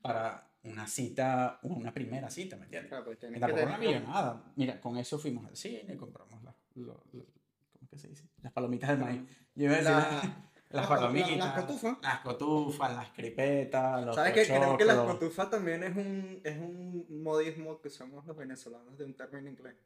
para 0.00 0.49
una 0.62 0.86
cita, 0.86 1.58
una 1.62 1.92
primera 1.92 2.30
cita, 2.30 2.56
¿me 2.56 2.64
entiendes? 2.64 2.90
Claro, 2.90 3.04
pues 3.04 3.18
Que 3.18 3.28
que 3.32 3.40
tampoco 3.40 3.62
una 3.62 3.78
tener- 3.78 4.00
millonada. 4.00 4.52
Mira, 4.56 4.80
con 4.80 4.96
eso 4.98 5.18
fuimos 5.18 5.46
al 5.46 5.56
cine, 5.56 5.96
compramos 5.96 6.42
las, 6.44 6.54
lo- 6.74 7.02
lo- 7.12 7.26
¿cómo 7.72 7.88
que 7.90 7.98
se 7.98 8.08
dice? 8.08 8.28
Las 8.42 8.52
palomitas 8.52 8.90
de 8.90 8.96
maíz. 8.96 9.22
Yo 9.54 9.64
iba 9.64 9.74
a 9.74 9.78
decir 9.78 9.90
La- 9.92 9.98
las- 9.98 10.24
las 10.24 10.34
las- 10.70 10.86
palomitas. 10.88 11.36
las 11.38 11.60
cotufas. 11.64 11.96
Las 12.02 12.20
cotufas, 12.20 12.94
las 12.94 13.08
cripetas, 13.10 14.04
los 14.04 14.14
¿Sabes 14.16 14.34
qué? 14.34 14.44
Creo 14.46 14.76
que 14.76 14.84
la 14.84 14.94
pochoclos. 14.96 15.18
cotufa 15.18 15.50
también 15.50 15.82
es 15.82 15.96
un, 15.96 16.40
es 16.44 16.58
un 16.58 17.22
modismo 17.22 17.80
que 17.80 17.88
usamos 17.88 18.26
los 18.26 18.36
venezolanos 18.36 18.96
de 18.98 19.04
un 19.04 19.14
término 19.14 19.48
inglés. 19.48 19.76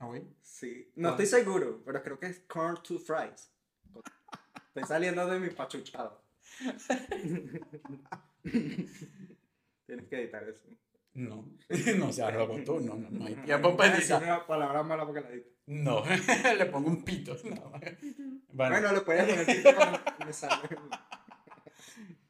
Ah, 0.00 0.06
güey. 0.06 0.24
Sí. 0.42 0.90
No 0.96 1.08
Ah. 1.08 1.10
estoy 1.12 1.26
seguro, 1.26 1.80
pero 1.84 2.02
creo 2.02 2.18
que 2.18 2.26
es 2.26 2.40
corn 2.40 2.76
to 2.82 2.98
fries. 2.98 3.52
Estoy 4.68 4.82
saliendo 4.84 5.24
de 5.28 5.38
mi 5.38 5.50
pachuchado. 5.50 6.20
Tienes 9.92 10.08
que 10.08 10.16
editar 10.22 10.48
eso. 10.48 10.64
No, 11.12 11.46
no 11.98 12.10
seas 12.12 12.34
loco 12.34 12.56
tú, 12.64 12.80
no, 12.80 12.94
no, 12.94 13.10
no 13.10 13.26
hay 13.26 13.34
tiempo 13.34 13.76
para 13.76 13.92
Es 13.92 14.00
editar. 14.00 14.22
una 14.22 14.46
palabra 14.46 14.82
mala 14.82 15.04
porque 15.04 15.20
la 15.20 15.28
edito. 15.28 15.50
No, 15.66 16.02
le 16.58 16.66
pongo 16.66 16.88
un 16.88 17.04
pito. 17.04 17.36
no. 17.44 17.70
Bueno, 17.70 18.76
Bueno, 18.76 18.92
le 18.92 19.00
puedes 19.02 19.24
poner 19.28 19.46
tipo 19.46 19.74
cuando 19.76 19.98
me 20.26 20.32
sale. 20.32 20.68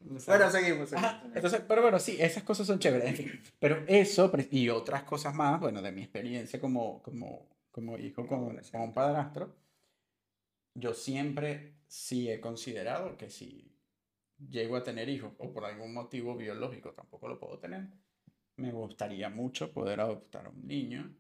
Bueno, 0.01 0.51
seguimos. 0.51 0.93
Ajá, 0.93 1.11
seguimos. 1.21 1.37
entonces, 1.37 1.63
pero 1.69 1.83
bueno, 1.83 2.01
sí, 2.01 2.17
esas 2.19 2.43
cosas 2.43 2.67
son 2.67 2.81
chéveres, 2.81 3.09
en 3.11 3.17
fin. 3.17 3.43
Pero 3.61 3.85
eso 3.87 4.33
y 4.51 4.69
otras 4.69 5.05
cosas 5.05 5.33
más, 5.35 5.61
bueno, 5.61 5.81
de 5.81 5.93
mi 5.93 6.03
experiencia 6.03 6.61
como, 6.61 7.01
como, 7.03 7.49
como 7.71 7.97
hijo 7.99 8.23
adolescente. 8.23 8.73
con 8.73 8.81
un 8.89 8.93
padrastro, 8.93 9.55
yo 10.75 10.93
siempre 10.93 11.77
sí 11.87 12.29
he 12.29 12.41
considerado 12.41 13.17
que 13.17 13.31
si 13.31 13.72
llego 14.51 14.77
a 14.77 14.83
tener 14.83 15.09
hijos 15.09 15.33
o 15.39 15.53
por 15.53 15.65
algún 15.65 15.93
motivo 15.95 16.37
biológico 16.37 16.93
tampoco 16.93 17.29
lo 17.29 17.39
puedo 17.39 17.59
tener, 17.59 17.87
me 18.57 18.71
gustaría 18.73 19.29
mucho 19.31 19.73
poder 19.73 20.01
adoptar 20.01 20.47
a 20.47 20.51
un 20.51 20.67
niño, 20.67 21.15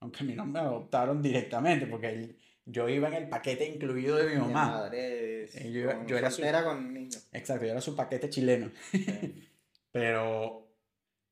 aunque 0.00 0.20
a 0.22 0.26
mí 0.26 0.34
no 0.34 0.44
me 0.46 0.58
adoptaron 0.60 1.22
directamente, 1.22 1.86
porque 1.86 2.08
el- 2.08 2.38
yo 2.66 2.88
iba 2.88 3.08
en 3.08 3.14
el 3.14 3.28
paquete 3.28 3.66
incluido 3.68 4.16
de 4.16 4.24
mi 4.26 4.32
Mi 4.32 4.38
mamá. 4.38 4.66
madre 4.68 5.44
es 5.44 5.54
Eh, 5.56 5.70
yo- 5.72 5.86
con- 5.92 6.06
yo 6.06 6.16
era 6.16 6.30
su- 6.30 6.42
con 6.64 6.94
niños. 6.94 7.28
Exacto, 7.32 7.64
yo 7.66 7.72
era 7.72 7.80
su 7.80 7.94
paquete 7.94 8.30
chileno. 8.30 8.70
Sí. 8.90 9.04
Pero 9.92 10.66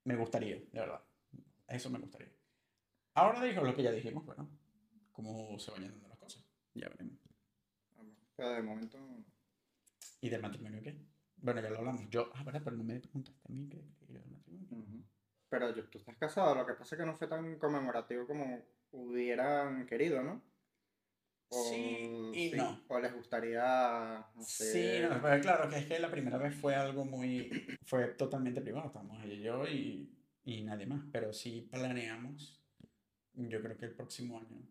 me 0.05 0.15
gustaría, 0.17 0.57
de 0.57 0.81
verdad. 0.81 1.03
Eso 1.69 1.89
me 1.91 1.99
gustaría. 1.99 2.29
Ahora 3.15 3.43
dijo 3.45 3.63
lo 3.63 3.75
que 3.75 3.83
ya 3.83 3.91
dijimos, 3.93 4.25
bueno, 4.27 4.49
cómo 5.13 5.59
se 5.59 5.71
vayan 5.71 5.91
dando 5.93 6.09
las 6.09 6.19
cosas. 6.19 6.45
Ya 6.75 6.89
veremos. 6.89 7.19
Pero 8.37 8.51
de 8.51 8.63
momento. 8.63 8.99
¿Y 10.21 10.29
del 10.29 10.41
matrimonio 10.43 10.83
qué? 10.83 10.97
Bueno, 11.43 11.61
ya 11.61 11.71
lo 11.71 11.79
hablamos. 11.79 12.09
Yo, 12.09 12.31
ah, 12.35 12.43
verdad, 12.45 12.63
pero 12.65 12.77
no 12.77 12.85
me 12.85 13.01
preguntaste 13.01 13.47
a 13.49 13.53
mí 13.53 13.69
qué 13.69 13.85
era 14.09 14.21
el 14.21 14.31
matrimonio. 14.31 14.67
ujú. 14.71 15.05
Pero 15.49 15.75
yo- 15.75 15.85
tú 15.89 15.99
estás 15.99 16.17
casado, 16.17 16.55
lo 16.55 16.65
que 16.67 16.75
pasa 16.75 16.95
es 16.95 17.01
que 17.01 17.07
no 17.07 17.15
fue 17.15 17.27
tan 17.27 17.59
conmemorativo 17.59 18.27
como 18.27 18.65
hubieran 18.93 19.85
querido, 19.87 20.23
¿no? 20.23 20.41
Sí 21.51 22.31
y 22.35 22.51
no. 22.57 22.81
O 22.89 22.99
les 22.99 23.13
gustaría 23.15 24.17
hacer... 24.19 25.03
Sí, 25.03 25.03
no, 25.15 25.21
pero 25.21 25.41
claro, 25.43 25.69
que 25.69 25.79
es 25.79 25.87
que 25.87 25.99
la 25.99 26.11
primera 26.11 26.39
vez 26.39 26.55
fue 26.55 26.75
algo 26.75 27.05
muy, 27.05 27.51
fue 27.85 28.09
totalmente 28.15 28.63
privado, 28.63 28.87
estábamos 28.87 29.23
ella 29.25 29.35
y 29.35 29.43
yo 29.43 29.67
y, 29.69 30.19
y 30.45 30.63
nadie 30.63 30.87
más, 30.87 31.03
pero 31.13 31.33
sí 31.35 31.69
planeamos, 31.71 32.65
yo 33.35 33.61
creo 33.63 33.77
que 33.77 33.85
el 33.87 33.95
próximo 33.95 34.39
año, 34.39 34.63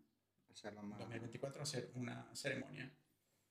hacerlo 0.50 0.82
más- 0.82 0.98
2024, 0.98 1.62
hacer 1.62 1.92
una 1.94 2.34
ceremonia 2.34 2.92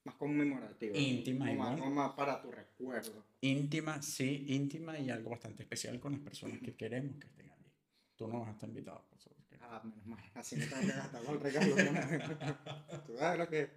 más 0.03 0.15
conmemorativa. 0.15 0.97
Íntima, 0.97 1.51
o 1.51 1.53
más, 1.53 1.77
igual. 1.77 1.91
o 1.91 1.93
más 1.93 2.11
para 2.13 2.41
tu 2.41 2.51
recuerdo. 2.51 3.25
Íntima, 3.41 4.01
sí, 4.01 4.45
íntima 4.49 4.97
y 4.99 5.09
algo 5.09 5.29
bastante 5.31 5.63
especial 5.63 5.99
con 5.99 6.13
las 6.13 6.21
personas 6.21 6.59
que 6.59 6.75
queremos 6.75 7.17
que 7.17 7.27
estén 7.27 7.49
allí. 7.51 7.71
Tú 8.15 8.27
no 8.27 8.39
vas 8.39 8.49
a 8.49 8.51
estar 8.53 8.69
invitado, 8.69 9.05
por 9.09 9.19
no. 9.19 9.41
Ah, 9.63 9.81
menos 9.83 10.05
mal. 10.05 10.23
Así 10.33 10.55
no 10.57 10.65
gastar 10.65 11.23
con 11.23 11.35
el 11.35 11.41
regalo. 11.41 11.75
¿no? 11.75 13.03
¿Tú 13.05 13.17
sabes 13.17 13.39
lo 13.39 13.47
que 13.47 13.61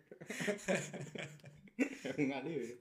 es? 1.77 2.19
Un 2.19 2.33
alivio. 2.33 2.77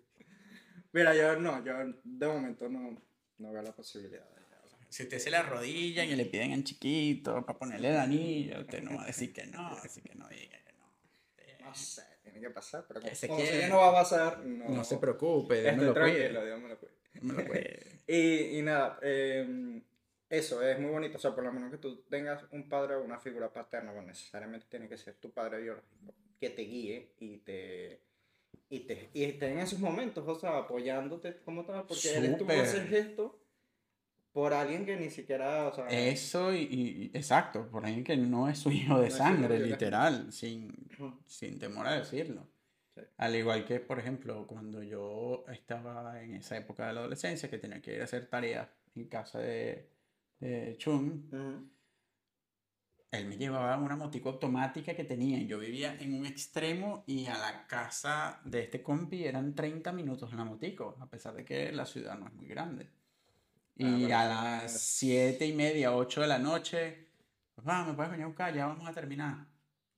Mira, 0.93 1.15
yo 1.15 1.39
no, 1.39 1.63
yo 1.63 1.73
de 2.03 2.27
momento 2.27 2.69
no, 2.69 3.01
no 3.37 3.51
veo 3.51 3.61
la 3.61 3.75
posibilidad 3.75 4.23
de 4.29 4.41
Si 4.89 5.03
usted 5.03 5.19
se 5.19 5.31
la 5.31 5.39
arrodillan 5.39 6.07
y 6.07 6.15
le 6.15 6.25
piden 6.25 6.51
en 6.51 6.63
chiquito 6.63 7.45
para 7.45 7.57
ponerle 7.57 7.89
el 7.89 7.97
anillo, 7.97 8.61
usted 8.61 8.83
no 8.83 8.95
va 8.95 9.03
a 9.03 9.07
decir 9.07 9.33
que 9.33 9.45
no, 9.47 9.67
así 9.83 10.01
que 10.01 10.15
no 10.15 10.27
diga 10.29 10.57
que 10.63 10.73
no. 10.73 11.67
No 11.67 11.75
sé, 11.75 12.03
tiene 12.33 12.47
que 12.47 12.53
pasar, 12.53 12.85
pero 12.87 13.01
como, 13.01 13.13
como 13.27 13.37
quede. 13.37 13.61
que 13.61 13.67
no 13.67 13.77
va 13.77 13.89
a 13.89 13.93
pasar, 13.93 14.45
no, 14.45 14.69
No 14.69 14.83
se 14.83 14.97
preocupe, 14.97 15.61
Dios 15.61 15.65
me 15.65 15.71
Estoy 15.71 15.87
lo 15.87 15.93
tranquilo. 15.93 16.45
Dios 16.45 16.61
me 16.61 16.69
lo 16.69 16.77
cuide. 16.77 16.93
Me 17.21 17.33
lo 17.33 17.47
cuide. 17.47 17.93
Y, 18.05 18.59
y 18.59 18.61
nada, 18.61 18.99
eh, 19.01 19.81
eso 20.29 20.61
es 20.61 20.77
muy 20.77 20.91
bonito. 20.91 21.17
O 21.17 21.21
sea, 21.21 21.33
por 21.33 21.43
lo 21.43 21.53
menos 21.53 21.71
que 21.71 21.77
tú 21.77 22.01
tengas 22.09 22.43
un 22.51 22.67
padre 22.67 22.95
o 22.95 23.03
una 23.03 23.17
figura 23.19 23.53
paterna, 23.53 23.93
bueno, 23.93 24.07
necesariamente 24.07 24.65
tiene 24.69 24.89
que 24.89 24.97
ser 24.97 25.13
tu 25.15 25.31
padre 25.31 25.61
biológico, 25.61 26.13
que 26.39 26.49
te 26.49 26.63
guíe 26.63 27.13
y 27.19 27.37
te, 27.37 28.01
y 28.69 28.81
te, 28.81 29.09
y 29.13 29.23
esté 29.23 29.47
en 29.47 29.59
esos 29.59 29.79
momentos, 29.79 30.27
o 30.27 30.35
sea, 30.35 30.57
apoyándote 30.57 31.37
como 31.45 31.63
tal, 31.65 31.85
porque 31.85 32.17
él 32.17 32.25
estuvo 32.25 32.49
Súper. 32.49 32.65
ese 32.65 32.81
gesto 32.87 33.39
por 34.33 34.53
alguien 34.53 34.85
que 34.85 34.97
ni 34.97 35.09
siquiera, 35.09 35.67
o 35.67 35.73
sea, 35.75 35.87
Eso 35.87 36.53
y, 36.53 36.61
y- 36.63 37.11
exacto, 37.13 37.67
por 37.69 37.85
ahí 37.85 38.03
que 38.03 38.17
no 38.17 38.49
es 38.49 38.59
su 38.59 38.71
hijo 38.71 38.99
de 38.99 39.09
No 39.09 39.15
su 39.15 39.17
hijo 39.17 39.17
sangre, 39.17 39.47
biológico. 39.49 39.75
literal, 39.75 40.31
sin, 40.33 40.73
sin 41.25 41.59
temor 41.59 41.87
a 41.87 41.93
decirlo. 41.93 42.47
Sí. 42.95 43.01
Al 43.17 43.35
igual 43.35 43.65
que, 43.65 43.79
por 43.79 43.99
ejemplo, 43.99 44.45
cuando 44.47 44.81
yo 44.83 45.45
estaba 45.51 46.21
en 46.23 46.35
esa 46.35 46.57
época 46.57 46.87
de 46.87 46.93
la 46.93 46.99
adolescencia, 47.01 47.49
que 47.49 47.57
tenía 47.59 47.81
que 47.81 47.95
ir 47.95 48.01
a 48.01 48.05
hacer 48.05 48.25
tareas 48.27 48.67
en 48.95 49.07
casa 49.07 49.39
de, 49.39 49.89
de 50.39 50.75
Chun, 50.77 51.29
Ujú. 51.31 51.69
él 53.11 53.25
me 53.27 53.37
llevaba 53.37 53.77
una 53.77 53.95
motico 53.95 54.29
automática 54.29 54.95
que 54.95 55.03
tenía. 55.03 55.39
Yo 55.43 55.59
vivía 55.59 55.95
en 55.99 56.13
un 56.15 56.25
extremo 56.25 57.03
y 57.07 57.25
a 57.27 57.37
la 57.37 57.67
casa 57.67 58.41
de 58.45 58.63
este 58.63 58.81
compi 58.83 59.25
eran 59.25 59.53
30 59.55 59.91
minutos 59.91 60.31
en 60.31 60.37
la 60.37 60.45
motico, 60.45 60.95
a 60.99 61.07
pesar 61.07 61.33
de 61.35 61.45
que 61.45 61.71
la 61.71 61.85
ciudad 61.85 62.17
no 62.17 62.27
es 62.27 62.33
muy 62.33 62.47
grande. 62.47 62.89
Y 63.75 63.85
Ah, 63.85 63.97
pero 64.01 64.17
a 64.17 64.25
las 64.25 64.79
7 64.81 65.45
y 65.47 65.53
media, 65.53 65.95
8 65.95 66.21
de 66.21 66.27
la 66.27 66.37
noche, 66.37 67.07
papá, 67.55 67.83
¿me 67.85 67.93
puedes 67.93 68.11
venir 68.11 68.25
a 68.25 68.27
buscar? 68.27 68.53
Ya 68.53 68.67
vamos 68.67 68.87
a 68.87 68.93
terminar. 68.93 69.47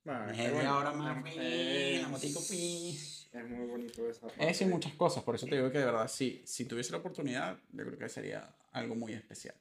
Bueno, 0.03 0.29
es 0.31 0.53
bueno, 0.53 0.77
hora 0.77 0.91
más, 0.93 1.25
es- 1.25 1.33
pi, 1.33 2.01
la 2.01 2.07
motico, 2.07 2.39
pi. 2.49 2.89
Es 3.33 3.49
muy 3.49 3.67
bonito 3.67 4.09
esa 4.09 4.27
Eso 4.27 4.35
y 4.37 4.39
parte. 4.39 4.65
muchas 4.67 4.93
cosas, 4.93 5.23
por 5.23 5.35
eso 5.35 5.45
te 5.47 5.55
digo 5.55 5.71
que 5.71 5.79
de 5.79 5.85
verdad, 5.85 6.07
sí, 6.07 6.41
si 6.45 6.65
tuviese 6.65 6.91
la 6.91 6.99
oportunidad, 6.99 7.57
yo 7.73 7.85
creo 7.85 7.97
que 7.97 8.07
sería 8.07 8.55
algo 8.71 8.95
muy 8.95 9.13
especial. 9.13 9.55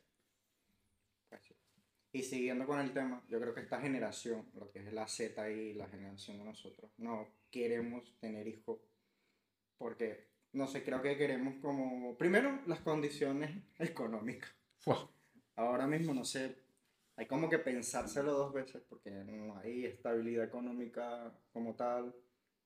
Pues. 1.29 1.43
Y 2.13 2.23
siguiendo 2.23 2.67
con 2.67 2.79
el 2.79 2.93
tema, 2.93 3.25
yo 3.29 3.41
creo 3.41 3.53
que 3.55 3.63
esta 3.63 3.81
generación, 3.81 4.49
lo 4.55 4.71
que 4.71 4.79
es 4.81 4.93
la 4.93 5.09
Z 5.09 5.51
y 5.51 5.75
la 5.75 5.89
generación 5.89 6.39
de 6.39 6.45
nosotros, 6.45 6.93
no 6.99 7.27
queremos 7.51 8.15
tener 8.21 8.47
hijos 8.47 8.79
porque, 9.77 10.29
no 10.55 10.67
sé, 10.67 10.83
creo 10.83 11.03
que 11.03 11.17
queremos 11.17 11.55
como, 11.61 12.17
primero, 12.17 12.61
las 12.67 12.81
condiciones 12.81 13.51
económicas. 13.79 14.51
Ahora 15.57 15.87
mismo, 15.87 16.13
no 16.15 16.25
sé, 16.25 16.57
hay 17.17 17.27
como 17.27 17.49
que 17.49 17.59
pensárselo 17.59 18.33
dos 18.33 18.53
veces 18.53 18.83
porque 18.89 19.11
no 19.11 19.57
hay 19.59 19.85
estabilidad 19.87 20.45
económica 20.45 21.33
como 21.53 21.75
tal. 21.75 22.15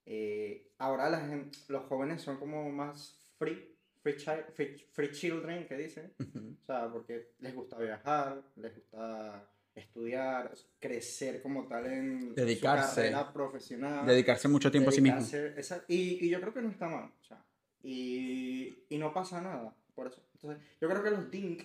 Eh, 0.06 0.72
ahora 0.78 1.10
la 1.10 1.20
gen- 1.20 1.50
los 1.68 1.84
jóvenes 1.84 2.22
son 2.22 2.38
como 2.38 2.70
más 2.70 3.18
free, 3.38 3.76
free, 4.02 4.16
chi- 4.16 4.52
free, 4.54 4.76
free 4.92 5.10
children, 5.10 5.66
que 5.66 5.76
dicen. 5.76 6.14
Ujú. 6.18 6.56
O 6.62 6.64
sea, 6.64 6.90
porque 6.90 7.32
les 7.40 7.54
gusta 7.54 7.76
viajar, 7.78 8.42
les 8.56 8.74
gusta 8.74 9.50
estudiar, 9.74 10.52
crecer 10.80 11.42
como 11.42 11.68
tal 11.68 11.86
en 11.86 12.34
Dedicarse. 12.34 12.88
su 12.90 12.96
carrera 12.96 13.32
profesional. 13.32 14.06
Dedicarse 14.06 14.48
mucho 14.48 14.70
tiempo 14.70 14.88
a 14.88 14.92
sí 14.92 15.02
mismo. 15.02 15.20
dedicarse- 15.20 15.54
esa- 15.60 15.84
y, 15.88 16.24
y 16.26 16.30
yo 16.30 16.40
creo 16.40 16.54
que 16.54 16.62
no 16.62 16.70
está 16.70 16.88
mal. 16.88 17.12
O 17.20 17.24
sea, 17.24 17.44
y, 17.82 18.84
y 18.88 18.98
no 18.98 19.12
pasa 19.12 19.40
nada 19.40 19.74
por 19.94 20.06
eso. 20.06 20.22
Entonces, 20.34 20.62
yo 20.80 20.88
creo 20.88 21.02
que 21.02 21.10
los 21.10 21.30
DINK 21.30 21.62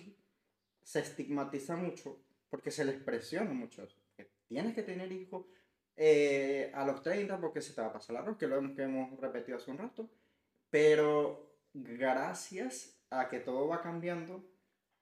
se 0.82 1.00
estigmatiza 1.00 1.76
mucho 1.76 2.18
porque 2.50 2.70
se 2.70 2.84
les 2.84 3.02
presiona 3.02 3.52
mucho. 3.52 3.86
Que 4.16 4.30
tienes 4.46 4.74
que 4.74 4.82
tener 4.82 5.10
hijos 5.12 5.46
eh, 5.96 6.72
a 6.74 6.84
los 6.84 7.02
30 7.02 7.40
porque 7.40 7.60
se 7.60 7.72
te 7.72 7.80
va 7.80 7.88
a 7.88 7.92
pasar 7.92 8.16
el 8.16 8.22
arroz, 8.22 8.36
que 8.36 8.46
lo 8.46 8.56
hemos, 8.56 8.76
que 8.76 8.82
hemos 8.82 9.18
repetido 9.20 9.58
hace 9.58 9.70
un 9.70 9.78
rato. 9.78 10.10
Pero 10.70 11.58
gracias 11.72 13.00
a 13.10 13.28
que 13.28 13.40
todo 13.40 13.68
va 13.68 13.80
cambiando, 13.80 14.44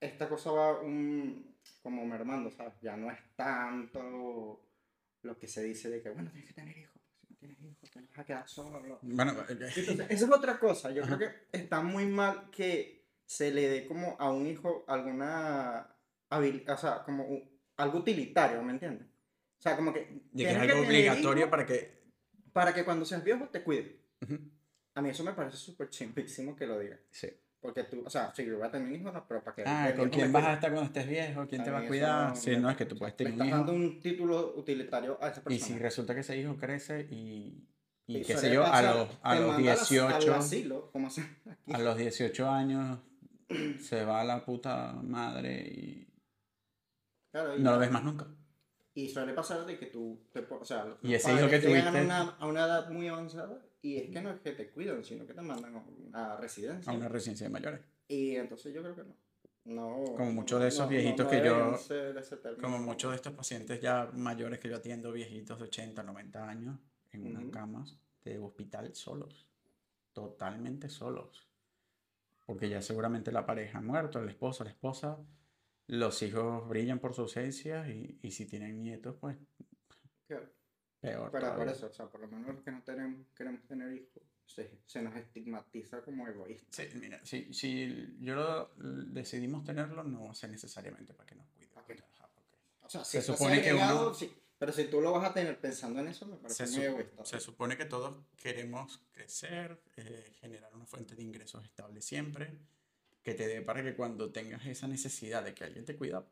esta 0.01 0.29
cosa 0.29 0.51
va 0.51 0.81
un, 0.81 1.57
como 1.83 2.05
mermando, 2.05 2.51
¿sabes? 2.51 2.75
Ya 2.81 2.97
no 2.97 3.11
es 3.11 3.19
tanto 3.37 4.69
lo 5.23 5.39
que 5.39 5.47
se 5.47 5.63
dice 5.63 5.89
de 5.89 6.03
que, 6.03 6.11
bueno, 6.11 6.31
tienes 6.31 6.49
que 6.49 6.55
tener 6.55 6.77
hijos, 6.77 6.92
tienes 7.43 7.61
hijos 7.61 7.91
te 7.91 8.01
vas 8.01 8.19
a 8.19 8.25
quedar 8.25 8.49
solo. 8.49 8.99
Bueno, 9.03 9.33
Entonces, 9.49 9.77
esa 9.89 10.11
es 10.11 10.23
otra 10.31 10.59
cosa. 10.59 10.91
Yo 10.93 11.03
Ajá. 11.03 11.17
creo 11.17 11.31
que 11.31 11.59
está 11.59 11.81
muy 11.83 12.07
mal 12.07 12.51
que 12.51 13.05
se 13.27 13.51
le 13.51 13.69
dé 13.69 13.87
como 13.87 14.17
a 14.21 14.31
un 14.31 14.47
hijo 14.47 14.85
alguna 14.87 15.89
habilidad, 16.31 16.75
o 16.75 16.79
sea, 16.79 17.03
como 17.05 17.25
un- 17.25 17.51
algo 17.77 17.99
utilitario, 17.99 18.63
¿me 18.63 18.73
entiendes? 18.73 19.07
O 19.59 19.63
sea, 19.63 19.77
como 19.77 19.93
que... 19.93 20.01
de 20.33 20.45
que 20.45 20.51
es 20.51 20.57
algo 20.57 20.81
obligatorio 20.83 21.51
para 21.51 21.67
que... 21.67 22.03
para 22.53 22.73
que 22.75 22.85
cuando 22.85 23.05
seas 23.05 23.25
viejo 23.25 23.49
te 23.49 23.63
cuide. 23.63 24.01
A 24.95 25.03
mí 25.03 25.09
eso 25.11 25.25
me 25.25 25.33
parece 25.33 25.57
súper 25.57 25.89
chimpísimo 25.89 26.55
que 26.55 26.67
lo 26.67 26.79
digan. 26.79 27.01
Sí. 27.11 27.29
Porque 27.63 27.85
tú, 27.85 28.03
o 28.05 28.11
sea, 28.11 28.35
si 28.35 28.45
yo 28.45 28.57
voy 28.59 28.67
a 28.67 28.71
tener 28.73 28.93
hijos, 28.93 29.15
no, 29.15 29.25
pero 29.29 29.41
para 29.43 29.55
que... 29.55 29.63
Ah, 29.65 29.93
¿con 29.97 30.11
quién 30.11 30.33
vas 30.33 30.45
a 30.45 30.55
estar 30.55 30.71
cuando 30.73 30.89
estés 30.89 31.09
viejo? 31.09 31.47
¿Quién 31.47 31.63
te 31.63 31.71
va 31.71 31.79
a 31.79 31.87
cuidar? 31.87 32.31
no 32.31 32.35
Sí, 32.37 32.51
me 32.51 32.57
no, 32.59 32.71
es 32.71 32.77
que 32.77 32.87
tú 32.87 32.97
puedes 32.99 33.17
tener 33.17 33.33
un 33.33 33.39
estás 33.39 33.47
hijo 33.49 33.57
dando 33.59 33.73
un 33.73 34.01
título 34.01 34.55
utilitario 34.57 35.17
a 35.23 35.29
esa 35.29 35.41
y 35.43 35.45
persona. 35.45 35.67
si 35.67 35.79
resulta 35.79 36.15
que 36.15 36.21
ese 36.23 36.37
hijo 36.37 36.57
crece 36.57 37.07
y, 37.09 37.69
y 38.09 38.19
Y 38.19 38.25
qué 38.25 38.37
sé 38.37 38.53
yo, 38.53 38.67
a 38.67 38.83
los, 38.83 39.09
a 39.23 39.35
los 39.37 39.47
manda 39.47 39.73
al 39.73 39.79
as- 39.79 39.89
18, 39.89 40.15
Al 40.35 40.41
asilo, 40.41 40.91
como 40.91 41.09
se 41.09 41.23
a 41.73 41.79
los 41.79 41.97
18 41.97 42.51
años 42.51 42.99
se 43.81 44.05
va 44.05 44.23
a 44.23 44.25
la 44.25 44.45
puta 44.45 44.95
madre 45.01 45.61
y 45.69 46.09
Claro, 47.31 47.57
y 47.57 47.61
no 47.63 47.73
lo 47.75 47.79
ves 47.79 47.91
más 47.93 48.03
nunca. 48.05 48.27
Y 48.95 49.09
suele 49.09 49.33
pasar 49.33 49.65
de 49.65 49.79
que 49.79 49.87
tú, 49.87 50.21
te, 50.33 50.41
o 50.51 50.65
sea, 50.65 50.85
Y 51.01 51.15
ese 51.15 51.33
hijo 51.33 51.49
que 51.49 51.61
llegan 51.61 51.95
tuviste- 51.95 51.99
a 52.01 52.03
una, 52.03 52.21
a 52.41 52.47
una 52.47 52.65
edad 52.67 52.91
muy 52.91 53.09
avanzada 53.09 53.65
y 53.83 53.97
es 53.99 54.11
que 54.11 54.23
no 54.23 54.31
es 54.31 54.41
que 54.41 54.53
te 54.53 54.71
cuidan, 54.71 55.05
sino 55.05 55.27
que 55.27 55.35
te 55.35 55.43
mandan 55.43 55.75
a 55.77 55.79
una 55.79 56.37
residencia. 56.37 56.91
A 56.93 56.95
una 56.97 57.09
residencia 57.09 57.47
de 57.47 57.51
mayores. 57.53 57.81
Y 58.09 58.37
entonces 58.37 58.73
yo 58.75 58.83
creo 58.83 58.95
que 58.95 59.03
no. 59.05 59.15
no 59.65 60.15
Como 60.15 60.33
muchos 60.33 60.61
de 60.61 60.69
esos 60.69 60.83
no- 60.85 60.89
viejitos 60.89 61.25
no 61.27 61.31
que 61.31 61.45
yo-. 61.45 61.79
Como 62.61 62.79
muchos 62.79 63.11
de 63.11 63.17
estos 63.17 63.33
pacientes 63.33 63.81
ya 63.81 64.11
mayores 64.15 64.59
que 64.61 64.69
yo 64.69 64.77
atiendo, 64.77 65.13
viejitos 65.13 65.59
de 65.59 65.65
80, 65.65 66.03
90 66.03 66.49
años, 66.49 66.79
en 67.13 67.27
unas 67.27 67.45
camas 67.51 67.99
de 68.25 68.39
hospital 68.39 68.95
solos. 68.95 69.47
Totalmente 70.13 70.89
solos. 70.89 71.47
Porque 72.47 72.69
ya 72.69 72.83
seguramente 72.83 73.33
la 73.33 73.47
pareja 73.47 73.79
ha 73.79 73.83
muerto, 73.83 74.19
el 74.21 74.29
esposo, 74.29 74.65
la 74.65 74.71
esposa, 74.71 75.19
los 75.87 76.23
hijos 76.23 76.69
brillan 76.69 76.99
por 76.99 77.15
su 77.15 77.23
ausencia 77.23 77.89
y, 77.89 78.19
y 78.23 78.31
si 78.31 78.47
tienen 78.47 78.81
nietos, 78.83 79.17
pues 79.21 79.37
Claro. 80.27 80.49
Peor. 81.03 81.31
Pero 81.31 81.55
por 81.57 81.69
eso, 81.69 81.87
o 81.89 81.93
sea, 81.93 82.07
por 82.07 82.21
lo 82.21 82.29
menos 82.29 82.55
los 82.55 82.63
que 82.65 82.71
no 82.71 82.83
tenemos, 82.83 83.27
queremos 83.37 83.63
tener 83.67 83.93
hijos, 83.93 84.23
se, 84.47 84.71
se 84.87 85.03
nos 85.03 85.15
estigmatiza 85.17 86.01
como 86.03 86.27
egoístas. 86.29 86.75
Sí, 86.75 86.99
mira, 86.99 87.21
si, 87.25 87.53
si 87.53 88.17
yo 88.21 88.35
lo- 88.35 88.71
decidimos 88.77 89.65
tenerlo, 89.65 90.03
no 90.05 90.25
va 90.25 90.31
a 90.31 90.35
ser 90.35 90.51
necesariamente 90.51 91.13
para 91.13 91.27
que 91.27 91.35
nos 91.35 91.47
cuide. 91.49 91.69
¿Para 91.69 91.87
qué? 91.87 91.93
Ajá, 91.95 92.29
porque 92.35 92.51
O 92.83 92.89
sea, 92.89 93.05
si 93.05 93.19
Se 93.21 93.23
supone 93.23 93.61
que 93.61 93.75
uno- 93.75 94.15
sí, 94.15 94.33
pero 94.59 94.73
si 94.73 94.85
tú 94.85 95.01
lo 95.01 95.13
vas 95.13 95.29
a 95.31 95.35
tener 95.35 95.59
pensando 95.61 96.01
en 96.01 96.09
eso, 96.09 96.27
me 96.27 96.37
parece 96.37 96.67
se, 96.67 96.77
muy 96.79 96.87
egoísta. 96.87 97.25
se 97.25 97.41
supone 97.41 97.77
que 97.77 97.85
todos 97.85 98.25
queremos 98.37 99.03
crecer, 99.13 99.81
eh, 99.97 100.33
generar 100.41 100.75
una 100.75 100.87
fuente 100.87 101.15
de 101.17 101.23
ingresos 101.23 101.65
estable 101.65 102.01
siempre, 102.01 102.59
que 103.23 103.35
te 103.35 103.47
dé 103.49 103.63
para 103.63 103.83
que 103.83 103.95
cuando 103.97 104.31
tengas 104.33 104.65
esa 104.67 104.87
necesidad 104.89 105.43
de 105.45 105.55
que 105.55 105.65
alguien 105.65 105.85
te 105.85 105.97
cuida, 105.97 106.25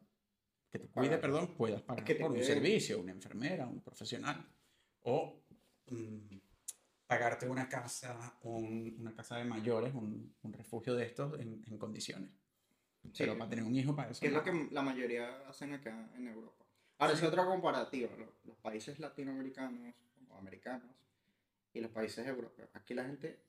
que 0.71 0.79
te 0.79 0.89
cuide, 0.89 1.19
perdón, 1.19 1.55
puedas 1.57 1.83
pagar 1.83 2.05
por 2.21 2.33
un 2.33 2.45
servicio, 2.45 3.01
una 3.01 3.13
enfermera, 3.13 3.67
un 3.67 3.81
profesional, 3.81 4.45
o 5.03 5.43
mm, 5.91 6.37
pagarte 7.07 7.49
una 7.49 7.69
casa, 7.69 8.39
un- 8.43 8.97
una 9.01 9.15
casa 9.15 9.37
de 9.37 9.45
mayores, 9.45 9.95
un, 9.95 10.35
un 10.43 10.53
refugio 10.53 10.95
de 10.95 11.05
estos 11.07 11.39
en, 11.41 11.63
en 11.67 11.79
condiciones. 11.79 12.31
Sí. 13.03 13.11
Pero 13.19 13.37
para 13.39 13.51
tener 13.51 13.65
un 13.65 13.75
hijo, 13.75 13.97
para 13.97 14.11
eso 14.11 14.21
que 14.21 14.27
es 14.29 14.33
lo 14.33 14.43
que 14.43 14.69
la 14.71 14.83
mayoría 14.83 15.49
hacen 15.49 15.73
acá 15.73 16.11
en 16.17 16.29
Europa. 16.29 16.65
Ahora, 16.99 17.15
es 17.15 17.23
otra 17.23 17.47
comparativa, 17.47 18.11
lo- 18.17 18.35
los, 18.45 18.57
países 18.59 18.99
latinoamericanos 18.99 19.95
o 20.29 20.37
americanos 20.37 20.91
y 21.73 21.81
los 21.81 21.91
países 21.91 22.27
europeos. 22.27 22.69
Aquí 22.75 22.95
la 22.95 23.05
gente... 23.05 23.41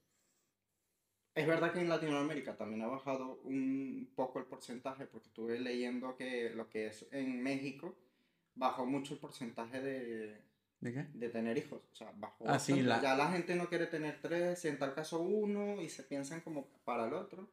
Es 1.33 1.47
verdad 1.47 1.71
que 1.71 1.79
en 1.79 1.87
Latinoamérica 1.89 2.57
también 2.57 2.81
ha 2.81 2.87
bajado 2.87 3.39
un 3.43 4.11
poco 4.15 4.39
el 4.39 4.45
porcentaje, 4.45 5.05
porque 5.05 5.27
estuve 5.29 5.59
leyendo 5.59 6.15
que 6.17 6.49
lo 6.49 6.69
que 6.69 6.87
es 6.87 7.05
en 7.11 7.41
México 7.41 7.95
bajó 8.55 8.85
mucho 8.85 9.13
el 9.13 9.19
porcentaje 9.21 9.81
de, 9.81 10.41
¿De 10.82 10.91
qué? 10.94 11.06
de 11.13 11.30
tener 11.30 11.58
hijos. 11.58 11.80
O 11.91 11.96
sea, 11.96 12.12
bajó. 12.17 12.44
Ah, 12.48 12.60
sí, 12.60 12.82
la- 12.82 13.02
Ya 13.02 13.15
la 13.15 13.32
gente 13.32 13.56
no 13.56 13.70
quiere 13.70 13.86
tener 13.88 14.20
tres, 14.22 14.65
en 14.65 14.78
tal 14.80 14.94
caso 14.94 15.22
uno, 15.22 15.82
y 15.82 15.88
se 15.89 16.04
piensan 16.04 16.41
como 16.41 16.67
para 16.84 17.08
el 17.08 17.13
otro. 17.13 17.48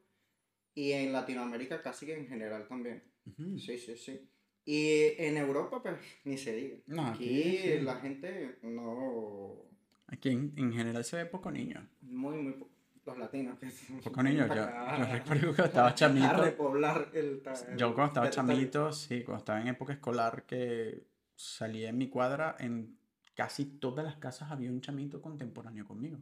Y 0.75 0.93
en 0.93 1.13
Latinoamérica 1.13 1.83
casi 1.83 2.07
que 2.07 2.17
en 2.17 2.27
general 2.27 2.67
también. 2.69 3.03
Ujú. 3.27 3.59
Sí, 3.59 3.77
sí, 3.79 3.97
sí. 3.97 4.29
Y 4.65 5.15
en 5.23 5.37
Europa, 5.37 5.83
pues, 5.83 5.97
ni 6.25 6.37
se 6.39 6.55
diga. 6.55 6.77
No, 6.87 7.07
Aquí 7.09 7.25
aquí 7.25 7.59
sí. 7.59 7.81
la 7.81 7.97
gente 7.97 8.59
no... 8.63 9.63
Aquí 10.07 10.31
en, 10.31 10.53
en 10.57 10.73
general 10.73 11.05
se 11.05 11.17
ve 11.17 11.27
poco 11.27 11.51
niño. 11.51 11.87
Muy, 12.03 12.37
muy... 12.37 12.53
po- 12.55 12.69
Los 13.07 13.19
latinos. 13.19 13.59
Que 13.59 13.69
Poco 14.05 14.23
niño. 14.23 14.47
Yo, 14.47 14.55
yo 14.99 15.05
recuerdo 15.13 15.47
cuando 15.49 15.65
estaba 15.65 15.95
chamito. 15.95 16.37
repoblar 16.43 17.11
el... 17.15 17.43
el 17.69 17.77
Yo 17.77 17.95
cuando 17.95 18.09
estaba 18.09 18.31
chamito, 18.31 18.93
sí, 18.93 19.23
cuando 19.25 19.39
estaba 19.41 19.61
en 19.61 19.69
época 19.69 19.93
escolar 19.95 20.45
que 20.47 21.07
salía 21.35 21.89
en 21.91 21.99
mi 21.99 22.09
cuadra, 22.09 22.57
en 22.59 22.98
casi 23.39 23.65
todas 23.79 24.05
las 24.05 24.17
casas 24.17 24.51
había 24.51 24.69
un 24.69 24.81
chamito 24.81 25.23
contemporáneo 25.23 25.87
conmigo. 25.87 26.19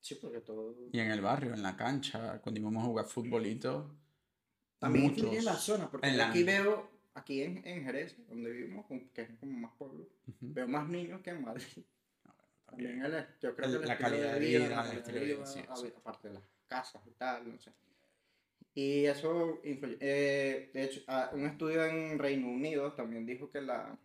Sí, 0.00 0.16
porque 0.16 0.40
todo... 0.40 0.74
Y 0.90 0.98
en 0.98 1.12
el 1.12 1.20
barrio, 1.20 1.54
en 1.54 1.62
la 1.62 1.76
cancha, 1.76 2.40
cuando 2.40 2.60
íbamos 2.60 2.82
a 2.82 2.86
jugar 2.86 3.06
futbolito. 3.06 3.94
También 4.80 5.04
muchos. 5.04 5.18
influye 5.18 5.38
en 5.38 5.44
la 5.44 5.54
zona, 5.54 5.88
porque 5.88 6.08
En 6.08 6.14
yo 6.14 6.18
la- 6.18 6.30
aquí 6.30 6.42
veo, 6.42 6.90
aquí 7.14 7.42
en, 7.42 7.64
en 7.64 7.84
Jerez, 7.84 8.16
donde 8.28 8.50
vivimos, 8.50 8.84
que 9.14 9.22
es 9.22 9.30
como 9.38 9.52
más 9.60 9.72
pueblo, 9.78 10.08
veo 10.40 10.66
más 10.66 10.88
niños 10.88 11.20
que 11.22 11.30
en 11.30 11.42
Madrid. 11.42 11.64
También 12.66 13.00
También. 13.00 13.04
el, 13.04 13.26
yo 13.40 13.54
creo 13.54 13.68
El- 13.70 13.80
que 13.80 13.86
la 13.86 13.98
calidad 13.98 14.34
de 14.34 14.40
vida, 14.40 14.68
la 14.70 14.76
calidad 14.82 15.04
de 15.04 15.20
vida, 15.24 15.46
sí, 15.46 15.60
a- 15.68 15.76
sí. 15.76 15.86
aparte 15.96 16.28
de 16.28 16.34
las 16.34 16.42
casas 16.66 17.00
y 17.06 17.12
tal, 17.12 17.48
no 17.52 17.58
sé. 17.60 17.72
Y 18.74 19.04
eso 19.06 19.60
influye. 19.64 19.96
Eh, 20.00 20.70
de 20.74 20.84
hecho, 20.84 21.00
ah, 21.06 21.30
un 21.32 21.46
estudio 21.46 21.84
en 21.86 22.18
Reino 22.18 22.48
Unido 22.48 22.92
también 22.92 23.24
dijo 23.24 23.50
que 23.52 23.60
la, 23.62 23.96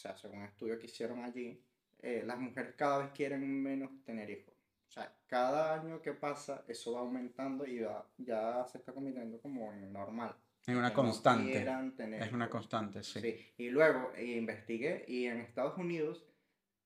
sea, 0.00 0.16
según 0.16 0.38
un 0.38 0.44
estudio 0.46 0.78
que 0.78 0.86
hicieron 0.86 1.22
allí, 1.24 1.62
eh, 2.00 2.22
las 2.26 2.38
mujeres 2.38 2.74
cada 2.76 2.98
vez 2.98 3.10
quieren 3.12 3.62
menos 3.62 3.90
tener 4.04 4.28
hijos. 4.30 4.54
O 4.88 4.92
sea, 4.92 5.12
cada 5.26 5.74
año 5.80 6.00
que 6.02 6.12
pasa, 6.14 6.64
eso 6.66 6.92
va 6.94 7.00
aumentando 7.00 7.64
y 7.66 7.80
va- 7.80 8.06
ya 8.18 8.66
se 8.66 8.78
está 8.78 8.92
convirtiendo 8.92 9.40
como 9.40 9.72
en 9.72 9.92
normal. 9.92 10.34
Es 10.66 10.74
una 10.74 10.90
que 10.90 10.96
no 10.96 11.02
constante. 11.02 11.52
quieran 11.52 11.94
tener 11.94 12.22
Es 12.22 12.32
una 12.32 12.44
hijos. 12.46 12.52
constante, 12.58 13.02
sí. 13.02 13.20
Sí. 13.20 13.52
Y 13.58 13.70
luego 13.70 14.12
eh, 14.16 14.24
investigué 14.36 15.04
y 15.08 15.26
en 15.26 15.38
Estados 15.40 15.78
Unidos, 15.78 16.24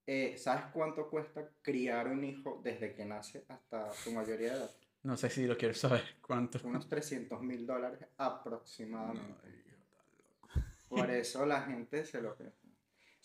eh, 0.07 0.37
¿sabes 0.37 0.65
cuánto 0.73 1.09
cuesta 1.09 1.49
criar 1.63 2.09
un 2.09 2.25
hijo 2.25 2.61
desde 2.63 2.95
que 2.95 3.05
nace 3.05 3.45
hasta 3.49 3.93
su 3.95 4.13
mayoría 4.13 4.51
de 4.53 4.59
edad? 4.59 4.71
No 5.03 5.17
sé 5.17 5.29
si 5.31 5.47
lo 5.47 5.57
quieres 5.57 5.79
saber. 5.81 6.03
¿Cuánto? 6.21 6.59
Unos 6.67 6.89
300 6.89 7.41
mil 7.43 7.67
dólares 7.67 8.01
aproximadamente. 8.17 9.49
Loco. 9.49 10.57
Por 10.89 11.11
eso 11.11 11.45
la 11.47 11.63
gente 11.63 12.05
se 12.05 12.21
lo 12.23 12.37
piensa. 12.37 12.57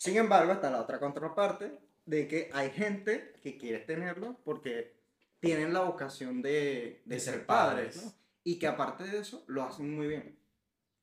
Sin 0.00 0.16
embargo, 0.16 0.52
está 0.52 0.70
la 0.70 0.80
otra 0.80 0.98
contraparte 0.98 1.76
de 2.06 2.26
que 2.26 2.48
hay 2.54 2.70
gente 2.70 3.34
que 3.42 3.58
quiere 3.58 3.80
tenerlo 3.80 4.38
porque 4.44 4.94
tienen 5.40 5.74
la 5.74 5.80
vocación 5.80 6.40
de, 6.40 7.02
de 7.04 7.14
De 7.16 7.20
ser 7.20 7.34
ser 7.34 7.46
padres, 7.46 7.96
padres. 7.96 8.14
¿no? 8.14 8.20
Y 8.42 8.58
que 8.58 8.66
aparte 8.66 9.04
de 9.04 9.18
eso, 9.18 9.44
lo 9.46 9.62
hacen 9.62 9.94
muy 9.94 10.06
bien. 10.08 10.38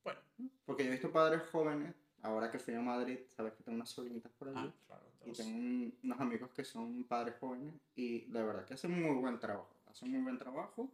Bueno. 0.02 0.18
Porque 0.66 0.82
yo 0.82 0.88
he 0.88 0.92
visto 0.92 1.12
padres 1.12 1.42
jóvenes, 1.52 1.94
ahora 2.22 2.50
que 2.50 2.58
fui 2.58 2.74
a 2.74 2.80
Madrid, 2.80 3.20
sabes 3.28 3.52
que 3.52 3.62
tengo 3.62 3.76
unas 3.76 3.88
sobrinitas 3.88 4.32
por 4.32 4.48
allí. 4.48 4.56
Ah, 4.58 4.74
claro. 4.88 5.06
Y 5.24 5.32
tengo 5.32 5.56
un- 5.56 5.98
unos 6.02 6.20
amigos 6.20 6.50
que 6.50 6.64
son 6.64 7.04
padres 7.04 7.36
jóvenes 7.38 7.74
y 7.94 8.24
de 8.32 8.42
verdad 8.42 8.64
que 8.64 8.74
hacen 8.74 8.90
muy 9.00 9.14
buen 9.14 9.38
trabajo. 9.38 9.76
Hacen 9.86 10.10
muy 10.10 10.22
buen 10.22 10.38
trabajo 10.38 10.90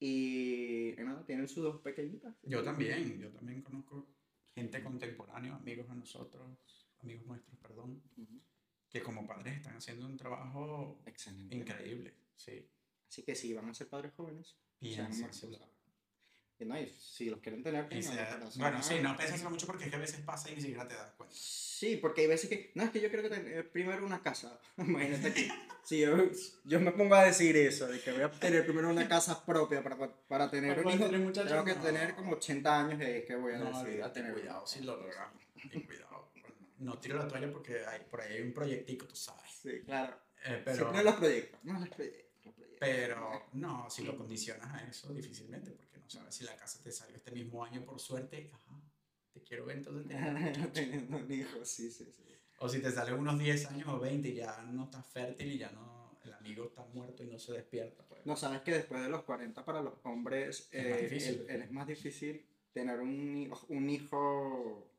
y, 0.00 1.00
y 1.00 1.04
nada, 1.04 1.24
tienen 1.24 1.46
sus 1.46 1.62
dos 1.62 1.80
pequeñitas. 1.80 2.34
Yo 2.42 2.62
también, 2.64 3.20
yo 3.20 3.30
también 3.30 3.62
conozco 3.62 4.06
gente 4.54 4.82
contemporánea, 4.82 5.54
amigos 5.54 5.88
de 5.88 5.94
nosotros, 5.94 6.79
amigos 7.02 7.26
nuestros, 7.26 7.58
perdón, 7.60 8.02
que 8.88 9.02
como 9.02 9.26
padres 9.26 9.56
están 9.56 9.76
haciendo 9.76 10.06
un 10.06 10.16
trabajo 10.16 11.00
Excelente. 11.06 11.54
increíble. 11.54 12.14
Sí, 12.36 12.66
Así 13.08 13.22
que 13.24 13.34
si 13.34 13.52
van 13.52 13.68
a 13.68 13.74
ser 13.74 13.88
padres 13.88 14.12
jóvenes, 14.16 14.56
sean 14.80 15.10
no, 16.66 16.76
si 16.98 17.30
los 17.30 17.40
quieren 17.40 17.62
tener, 17.62 17.88
tengan, 17.88 18.02
sea- 18.02 18.30
pero 18.38 18.50
son 18.50 18.60
bueno, 18.60 18.82
sí, 18.82 18.94
no 19.00 19.16
piénsenselo 19.16 19.50
mucho 19.50 19.66
porque 19.66 19.84
es 19.84 19.90
que 19.90 19.96
a 19.96 20.00
veces 20.00 20.20
pasa 20.20 20.50
y 20.50 20.56
ni 20.56 20.60
siquiera 20.60 20.86
te 20.86 20.94
das 20.94 21.10
cuenta. 21.12 21.34
Sí, 21.34 21.96
porque 21.96 22.20
hay 22.20 22.26
veces 22.26 22.50
que, 22.50 22.70
no, 22.74 22.82
es 22.84 22.90
que 22.90 23.00
yo 23.00 23.08
quiero 23.08 23.22
que 23.22 23.34
tener 23.34 23.70
primero 23.70 24.04
una 24.04 24.20
casa. 24.22 24.60
Imagínate 24.76 25.32
que 25.32 25.48
si 25.84 26.00
yo, 26.00 26.16
yo 26.64 26.80
me 26.80 26.92
pongo 26.92 27.14
a 27.14 27.24
decir 27.24 27.56
eso, 27.56 27.86
de 27.88 27.98
que 28.02 28.12
voy 28.12 28.22
a 28.22 28.30
tener 28.30 28.64
primero 28.64 28.90
una 28.90 29.08
casa 29.08 29.42
propia 29.46 29.82
para, 29.82 29.96
para 30.28 30.50
tener 30.50 30.78
un 30.84 30.92
hijo, 30.92 31.06
tener 31.08 31.32
tengo 31.32 31.64
que 31.64 31.74
no. 31.74 31.82
tener 31.82 32.14
como 32.14 32.32
80 32.32 32.78
años 32.80 33.00
y 33.00 33.04
es 33.04 33.24
que 33.24 33.36
voy 33.36 33.54
a 33.54 33.58
No, 33.58 33.78
a 33.78 34.12
tener 34.12 34.34
cuidado 34.34 34.66
si 34.66 34.82
lo 34.82 34.96
logras. 34.96 35.28
Y 35.64 35.80
cuidado. 35.80 36.09
No 36.80 36.98
tiro 36.98 37.18
la 37.18 37.28
toalla 37.28 37.50
porque 37.52 37.84
hay, 37.86 38.00
por 38.10 38.20
ahí 38.20 38.34
hay 38.34 38.42
un 38.42 38.52
proyectico, 38.52 39.06
tú 39.06 39.16
sabes. 39.16 39.50
Sí, 39.62 39.80
claro. 39.84 40.16
Eh, 40.44 40.60
pero, 40.64 40.76
Siempre 40.76 41.04
los 41.04 41.14
proyectos, 41.16 41.60
no 41.64 41.78
los 41.78 41.88
proyectos. 41.88 42.44
los 42.44 42.54
proyectos. 42.54 42.78
pero 42.80 43.42
no, 43.52 43.88
si 43.90 44.02
lo 44.02 44.16
condicionas 44.16 44.72
a 44.74 44.86
eso, 44.88 45.12
difícilmente, 45.12 45.70
porque 45.70 45.98
no 45.98 46.08
sabes 46.10 46.34
si 46.34 46.44
la 46.44 46.56
casa 46.56 46.82
te 46.82 46.90
salió 46.90 47.16
este 47.16 47.30
mismo 47.30 47.64
año 47.64 47.84
por 47.84 48.00
suerte. 48.00 48.50
Ajá, 48.52 48.80
te 49.32 49.42
quiero 49.42 49.66
ver 49.66 49.76
entonces. 49.78 50.06
Teniendo 50.72 51.16
un 51.18 51.30
hijo, 51.32 51.64
sí, 51.64 51.90
sí, 51.90 52.04
sí. 52.10 52.24
O 52.58 52.68
si 52.68 52.80
te 52.80 52.90
sale 52.90 53.12
unos 53.14 53.38
10 53.38 53.66
años 53.70 53.88
o 53.88 53.98
20 53.98 54.28
y 54.28 54.34
ya 54.34 54.62
no 54.62 54.84
estás 54.84 55.06
fértil 55.06 55.52
y 55.52 55.58
ya 55.58 55.70
no, 55.70 56.18
el 56.24 56.32
amigo 56.34 56.64
está 56.66 56.84
muerto 56.84 57.22
y 57.22 57.26
no 57.26 57.38
se 57.38 57.52
despierta. 57.54 58.02
Pues. 58.06 58.24
No, 58.26 58.36
sabes 58.36 58.60
que 58.62 58.72
después 58.72 59.02
de 59.02 59.08
los 59.08 59.22
40 59.24 59.64
para 59.64 59.80
los 59.82 59.94
hombres 60.04 60.68
Es 60.70 60.84
más 60.90 60.98
eh, 61.00 61.02
difícil. 61.08 61.44
el- 61.48 61.50
el- 61.56 61.62
es 61.62 61.70
más 61.70 61.86
difícil 61.86 62.46
tener 62.72 63.00
un, 63.00 63.36
hijo- 63.36 63.66
un 63.70 63.88
hijo 63.88 64.89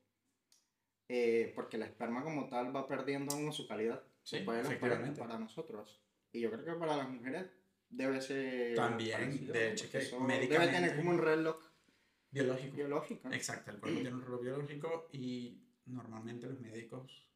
eh, 1.13 1.51
porque 1.55 1.77
la 1.77 1.85
esperma 1.87 2.23
como 2.23 2.47
tal 2.47 2.73
va 2.73 2.87
perdiendo 2.87 3.35
uno 3.35 3.51
su 3.51 3.67
calidad 3.67 4.01
Sí, 4.23 4.37
después 4.37 4.57
de 4.57 4.63
los 4.63 4.79
40 4.79 4.85
efectivamente. 4.87 5.19
para 5.21 5.37
nosotros. 5.39 6.01
Y 6.31 6.39
yo 6.39 6.49
creo 6.51 6.63
que 6.63 6.79
para 6.79 6.95
las 6.95 7.09
mujeres 7.09 7.47
debe 7.89 8.21
ser 8.21 8.75
También, 8.75 9.19
parecido, 9.19 9.53
de 9.53 9.71
hecho, 9.71 9.89
que 9.91 9.99
debe 9.99 10.67
tener 10.67 10.95
como 10.95 11.09
un 11.11 11.17
reloj 11.17 11.57
Biológico. 12.29 12.75
biológico. 12.77 13.29
Exacto, 13.33 13.71
el 13.71 13.79
cuerpo 13.79 13.99
tiene 13.99 14.15
un 14.15 14.21
reloj 14.21 14.41
biológico 14.41 15.09
y 15.11 15.61
normalmente 15.87 16.47
los 16.47 16.61
médicos, 16.61 17.27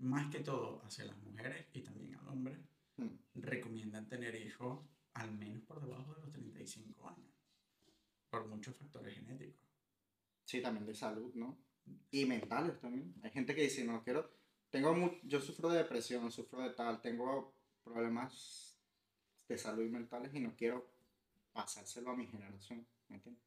más 0.00 0.30
que 0.30 0.40
todo 0.40 0.82
hacia 0.84 1.06
las 1.06 1.16
mujeres 1.22 1.64
y 1.72 1.80
también 1.80 2.16
al 2.16 2.28
hombre, 2.28 2.58
Mm. 2.96 3.08
recomiendan 3.36 4.06
tener 4.08 4.34
hijos 4.36 4.84
al 5.14 5.32
menos 5.32 5.62
por 5.62 5.80
debajo 5.80 6.14
de 6.14 6.20
los 6.20 6.30
35 6.32 7.08
años, 7.08 7.32
por 8.30 8.46
muchos 8.46 8.76
factores 8.76 9.14
genéticos. 9.14 9.64
Sí, 10.44 10.60
también 10.60 10.84
de 10.86 10.94
salud, 10.94 11.32
¿no? 11.34 11.56
Y 12.10 12.24
mentales 12.26 12.80
también. 12.80 13.14
Hay 13.22 13.30
gente 13.30 13.54
que 13.54 13.62
dice, 13.62 13.84
no 13.84 14.02
quiero, 14.02 14.30
tengo 14.70 14.94
mu- 14.94 15.18
yo 15.24 15.40
sufro 15.40 15.68
de 15.68 15.78
depresión, 15.78 16.30
sufro 16.32 16.60
de 16.62 16.70
tal, 16.70 17.00
tengo 17.00 17.52
problemas 17.82 18.78
de 19.48 19.58
salud 19.58 19.88
mentales 19.90 20.32
y 20.34 20.40
no 20.40 20.54
quiero 20.56 20.86
pasárselo 21.52 22.10
a 22.10 22.16
mi 22.16 22.26
generación, 22.26 22.86
¿me 23.08 23.16
entiendes? 23.16 23.42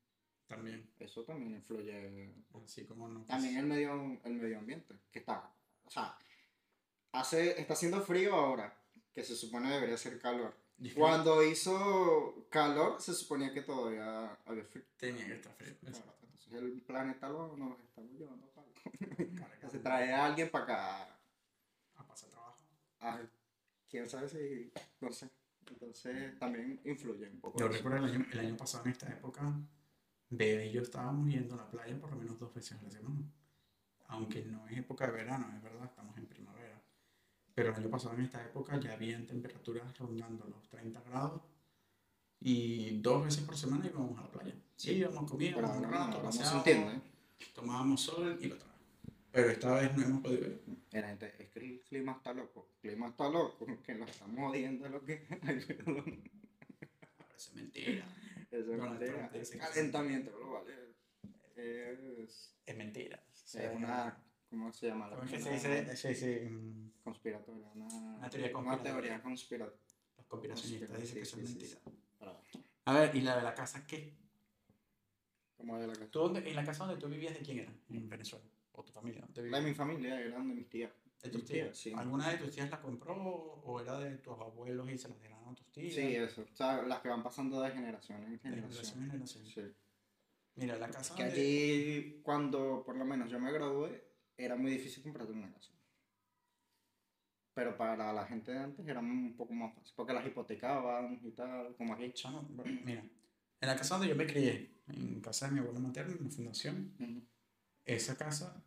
También, 0.47 0.89
Eso 0.99 1.23
también 1.23 1.55
influye. 1.55 2.33
así 2.63 2.85
como 2.85 3.07
no. 3.09 3.25
También 3.25 3.57
el 3.57 3.65
medio, 3.65 4.19
el 4.23 4.33
medio 4.33 4.59
ambiente, 4.59 4.95
que 5.11 5.19
está, 5.19 5.51
o 5.83 5.89
sea, 5.89 6.17
hace, 7.11 7.59
está 7.59 7.73
haciendo 7.73 8.01
frío 8.01 8.33
ahora, 8.33 8.77
que 9.13 9.23
se 9.23 9.35
supone 9.35 9.69
debería 9.71 9.97
ser 9.97 10.19
calor. 10.19 10.55
Cuando 10.95 11.43
hizo 11.43 12.47
calor, 12.49 13.01
se 13.01 13.13
suponía 13.13 13.51
que 13.51 13.63
todavía 13.63 14.37
había 14.45 14.63
frío. 14.63 14.85
Tenía 14.95 15.25
que 15.25 15.33
estar 15.33 15.53
frío. 15.55 15.75
Claro, 15.81 16.13
el 16.51 16.81
planeta 16.81 17.29
lo 17.29 17.55
nos 17.57 17.79
estamos 17.79 18.11
llevando 18.13 18.47
para 18.55 18.67
Cargando 19.35 19.69
Se 19.69 19.79
trae 19.79 20.13
a 20.13 20.25
alguien 20.25 20.49
para 20.49 20.63
acá. 20.63 21.19
A 21.95 22.07
pasar 22.07 22.29
trabajo. 22.29 22.63
a- 22.99 23.21
quién 23.89 24.07
sabe 24.09 24.27
si. 24.29 24.71
No 25.01 25.11
sé. 25.11 25.29
Entonces 25.67 26.37
también 26.39 26.79
influye 26.85 27.29
un 27.29 27.39
poco. 27.41 27.59
Yo 27.59 27.67
recuerdo 27.67 27.97
el 27.97 28.05
año, 28.13 28.25
el 28.31 28.39
año 28.39 28.57
pasado 28.57 28.85
en 28.85 28.91
esta 28.91 29.09
época, 29.11 29.53
Bea 30.29 30.65
y 30.65 30.71
yo 30.71 30.81
estábamos 30.81 31.27
yendo 31.29 31.55
a 31.55 31.57
la 31.57 31.69
playa 31.69 31.99
por 31.99 32.09
lo 32.11 32.17
menos 32.17 32.39
dos 32.39 32.53
veces 32.53 32.77
a 32.79 32.81
la 32.83 32.89
semana. 32.91 33.21
Aunque 34.07 34.43
no 34.45 34.65
es 34.69 34.77
época 34.77 35.05
de 35.07 35.11
verano, 35.11 35.51
es 35.55 35.61
verdad, 35.61 35.85
estamos 35.85 36.17
en 36.17 36.25
primavera. 36.27 36.81
Pero 37.53 37.69
el 37.69 37.75
año 37.75 37.89
pasado 37.89 38.15
en 38.15 38.21
esta 38.21 38.41
época 38.45 38.79
ya 38.79 38.93
habían 38.93 39.25
temperaturas 39.25 39.97
rondando 39.97 40.45
los 40.47 40.69
30 40.69 41.01
grados 41.01 41.41
y 42.39 42.99
dos 43.01 43.25
veces 43.25 43.43
por 43.43 43.57
semana 43.57 43.85
íbamos 43.87 44.17
a 44.19 44.23
la 44.23 44.31
playa. 44.31 44.55
Sí, 44.75 44.91
íbamos, 44.93 45.29
comíamos 45.29 45.77
un 45.77 45.83
rato, 45.91 46.21
paseábamos. 46.21 46.67
¿eh? 46.67 47.01
tomábamos 47.53 48.01
sol 48.01 48.37
y 48.41 48.51
otra 48.51 48.67
vez. 48.67 48.77
Pero 49.31 49.49
esta 49.51 49.73
vez 49.75 49.95
no 49.97 50.03
hemos 50.03 50.21
podido 50.21 50.47
ir. 50.47 50.61
Gente, 50.91 51.35
es 51.39 51.49
que 51.49 51.59
el 51.59 51.81
clima 51.81 52.13
está 52.13 52.33
loco. 52.33 52.69
El 52.83 52.89
clima 52.89 53.07
está 53.09 53.29
loco. 53.29 53.65
Que 53.83 53.93
lo 53.95 54.05
estamos 54.05 54.51
odiando 54.51 54.85
es 54.85 54.91
lo 54.91 55.03
que 55.03 55.27
hay. 55.43 55.63
pero 55.67 56.03
Parece 57.17 57.53
mentira. 57.55 58.05
Eso 58.49 58.73
es 58.73 58.79
mentira. 58.79 59.29
Sí. 59.43 59.57
Calentamiento 59.57 60.31
global. 60.37 60.63
Es, 61.55 62.55
Es 62.65 62.77
mentira. 62.77 63.23
es 63.33 63.55
una. 63.75 64.23
¿Cómo 64.49 64.71
se 64.71 64.87
llama? 64.87 65.09
¿Cómo 65.09 65.23
es 65.23 65.31
que 65.31 65.39
se 65.39 65.49
Una 65.67 65.81
dice? 65.81 65.97
Sí, 65.97 66.15
sí. 66.15 66.49
mm, 66.49 66.91
Conspiratoria. 67.03 67.67
Una, 67.75 67.85
Una 67.85 68.29
teoría 68.29 68.47
una 68.47 68.53
conspiratoria. 68.53 68.91
teoría 68.93 69.21
conspiratoria. 69.23 69.81
Los 70.17 70.25
conspiracionistas 70.27 71.01
dicen 71.01 71.19
que 71.19 71.25
son 71.25 71.43
mentiras. 71.43 71.79
A 72.87 72.93
ver, 72.93 73.15
¿y 73.15 73.21
la 73.21 73.35
de 73.35 73.43
la 73.43 73.53
casa 73.53 73.85
qué? 73.85 74.13
Como 75.57 75.77
de 75.79 75.87
la 75.87 75.93
casa. 75.93 76.07
¿Tú 76.09 76.19
dónde, 76.19 76.47
¿En 76.49 76.55
la 76.55 76.63
casa 76.63 76.85
donde 76.85 76.99
tú 77.01 77.07
vivías 77.09 77.33
de 77.33 77.41
quién 77.41 77.59
era? 77.59 77.73
En 77.89 78.07
Venezuela. 78.09 78.45
¿O 78.73 78.83
tu 78.83 78.93
familia? 78.93 79.21
¿Dónde 79.33 79.49
La 79.49 79.59
de 79.59 79.65
mi 79.69 79.73
familia 79.73 80.19
eran 80.21 80.47
de 80.47 80.55
mis 80.55 80.69
tías. 80.69 80.91
De 81.21 81.29
tus 81.29 81.43
tías. 81.45 81.75
sí. 81.77 81.91
¿Alguna 81.97 82.29
de 82.29 82.37
tus 82.37 82.51
tías 82.51 82.69
la 82.69 82.79
compró 82.79 83.15
o 83.15 83.81
era 83.81 83.99
de 83.99 84.17
tus 84.17 84.33
abuelos 84.39 84.89
y 84.89 84.97
se 84.97 85.09
las 85.09 85.19
dieron 85.19 85.39
a 85.49 85.55
tus 85.55 85.65
tías? 85.71 85.93
Sí, 85.95 86.15
eso. 86.15 86.41
O 86.43 86.55
sea, 86.55 86.83
las 86.83 86.99
que 87.01 87.09
van 87.09 87.23
pasando 87.23 87.59
de 87.59 87.71
generación 87.71 88.23
en 88.23 88.31
De 88.33 88.37
generación 88.39 88.69
generación. 88.69 89.03
en 89.03 89.11
generación. 89.11 89.45
Sí. 89.47 89.61
Mira, 90.55 90.77
la 90.77 90.89
casa 90.89 91.15
Que 91.15 91.23
donde- 91.25 91.39
allí, 91.41 92.21
cuando 92.23 92.83
por 92.85 92.95
lo 92.95 93.03
menos 93.05 93.29
yo 93.29 93.39
me 93.39 93.51
gradué, 93.51 94.03
era 94.37 94.55
muy 94.55 94.71
difícil 94.71 95.03
comprarte 95.03 95.33
una 95.33 95.51
casa. 95.51 95.71
Pero 97.57 97.75
para 97.75 98.13
la 98.13 98.23
gente 98.27 98.51
de 98.51 98.59
antes 98.59 98.87
era 98.87 98.99
un 98.99 99.33
poco 99.35 99.51
más 99.51 99.73
fácil, 99.73 99.91
porque 99.95 100.13
las 100.13 100.23
hipotecaban 100.27 101.19
y 101.23 101.31
tal, 101.31 101.75
como 101.75 101.95
aquí. 101.95 102.11
Chamo, 102.13 102.43
bueno, 102.51 102.79
mira, 102.85 103.01
en 103.01 103.67
la 103.67 103.75
casa 103.75 103.95
donde 103.95 104.09
yo 104.09 104.15
me 104.15 104.27
crié, 104.27 104.83
en 104.89 105.19
casa 105.21 105.47
de 105.47 105.53
mi 105.53 105.59
abuela 105.61 105.79
materna, 105.79 106.13
en 106.13 106.23
la 106.25 106.29
fundación, 106.29 106.93
Ujú. 106.99 107.25
esa 107.83 108.15
casa 108.15 108.63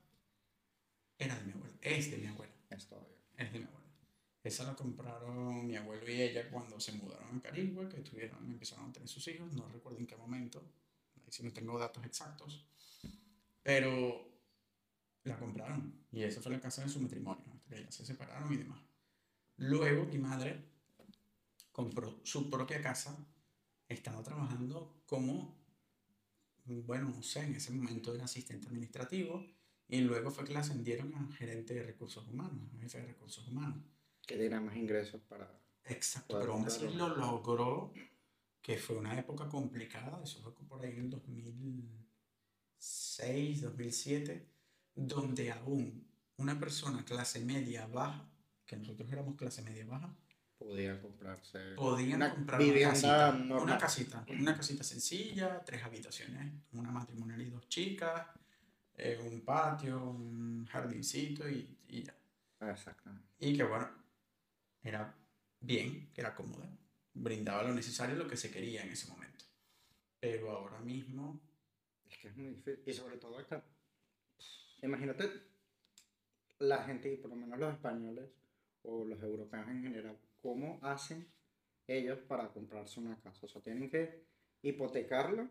era 1.17 1.37
de 1.39 1.45
mi 1.45 1.53
abuela, 1.53 1.77
es 1.81 2.11
de 2.11 2.17
mi 2.17 2.27
abuela, 2.27 2.53
Es 2.69 2.89
todavía. 2.89 3.15
es 3.37 3.53
de 3.53 3.59
mi 3.61 3.65
abuela. 3.67 3.87
Esa 4.43 4.65
la 4.65 4.75
compraron 4.75 5.69
mi 5.69 5.77
abuelo 5.77 6.11
y 6.11 6.23
ella 6.23 6.51
cuando 6.51 6.81
se 6.81 6.91
mudaron 6.91 7.37
a 7.39 7.43
Carigua, 7.43 7.89
que 7.89 7.99
tuvieron, 8.01 8.45
empezaron 8.51 8.91
a 8.91 8.93
tener 8.93 9.09
sus 9.09 9.29
hijos, 9.29 9.53
no 9.53 9.69
recuerdo 9.69 10.01
en 10.01 10.07
qué 10.09 10.17
momento, 10.17 10.65
ahí 11.15 11.31
sí 11.31 11.45
no 11.45 11.53
tengo 11.53 11.79
datos 11.79 12.05
exactos, 12.05 12.67
pero 13.63 14.29
la 15.23 15.39
compraron 15.39 15.95
y 16.11 16.25
esa 16.25 16.41
fue 16.41 16.51
la 16.51 16.61
casa 16.61 16.83
de 16.83 16.89
su 16.89 16.99
matrimonio, 17.01 17.60
se 17.89 18.05
separaron 18.05 18.53
y 18.53 18.57
demás. 18.57 18.81
Luego 19.57 20.05
mi 20.07 20.19
madre 20.19 20.69
compró 21.73 22.21
su 22.25 22.51
propia 22.51 22.81
casa, 22.81 23.27
estaba 23.89 24.23
trabajando 24.23 25.03
como, 25.07 25.59
bueno, 26.65 27.11
no 27.11 27.23
sé, 27.23 27.41
en 27.41 27.57
ese 27.57 27.73
momento 27.73 28.15
era 28.15 28.25
asistente 28.25 28.69
administrativo 28.69 29.45
y 29.89 30.03
luego 30.03 30.31
fue 30.31 30.45
que 30.45 30.53
la 30.53 30.61
ascendieron 30.61 31.13
a 31.15 31.33
gerente 31.33 31.75
de 31.75 31.83
recursos 31.83 32.29
humanos, 32.29 32.73
a 32.75 32.79
jefe 32.79 33.01
de 33.01 33.07
recursos 33.07 33.49
humanos. 33.49 33.83
Que 34.27 34.37
tiene 34.37 34.61
más 34.61 34.77
ingresos 34.77 35.23
para... 35.23 35.59
Exacto, 35.85 36.39
pero 36.39 36.53
aún 36.53 36.67
así 36.67 36.87
lo 36.91 37.17
logró, 37.17 37.95
que 38.63 38.77
fue 38.77 38.97
una 38.97 39.19
época 39.19 39.49
complicada, 39.49 40.23
eso 40.23 40.43
fue 40.43 40.55
por 40.55 40.85
ahí 40.85 40.93
en 40.93 41.01
el 41.01 41.11
2006, 41.11 43.63
2007, 43.63 44.47
donde 44.95 45.51
aún 45.51 46.10
una 46.41 46.59
persona 46.59 47.05
clase 47.05 47.41
media 47.41 47.87
baja, 47.87 48.29
que 48.67 48.77
nosotros 48.77 49.11
éramos 49.13 49.37
clase 49.37 49.63
media 49.63 49.85
baja, 49.87 50.15
Podía 50.59 51.01
comprarse... 51.01 51.73
podían 51.75 52.17
Una 52.17 52.35
comprar 52.35 52.61
una 52.61 52.81
casita, 52.91 53.33
normal. 53.33 53.63
una 53.63 53.79
casita, 53.79 54.27
una 54.29 54.55
casita 54.55 54.85
sencilla, 54.85 55.65
tres 55.65 55.83
habitaciones, 55.83 56.53
una 56.73 56.91
matrimonial 56.91 57.41
y 57.41 57.49
dos 57.49 57.67
chicas, 57.71 58.27
eh, 58.95 59.19
un 59.25 59.41
patio, 59.41 60.11
un 60.11 60.67
jardincito 60.67 61.49
y, 61.49 61.79
y 61.89 62.03
ya. 62.03 62.15
Exactamente. 62.71 63.27
Y 63.39 63.57
que 63.57 63.63
bueno, 63.65 63.89
era 64.83 65.15
bien, 65.61 66.11
que 66.13 66.21
era 66.21 66.35
cómoda, 66.35 66.69
brindaba 67.15 67.63
lo 67.63 67.73
necesario, 67.73 68.17
lo 68.17 68.29
que 68.29 68.37
se 68.37 68.51
quería 68.51 68.83
en 68.83 68.91
ese 68.91 69.09
momento. 69.11 69.47
Pero 70.21 70.51
ahora 70.51 70.79
mismo, 70.81 71.41
Es 72.07 72.19
que 72.19 72.29
es 72.29 72.37
muy 72.37 72.51
difícil. 72.51 72.83
Y 72.85 72.93
sobre 72.93 73.17
todo 73.17 73.39
acá. 73.39 73.65
Imagínate 74.83 75.31
la 76.61 76.83
gente, 76.85 77.13
y 77.13 77.17
por 77.17 77.31
lo 77.31 77.37
menos 77.37 77.59
los 77.59 77.73
españoles 77.73 78.31
o 78.83 79.05
los 79.05 79.23
europeos 79.23 79.67
en 79.69 79.83
general, 79.83 80.17
cómo 80.43 80.79
hacen 80.83 81.27
ellos 81.87 82.19
para 82.29 82.49
comprarse 82.49 83.01
una 83.01 83.17
casa. 83.21 83.47
O 83.47 83.49
sea, 83.49 83.61
tienen 83.63 83.91
que 83.91 84.23
hipotecarlo 84.63 85.49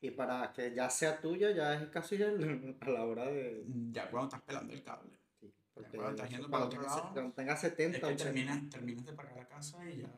y 0.00 0.10
para 0.12 0.52
que 0.52 0.74
ya 0.74 0.88
sea 0.90 1.20
tuya 1.20 1.50
ya 1.50 1.74
es 1.74 1.88
casi 1.90 2.16
el- 2.16 2.76
a 2.80 2.90
la 2.90 3.04
hora 3.04 3.26
de... 3.26 3.64
ya 3.92 4.10
cuando 4.10 4.28
estás 4.28 4.42
pelando 4.42 4.72
el 4.72 4.82
cable, 4.82 5.10
sí, 5.40 5.52
porque 5.74 5.96
cuando 5.96 6.10
estás 6.12 6.30
yendo 6.30 6.50
para 6.50 6.64
otro 6.66 6.82
lado, 6.82 7.12
cuando 7.12 7.32
tengas 7.32 7.62
es 7.64 7.70
70, 7.70 7.98
que 8.00 8.06
80. 8.06 8.24
terminas, 8.24 8.70
terminas 8.70 9.04
de 9.06 9.12
pagar 9.12 9.36
la 9.36 9.48
casa 9.48 9.88
y 9.90 9.98
ya, 9.98 10.10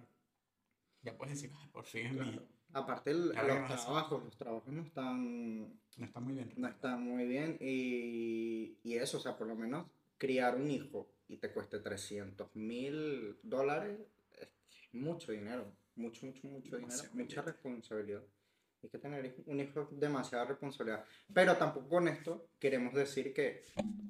ya 1.03 1.17
puedes 1.17 1.35
decir, 1.35 1.51
"Ay, 1.61 1.69
por 1.69 1.85
fin 1.85 2.07
es 2.07 2.13
Claro. 2.13 2.31
mío". 2.31 2.43
Aparte, 2.73 3.11
el- 3.11 3.31
Claro 3.33 3.61
los 3.61 3.67
trabajos, 3.85 4.25
los 4.25 4.37
trabajos 4.37 4.73
no 4.73 4.83
están 4.83 5.63
No 5.97 6.05
está 6.07 6.21
muy 6.21 6.35
bien. 6.35 6.53
no 6.57 6.69
está 6.69 6.97
muy 6.97 7.27
bien 7.27 7.57
y, 7.61 8.79
y 8.83 8.95
eso, 8.95 9.19
o 9.19 9.21
sea, 9.21 9.37
por 9.37 9.47
lo 9.47 9.57
menos 9.57 9.87
criar 10.19 10.55
un 10.57 10.71
hijo 10.71 11.09
y 11.29 11.37
te 11.39 11.53
cueste 11.53 11.79
300 11.81 12.55
mil 12.55 13.39
dólares 13.43 13.99
es 14.33 14.49
mucho 14.93 15.33
dinero, 15.33 15.73
mucho, 15.97 16.27
mucho, 16.27 16.47
mucho 16.49 16.77
dinero, 16.77 16.81
Demasiado 16.89 17.15
mucha 17.15 17.41
billete. 17.43 17.53
responsabilidad. 17.53 18.23
Hay 18.83 18.89
que 18.89 18.99
tener 18.99 19.35
un 19.47 19.61
hijo 19.61 19.83
es 19.83 20.01
demasiada 20.01 20.45
responsabilidad. 20.47 21.05
Pero 21.35 21.57
tampoco 21.57 21.89
con 21.89 22.09
esto 22.09 22.49
queremos 22.59 22.95
decir 22.95 23.35
que 23.35 23.63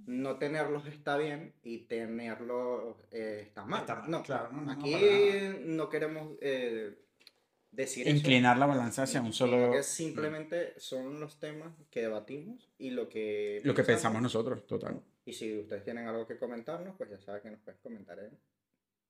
no 0.06 0.38
tenerlos 0.38 0.86
está 0.86 1.16
bien 1.18 1.54
y 1.62 1.86
tenerlos 1.86 2.96
eh, 3.10 3.40
está 3.46 3.64
mal. 3.64 3.80
Está 3.80 3.96
mal, 3.96 4.10
no, 4.10 4.22
claro, 4.22 4.52
no, 4.52 4.62
no, 4.62 4.70
aquí 4.72 4.92
nada. 4.92 5.56
no 5.64 5.88
queremos 5.88 6.36
eh, 6.40 6.96
decir 7.70 8.06
eso. 8.08 8.16
Inclinar 8.16 8.58
la 8.58 8.66
balanza 8.66 9.04
hacia 9.04 9.20
un 9.20 9.32
solo... 9.32 9.72
Que 9.72 9.82
simplemente 9.82 10.74
son 10.78 11.20
los 11.20 11.38
temas 11.38 11.72
que 11.90 12.00
debatimos 12.02 12.68
y 12.78 12.90
lo 12.90 13.08
que 13.08 13.60
Lo 13.64 13.74
que 13.74 13.84
pensamos 13.84 14.20
nosotros, 14.22 14.66
total. 14.66 15.00
Y 15.24 15.32
si 15.32 15.58
ustedes 15.58 15.84
tienen 15.84 16.06
algo 16.08 16.26
que 16.26 16.38
comentarnos, 16.38 16.96
pues 16.96 17.10
ya 17.10 17.18
saben 17.20 17.42
que 17.42 17.50
nos 17.50 17.60
pueden 17.60 17.80
comentar 17.82 18.18
en 18.18 18.38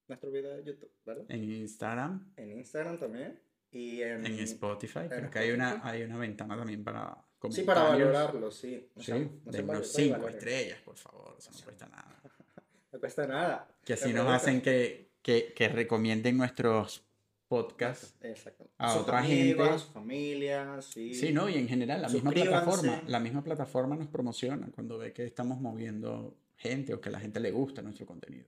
nuestro 0.09 0.31
video 0.31 0.57
de 0.57 0.65
YouTube, 0.65 0.93
¿verdad? 1.05 1.25
En 1.29 1.45
Instagram, 1.45 2.33
En 2.37 2.51
Instagram 2.59 2.99
también. 2.99 3.41
Y 3.73 4.03
en, 4.03 4.27
en 4.27 4.39
Spotify, 4.41 5.01
en 5.01 5.09
creo 5.09 5.31
que 5.31 5.39
hay 5.39 5.51
una, 5.53 5.81
hay 5.89 6.03
una 6.03 6.19
ventana 6.19 6.57
también 6.57 6.83
para 6.83 7.17
Sí, 7.51 7.63
para 7.63 7.85
valorarlo, 7.85 8.51
sí. 8.51 8.91
O 8.97 9.01
Sí, 9.01 9.07
sea, 9.07 9.19
no 9.19 9.53
se 9.53 9.57
dennos 9.59 9.67
vale- 9.67 9.85
cinco 9.87 10.19
vale- 10.23 10.37
estrellas, 10.37 10.79
por 10.83 10.97
favor, 10.99 11.37
eso 11.39 11.51
no 11.53 11.59
cuesta 11.65 11.87
nada. 11.89 12.21
No 12.93 12.99
cuesta 12.99 13.25
nada. 13.25 13.69
Que 13.85 13.93
así 13.93 14.13
nos 14.13 14.27
hacen 14.27 14.61
que, 14.61 15.13
que, 15.23 15.53
que 15.55 15.69
recomienden 15.69 16.37
nuestros 16.37 17.07
podcasts. 17.51 18.15
Exacto. 18.23 18.71
a 18.79 18.93
sus 18.93 19.03
otra 19.03 19.19
amigos, 19.19 19.67
gente. 19.67 19.75
a 19.75 19.79
sus 19.79 19.91
familias, 19.91 20.85
sí. 20.85 21.13
Sí, 21.15 21.33
¿no? 21.33 21.49
Y 21.49 21.57
en 21.57 21.67
general, 21.67 22.01
la 22.01 22.09
misma 22.09 22.31
plataforma, 22.31 23.03
la 23.09 23.19
misma 23.19 23.43
plataforma 23.43 23.97
nos 23.97 24.07
promociona 24.07 24.71
cuando 24.73 24.99
ve 24.99 25.13
que 25.13 25.27
estamos 25.27 25.61
moviendo 25.61 26.37
gente 26.55 26.95
o 26.95 27.01
que 27.01 27.09
a 27.09 27.13
la 27.13 27.19
gente 27.19 27.41
le 27.41 27.51
gusta 27.51 27.83
nuestro 27.83 28.07
contenido. 28.07 28.47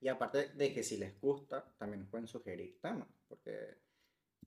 Y 0.00 0.06
aparte 0.06 0.50
de 0.50 0.72
que 0.72 0.84
si 0.84 0.98
les 0.98 1.20
gusta, 1.20 1.64
también 1.78 1.98
nos 2.02 2.08
pueden 2.10 2.28
sugerir 2.28 2.78
temas, 2.80 3.08
porque 3.26 3.50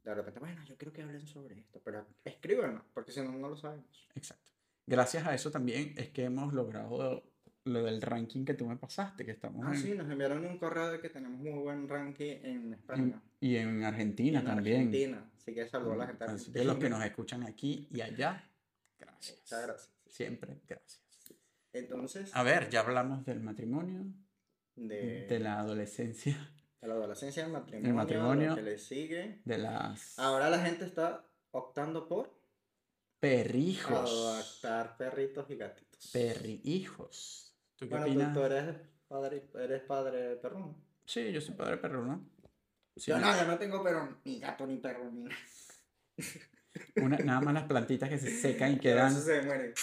de 0.05 0.15
repente, 0.15 0.39
bueno, 0.39 0.63
yo 0.63 0.77
quiero 0.77 0.93
que 0.93 1.01
hablen 1.01 1.27
sobre 1.27 1.59
esto, 1.59 1.81
pero 1.83 2.07
escríbanos, 2.23 2.83
porque 2.93 3.11
si 3.11 3.19
no, 3.19 3.33
no 3.33 3.49
lo 3.49 3.57
sabemos. 3.57 4.07
Exacto. 4.15 4.53
Gracias 4.87 5.27
a 5.27 5.35
eso 5.35 5.51
también 5.51 5.93
es 5.97 6.11
que 6.11 6.23
hemos 6.23 6.53
logrado 6.53 7.23
lo 7.65 7.83
del 7.83 8.01
ranking 8.01 8.43
que 8.43 8.53
tú 8.55 8.65
me 8.65 8.75
pasaste, 8.75 9.23
que 9.25 9.31
estamos 9.31 9.65
Ah, 9.67 9.73
en- 9.73 9.79
sí, 9.81 9.93
nos 9.93 10.09
enviaron 10.09 10.43
un 10.45 10.57
correo 10.57 10.89
de 10.91 10.99
que 10.99 11.09
tenemos 11.09 11.39
muy 11.39 11.59
buen 11.59 11.87
ranking 11.87 12.37
en 12.43 12.73
España. 12.73 13.21
y 13.39 13.55
en 13.55 13.83
Argentina 13.83 14.39
en 14.39 14.45
también. 14.45 14.75
Argentina. 14.87 15.31
Así 15.37 15.53
que 15.53 15.67
saludos 15.67 15.93
a 15.93 15.97
la 15.97 16.07
gente 16.07 16.25
de 16.25 16.31
Así 16.31 16.51
que 16.51 16.63
los 16.63 16.77
que 16.77 16.89
nos 16.89 17.03
escuchan 17.03 17.43
aquí 17.43 17.87
y 17.91 18.01
allá, 18.01 18.43
gracias. 18.99 19.37
Muchas 19.39 19.63
gracias. 19.67 19.91
Siempre 20.07 20.57
gracias. 20.67 21.01
Entonces, 21.73 22.31
A 22.35 22.43
ver, 22.43 22.69
ya 22.69 22.81
hablamos 22.81 23.23
del 23.25 23.39
matrimonio, 23.41 24.03
de, 24.75 25.25
de 25.27 25.39
la 25.39 25.59
adolescencia, 25.59 26.35
de 26.81 26.87
la 26.87 26.95
adolescencia, 26.95 27.45
el 27.45 27.51
matrimonio, 27.51 27.93
matrimonio. 27.93 28.49
lo 28.49 28.55
que 28.55 28.61
le 28.63 28.77
sigue. 28.79 29.39
de 29.45 29.57
las 29.59 30.17
Ahora 30.19 30.49
la 30.49 30.59
gente 30.59 30.83
está 30.85 31.23
optando 31.51 32.07
por 32.07 32.33
perrijos. 33.19 34.09
adoptar 34.09 34.97
perritos 34.97 35.49
y 35.49 35.55
gatitos. 35.55 36.09
Perrijos. 36.11 37.50
¿Tú 37.81 37.87
qué 37.89 37.95
Bueno, 37.95 38.05
tú, 38.05 38.11
opinas? 38.11 38.33
tú 38.35 38.41
eres 38.43 38.75
padre, 39.07 39.43
eres 39.55 39.81
padre 39.81 40.35
perrón. 40.35 40.75
Sí, 41.03 41.31
yo 41.31 41.41
soy 41.41 41.55
padre 41.55 41.77
perro, 41.77 42.05
¿no? 42.05 42.23
Sí, 42.95 43.09
Yo 43.09 43.17
no, 43.17 43.35
yo 43.35 43.47
no 43.47 43.57
tengo 43.57 43.83
perro, 43.83 44.19
ni 44.23 44.39
gato, 44.39 44.67
ni 44.67 44.77
perro, 44.77 45.09
ni 45.11 45.23
nada. 45.23 45.35
una- 46.97 47.17
nada 47.17 47.41
más 47.41 47.53
las 47.55 47.63
plantitas 47.63 48.07
que 48.07 48.19
se 48.19 48.29
secan 48.39 48.73
y 48.73 48.79
quedan 48.79 49.11
se 49.19 49.41
mueren. 49.41 49.73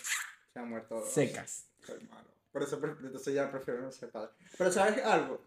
Se 0.53 0.59
han 0.61 0.68
muerto. 0.68 1.05
secas. 1.05 1.66
Soy 1.85 2.05
malo. 2.07 2.29
Por 2.53 2.62
eso 2.62 2.81
entonces 2.83 3.35
ya 3.35 3.51
prefiero 3.51 3.83
no 3.83 3.91
ser 3.91 4.11
padre. 4.11 4.31
Pero 4.57 4.70
¿sabes 4.70 5.05
algo? 5.05 5.43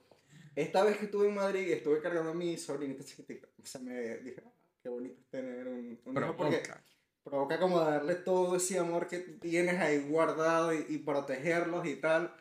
Esta 0.54 0.84
vez 0.84 0.98
que 0.98 1.06
estuve 1.06 1.30
en 1.30 1.36
Madrid 1.36 1.68
y 1.68 1.72
estuve 1.72 2.02
cargando 2.02 2.32
a 2.32 2.34
mi 2.34 2.58
sobrinita 2.58 3.06
chiquitita, 3.06 3.48
se 3.64 3.80
me 3.80 4.18
dije, 4.18 4.44
"Ah, 4.46 4.52
qué 4.84 4.90
bonito 4.90 5.22
es 5.22 5.28
tener 5.30 5.68
un, 5.70 5.98
un 6.04 6.18
hijo", 6.18 6.36
porque 6.36 6.58
Provoca. 6.58 6.84
provoca 7.24 7.60
como 7.60 7.80
darle 7.80 8.16
todo 8.16 8.58
ese 8.58 8.78
amor 8.78 9.08
que 9.08 9.20
tienes 9.20 9.80
ahí 9.80 10.00
guardado 10.10 10.74
y, 10.74 10.86
y 10.90 10.98
protegerlos 10.98 11.88
y 11.88 11.96
tal. 11.96 12.36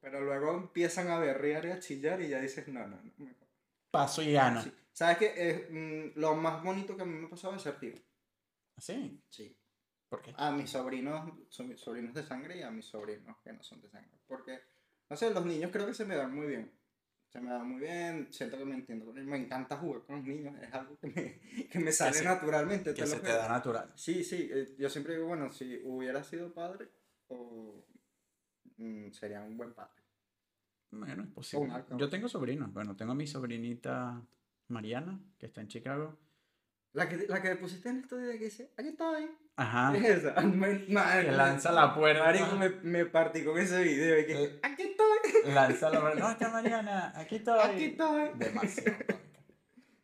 Pero 0.00 0.20
luego 0.20 0.54
empiezan 0.54 1.08
a 1.08 1.18
berrear 1.18 1.66
y 1.66 1.70
a 1.70 1.78
chillar 1.78 2.20
y 2.22 2.28
ya 2.28 2.40
dices, 2.40 2.66
no, 2.68 2.86
no, 2.86 2.96
no. 3.02 3.12
mejor". 3.18 3.48
Paso 3.90 4.22
y 4.22 4.32
gano. 4.32 4.62
Sí. 4.62 4.72
¿Sabes 4.92 5.18
qué? 5.18 6.12
lo 6.16 6.34
más 6.34 6.62
bonito 6.62 6.96
que 6.96 7.02
a 7.02 7.06
mí 7.06 7.14
me 7.18 7.28
pasaba 7.28 7.56
es 7.56 7.62
ser 7.62 7.78
tío. 7.78 7.94
¿Sí? 8.78 9.22
Sí. 9.28 9.56
¿Por 10.08 10.22
qué? 10.22 10.34
a 10.36 10.50
mis 10.50 10.68
sobrinos, 10.70 11.32
son 11.50 11.68
mis 11.68 11.80
sobrinos 11.80 12.12
de 12.14 12.24
sangre 12.24 12.56
y 12.58 12.62
a 12.62 12.70
mis 12.72 12.84
sobrinos 12.86 13.36
que 13.44 13.52
no 13.52 13.62
son 13.62 13.80
de 13.80 13.88
sangre. 13.88 14.18
Porque, 14.26 14.58
no 15.08 15.16
sé, 15.16 15.30
los 15.32 15.46
niños 15.46 15.70
creo 15.72 15.86
que 15.86 15.94
se 15.94 16.04
me 16.04 16.16
dan 16.16 16.34
muy 16.34 16.48
bien. 16.48 16.72
Se 17.28 17.40
me 17.40 17.50
dan 17.50 17.68
muy 17.68 17.80
bien, 17.80 18.26
siento 18.32 18.58
que 18.58 18.64
me 18.64 18.74
entiendo. 18.74 19.06
con 19.06 19.16
ellos. 19.16 19.30
Me 19.30 19.36
encanta 19.36 19.76
jugar 19.76 20.02
con 20.02 20.16
los 20.16 20.24
niños, 20.24 20.60
es 20.60 20.74
algo 20.74 20.98
que 20.98 21.06
me, 21.06 21.68
que 21.68 21.78
me 21.78 21.92
sale 21.92 22.14
se- 22.14 22.24
naturalmente. 22.24 22.92
Que 22.92 23.02
te 23.02 23.06
se 23.06 23.20
te 23.20 23.28
da 23.28 23.48
natural. 23.48 23.92
Sí, 23.94 24.24
sí, 24.24 24.50
eh, 24.52 24.74
yo 24.76 24.90
siempre 24.90 25.14
digo, 25.14 25.28
bueno, 25.28 25.52
si 25.52 25.80
hubiera 25.84 26.24
sido 26.24 26.52
padre, 26.52 26.88
o, 27.28 27.84
mm, 28.80 29.10
sería 29.12 29.40
un 29.42 29.56
buen 29.56 29.72
padre. 29.72 30.02
Bueno, 30.90 31.22
es 31.22 31.28
posible. 31.30 31.72
Yo 31.96 32.08
tengo 32.10 32.28
sobrinos. 32.28 32.72
Bueno, 32.72 32.96
tengo 32.96 33.12
a 33.12 33.14
mi 33.14 33.26
sobrinita 33.26 34.20
Mariana, 34.68 35.20
que 35.38 35.46
está 35.46 35.60
en 35.60 35.68
Chicago. 35.68 36.18
La 36.92 37.08
que, 37.08 37.24
la 37.28 37.40
que 37.40 37.54
pusiste 37.54 37.88
en 37.88 37.98
esto 37.98 38.16
de 38.16 38.36
que 38.36 38.46
dice, 38.46 38.72
aquí 38.76 38.88
estoy. 38.88 39.30
Ajá. 39.54 39.96
Es 39.96 40.04
esa. 40.24 40.40
Me- 40.40 40.86
madre, 40.88 41.26
Que 41.26 41.32
lanza 41.32 41.70
la 41.70 41.94
puerta. 41.94 42.24
Marico, 42.24 42.56
me, 42.56 42.68
me 42.82 43.06
partí 43.06 43.44
con 43.44 43.56
ese 43.58 43.82
video 43.84 44.18
y 44.18 44.26
que, 44.26 44.42
Eh, 44.44 44.60
aquí 44.64 44.82
estoy, 44.82 45.18
Lanza 45.54 45.90
la 45.90 46.00
puerta. 46.00 46.18
No, 46.18 46.30
está 46.32 46.50
Mariana. 46.50 47.12
Aquí 47.14 47.36
estoy. 47.36 47.60
aquí 47.62 47.84
estoy. 47.84 48.30
Demasiado. 48.36 48.96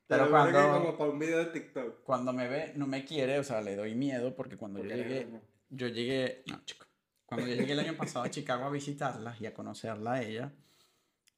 Pero 0.09 0.23
Pero 0.27 0.31
cuando... 0.31 0.73
como 0.73 0.97
para 0.97 1.11
un 1.11 1.19
video 1.19 1.39
de 1.39 1.47
TikTok. 1.47 2.05
cuando 2.05 2.33
me 2.33 2.47
ve, 2.47 2.73
no 2.77 2.87
me 2.87 3.05
quiere, 3.05 3.41
o 3.41 3.43
sea, 3.45 3.61
le 3.61 3.75
doy 3.75 3.97
miedo 3.97 4.37
porque 4.37 4.57
cuando 4.57 4.79
yo 4.79 4.95
llegué, 4.95 5.27
yo 5.71 5.89
llegué, 5.89 6.45
no, 6.47 6.65
chico, 6.65 6.87
cuando 7.27 7.47
yo 7.47 7.55
llegué 7.55 7.73
el 7.73 7.81
año 7.81 7.97
pasado 7.97 8.25
a 8.25 8.31
Chicago 8.31 8.65
a 8.65 8.71
visitarla 8.71 9.37
y 9.39 9.47
a 9.47 9.53
conocerla 9.55 10.15
a 10.15 10.23
ella, 10.23 10.53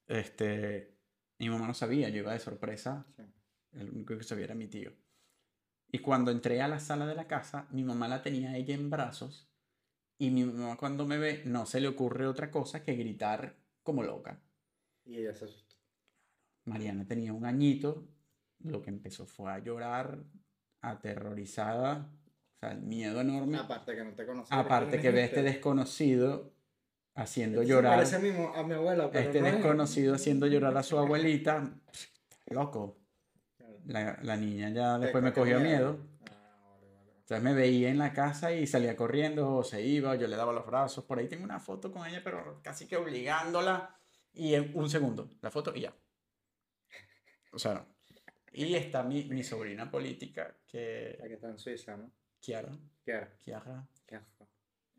este, 0.07 0.97
mi 1.39 1.49
mamá 1.51 1.67
no 1.67 1.75
sabía, 1.75 2.09
yo 2.09 2.19
iba 2.19 2.33
de 2.33 2.39
sorpresa, 2.39 3.07
Sí. 3.17 3.23
el 3.73 3.91
único 3.91 4.17
que 4.17 4.25
sabía 4.25 4.45
era 4.45 4.55
mi 4.55 4.69
tío. 4.69 4.93
Y 5.91 5.99
cuando 6.01 6.31
entré 6.31 6.61
a 6.63 6.69
la 6.69 6.81
sala 6.81 7.07
de 7.07 7.15
la 7.15 7.27
casa, 7.27 7.67
mi 7.71 7.83
mamá 7.83 8.09
la 8.09 8.23
tenía 8.23 8.51
a 8.51 8.57
ella 8.57 8.75
en 8.75 8.91
brazos 8.91 9.51
y 10.19 10.31
mi 10.31 10.45
mamá 10.45 10.77
cuando 10.77 11.07
me 11.07 11.17
ve 11.19 11.43
no 11.47 11.65
se 11.67 11.81
le 11.81 11.89
ocurre 11.89 12.27
otra 12.27 12.51
cosa 12.51 12.83
que 12.83 12.95
gritar 12.95 13.57
como 13.83 14.03
loca. 14.03 14.43
Y 15.05 15.17
ella 15.17 15.35
se 15.35 15.47
asustó. 15.47 15.77
Mariana 16.65 17.07
tenía 17.07 17.33
un 17.33 17.47
añito, 17.47 18.07
lo 18.59 18.83
que 18.83 18.91
empezó 18.91 19.27
fue 19.27 19.51
a 19.51 19.59
llorar, 19.61 20.23
aterrorizada, 20.83 22.11
o 22.59 22.67
sea, 22.67 22.73
el 22.73 22.83
miedo 22.83 23.21
enorme. 23.21 23.57
Aparte 23.57 23.95
que 23.95 24.03
no 24.03 24.13
te 24.15 24.27
conocía. 24.27 24.59
Aparte 24.59 25.01
que 25.01 25.11
ve 25.13 25.23
a 25.23 25.25
este 25.27 25.43
desconocido 25.43 26.53
haciendo 27.15 27.63
llorar, 27.63 27.95
parece 27.95 28.17
a 28.17 28.19
mi, 28.19 28.31
a 28.31 28.63
mi 28.65 28.75
abuela, 28.75 29.11
pero 29.13 29.27
este 29.27 29.41
no 29.41 29.47
es. 29.47 29.55
desconocido 29.55 30.15
haciendo 30.15 30.47
llorar 30.49 30.77
a 30.77 30.83
su 30.83 30.99
abuelita, 30.99 31.73
loco. 32.47 32.99
La, 33.87 34.19
la 34.23 34.37
niña 34.37 34.71
ya 34.71 34.99
después 34.99 35.23
me 35.23 35.33
cogió 35.33 35.61
miedo. 35.61 35.93
miedo. 35.93 35.99
Ah. 36.31 36.79
Entonces 37.21 37.43
me 37.43 37.55
veía 37.55 37.91
en 37.91 37.99
la 37.99 38.13
casa 38.13 38.53
y 38.53 38.67
salía 38.67 38.97
corriendo, 38.97 39.57
o 39.57 39.63
se 39.63 39.83
iba, 39.83 40.11
o 40.11 40.15
yo 40.17 40.27
le 40.27 40.37
daba 40.37 40.53
los 40.53 40.67
brazos. 40.67 41.05
Por 41.05 41.21
ahí 41.21 41.29
tengo 41.29 41.45
una 41.45 41.61
foto 41.61 41.93
con 41.93 42.07
ella, 42.07 42.21
pero 42.25 42.61
casi 42.63 42.87
que 42.89 42.97
obligándola. 42.97 43.95
Y 44.35 44.55
en 44.55 44.73
un 44.75 44.91
segundo, 44.91 45.31
la 45.41 45.51
foto 45.53 45.73
y 45.77 45.83
ya. 45.83 45.95
O 47.53 47.59
sea, 47.59 47.87
y 48.53 48.75
está 48.75 49.05
mi, 49.05 49.25
mi 49.25 49.45
sobrina 49.45 49.91
política, 49.91 50.43
La 50.43 50.55
que 50.67 51.19
que 51.23 51.35
está 51.35 51.49
en 51.49 51.59
Suiza, 51.59 51.97
¿no? 51.97 52.11
Kiara. 52.41 52.77
Kiara. 53.05 53.37
Kiara. 53.45 53.89
Asco. 54.13 54.49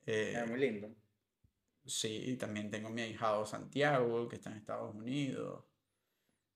eh, 0.05 0.33
Es 0.35 0.49
muy 0.49 0.59
lindo. 0.59 0.89
sí, 1.85 2.23
y 2.27 2.35
también 2.37 2.69
tengo 2.69 2.89
mi 2.89 3.01
ahijado 3.01 3.45
Santiago, 3.45 4.27
que 4.27 4.35
está 4.35 4.51
en 4.51 4.57
Estados 4.57 4.93
Unidos. 4.95 5.65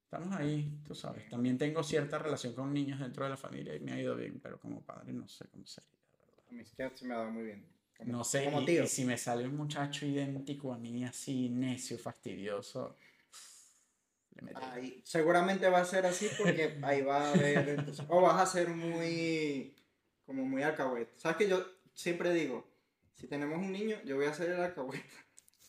Estamos 0.05 0.35
ahí, 0.35 0.79
tú 0.85 0.93
sabes. 0.93 1.27
También 1.29 1.57
tengo 1.57 1.81
cierta 1.83 2.19
relación 2.19 2.53
con 2.53 2.71
niños 2.71 2.99
dentro 2.99 3.23
de 3.23 3.31
la 3.31 3.37
familia 3.37 3.75
y 3.75 3.79
me 3.79 3.93
ha 3.93 3.99
ido 3.99 4.15
bien, 4.15 4.39
pero 4.39 4.59
como 4.59 4.81
padre 4.83 5.11
no 5.13 5.27
sé 5.27 5.47
cómo 5.49 5.65
sería. 5.65 5.89
la 5.91 6.21
verdad. 6.21 6.59
A 6.59 6.61
es 6.61 6.71
que 6.91 6.97
se 6.97 7.05
me 7.05 7.13
ha 7.15 7.17
dado 7.17 7.31
muy 7.31 7.43
bien. 7.45 7.67
Como- 7.97 8.11
No 8.11 8.23
sé, 8.23 8.45
Como 8.45 8.61
y, 8.61 8.65
tío. 8.65 8.83
y 8.83 8.87
si 8.87 9.05
me 9.05 9.17
sale 9.17 9.47
un 9.47 9.55
muchacho 9.55 10.05
idéntico 10.05 10.71
a 10.73 10.77
mí, 10.77 11.03
así 11.03 11.49
necio, 11.49 11.97
fastidioso. 11.97 12.97
Ahí, 14.55 15.01
seguramente 15.05 15.69
va 15.69 15.79
a 15.79 15.85
ser 15.85 16.05
así 16.05 16.27
porque 16.37 16.77
ahí 16.83 17.01
va 17.01 17.27
a 17.29 17.31
haber. 17.33 17.69
entonces, 17.69 18.05
o 18.09 18.21
vas 18.21 18.41
a 18.41 18.45
ser 18.45 18.69
muy. 18.69 19.75
Como 20.25 20.45
muy 20.45 20.63
alcahueta. 20.63 21.11
¿Sabes 21.17 21.37
que 21.37 21.49
yo 21.49 21.65
siempre 21.93 22.33
digo? 22.33 22.67
Si 23.15 23.27
tenemos 23.27 23.57
un 23.59 23.71
niño, 23.71 23.97
yo 24.05 24.15
voy 24.15 24.25
a 24.25 24.33
ser 24.33 24.51
el 24.51 24.61
alcahueta. 24.61 25.03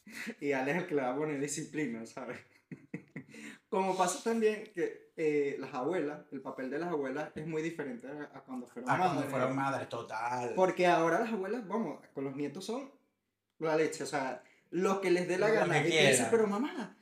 Y 0.41 0.53
Ale 0.53 0.73
es 0.73 0.77
el 0.79 0.87
que 0.87 0.95
le 0.97 1.01
va 1.03 1.13
a 1.15 1.17
poner 1.17 1.41
disciplina, 1.41 2.05
¿sabes? 2.05 2.39
Como 3.71 3.97
pasa 3.97 4.23
también 4.23 4.71
que 4.75 5.13
eh, 5.17 5.57
las 5.59 5.73
abuelas, 5.75 6.21
el 6.31 6.41
papel 6.43 6.69
de 6.71 6.79
las 6.79 6.91
abuelas 6.91 7.31
es 7.35 7.47
muy 7.47 7.63
diferente 7.63 8.07
a, 8.07 8.25
a 8.35 8.43
cuando 8.45 8.67
fueron 8.67 8.91
Ah, 8.91 8.97
cuando 8.99 9.15
madres. 9.17 9.31
fueron 9.31 9.57
madres, 9.57 9.89
total. 9.89 10.53
Porque 10.55 10.87
ahora 10.87 11.21
las 11.21 11.33
abuelas, 11.33 11.67
vamos, 11.67 12.01
con 12.13 12.25
los 12.25 12.37
nietos 12.37 12.65
son 12.67 12.91
la 13.59 13.77
leche, 13.77 14.05
o 14.05 14.07
sea, 14.07 14.43
lo 14.71 15.01
que 15.01 15.11
les 15.11 15.27
dé 15.27 15.39
la 15.39 15.49
Lo 15.49 15.55
gana. 15.55 15.83
que 15.83 15.89
Y 15.89 15.91
te 15.93 15.99
quieran. 15.99 16.29
pero 16.31 16.47
mamá, 16.47 16.97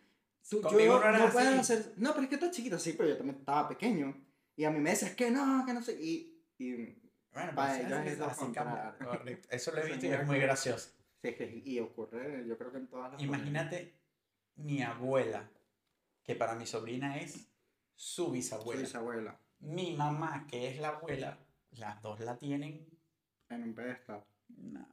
tú, 0.48 0.62
yo 0.62 1.00
no 1.00 1.18
no 1.18 1.30
puedes 1.32 1.48
así". 1.48 1.72
hacer. 1.72 1.92
No, 1.96 2.10
pero 2.12 2.22
es 2.22 2.28
que 2.28 2.34
estás 2.36 2.52
chiquita, 2.52 2.78
sí, 2.78 2.94
pero 2.96 3.08
yo 3.08 3.16
también 3.16 3.38
estaba 3.40 3.68
pequeño. 3.68 4.14
Y 4.56 4.64
a 4.64 4.70
mí 4.70 4.78
me 4.78 4.90
decías 4.90 5.14
que 5.16 5.30
no, 5.30 5.64
que 5.66 5.72
no 5.72 5.82
sé. 5.82 6.00
Y, 6.00 6.40
y 6.58 7.01
Bueno, 7.32 7.54
para 7.54 7.80
ellos 7.80 8.06
es 8.06 8.18
lo 8.18 8.28
contrario. 8.34 8.94
correcto. 9.04 9.48
Eso 9.50 9.72
lo 9.72 9.82
he 9.82 9.86
visto 9.86 10.06
y 10.06 10.10
es 10.10 10.26
muy 10.26 10.38
gracioso. 10.38 10.90
sí, 11.22 11.28
es 11.28 11.36
que- 11.36 11.62
y 11.64 11.78
ocurre, 11.80 12.44
yo 12.46 12.58
creo 12.58 12.70
que 12.72 12.78
en 12.78 12.86
todas 12.88 13.12
las 13.12 13.22
Imagínate 13.22 13.94
mi 14.56 14.82
abuela, 14.82 15.48
que 16.22 16.34
para 16.34 16.54
mi 16.54 16.66
sobrina 16.66 17.16
es 17.18 17.48
su 17.94 18.30
bisabuela. 18.30 18.80
Su 18.80 18.86
bisabuela, 18.86 19.38
Mi 19.60 19.94
mamá, 19.96 20.46
que 20.48 20.68
es 20.68 20.78
la 20.80 20.88
abuela, 20.88 21.38
las 21.70 22.02
dos 22.02 22.20
la 22.20 22.36
tienen. 22.36 22.86
en 23.48 23.62
un 23.62 23.74
pedestal. 23.74 24.24
No, 24.48 24.86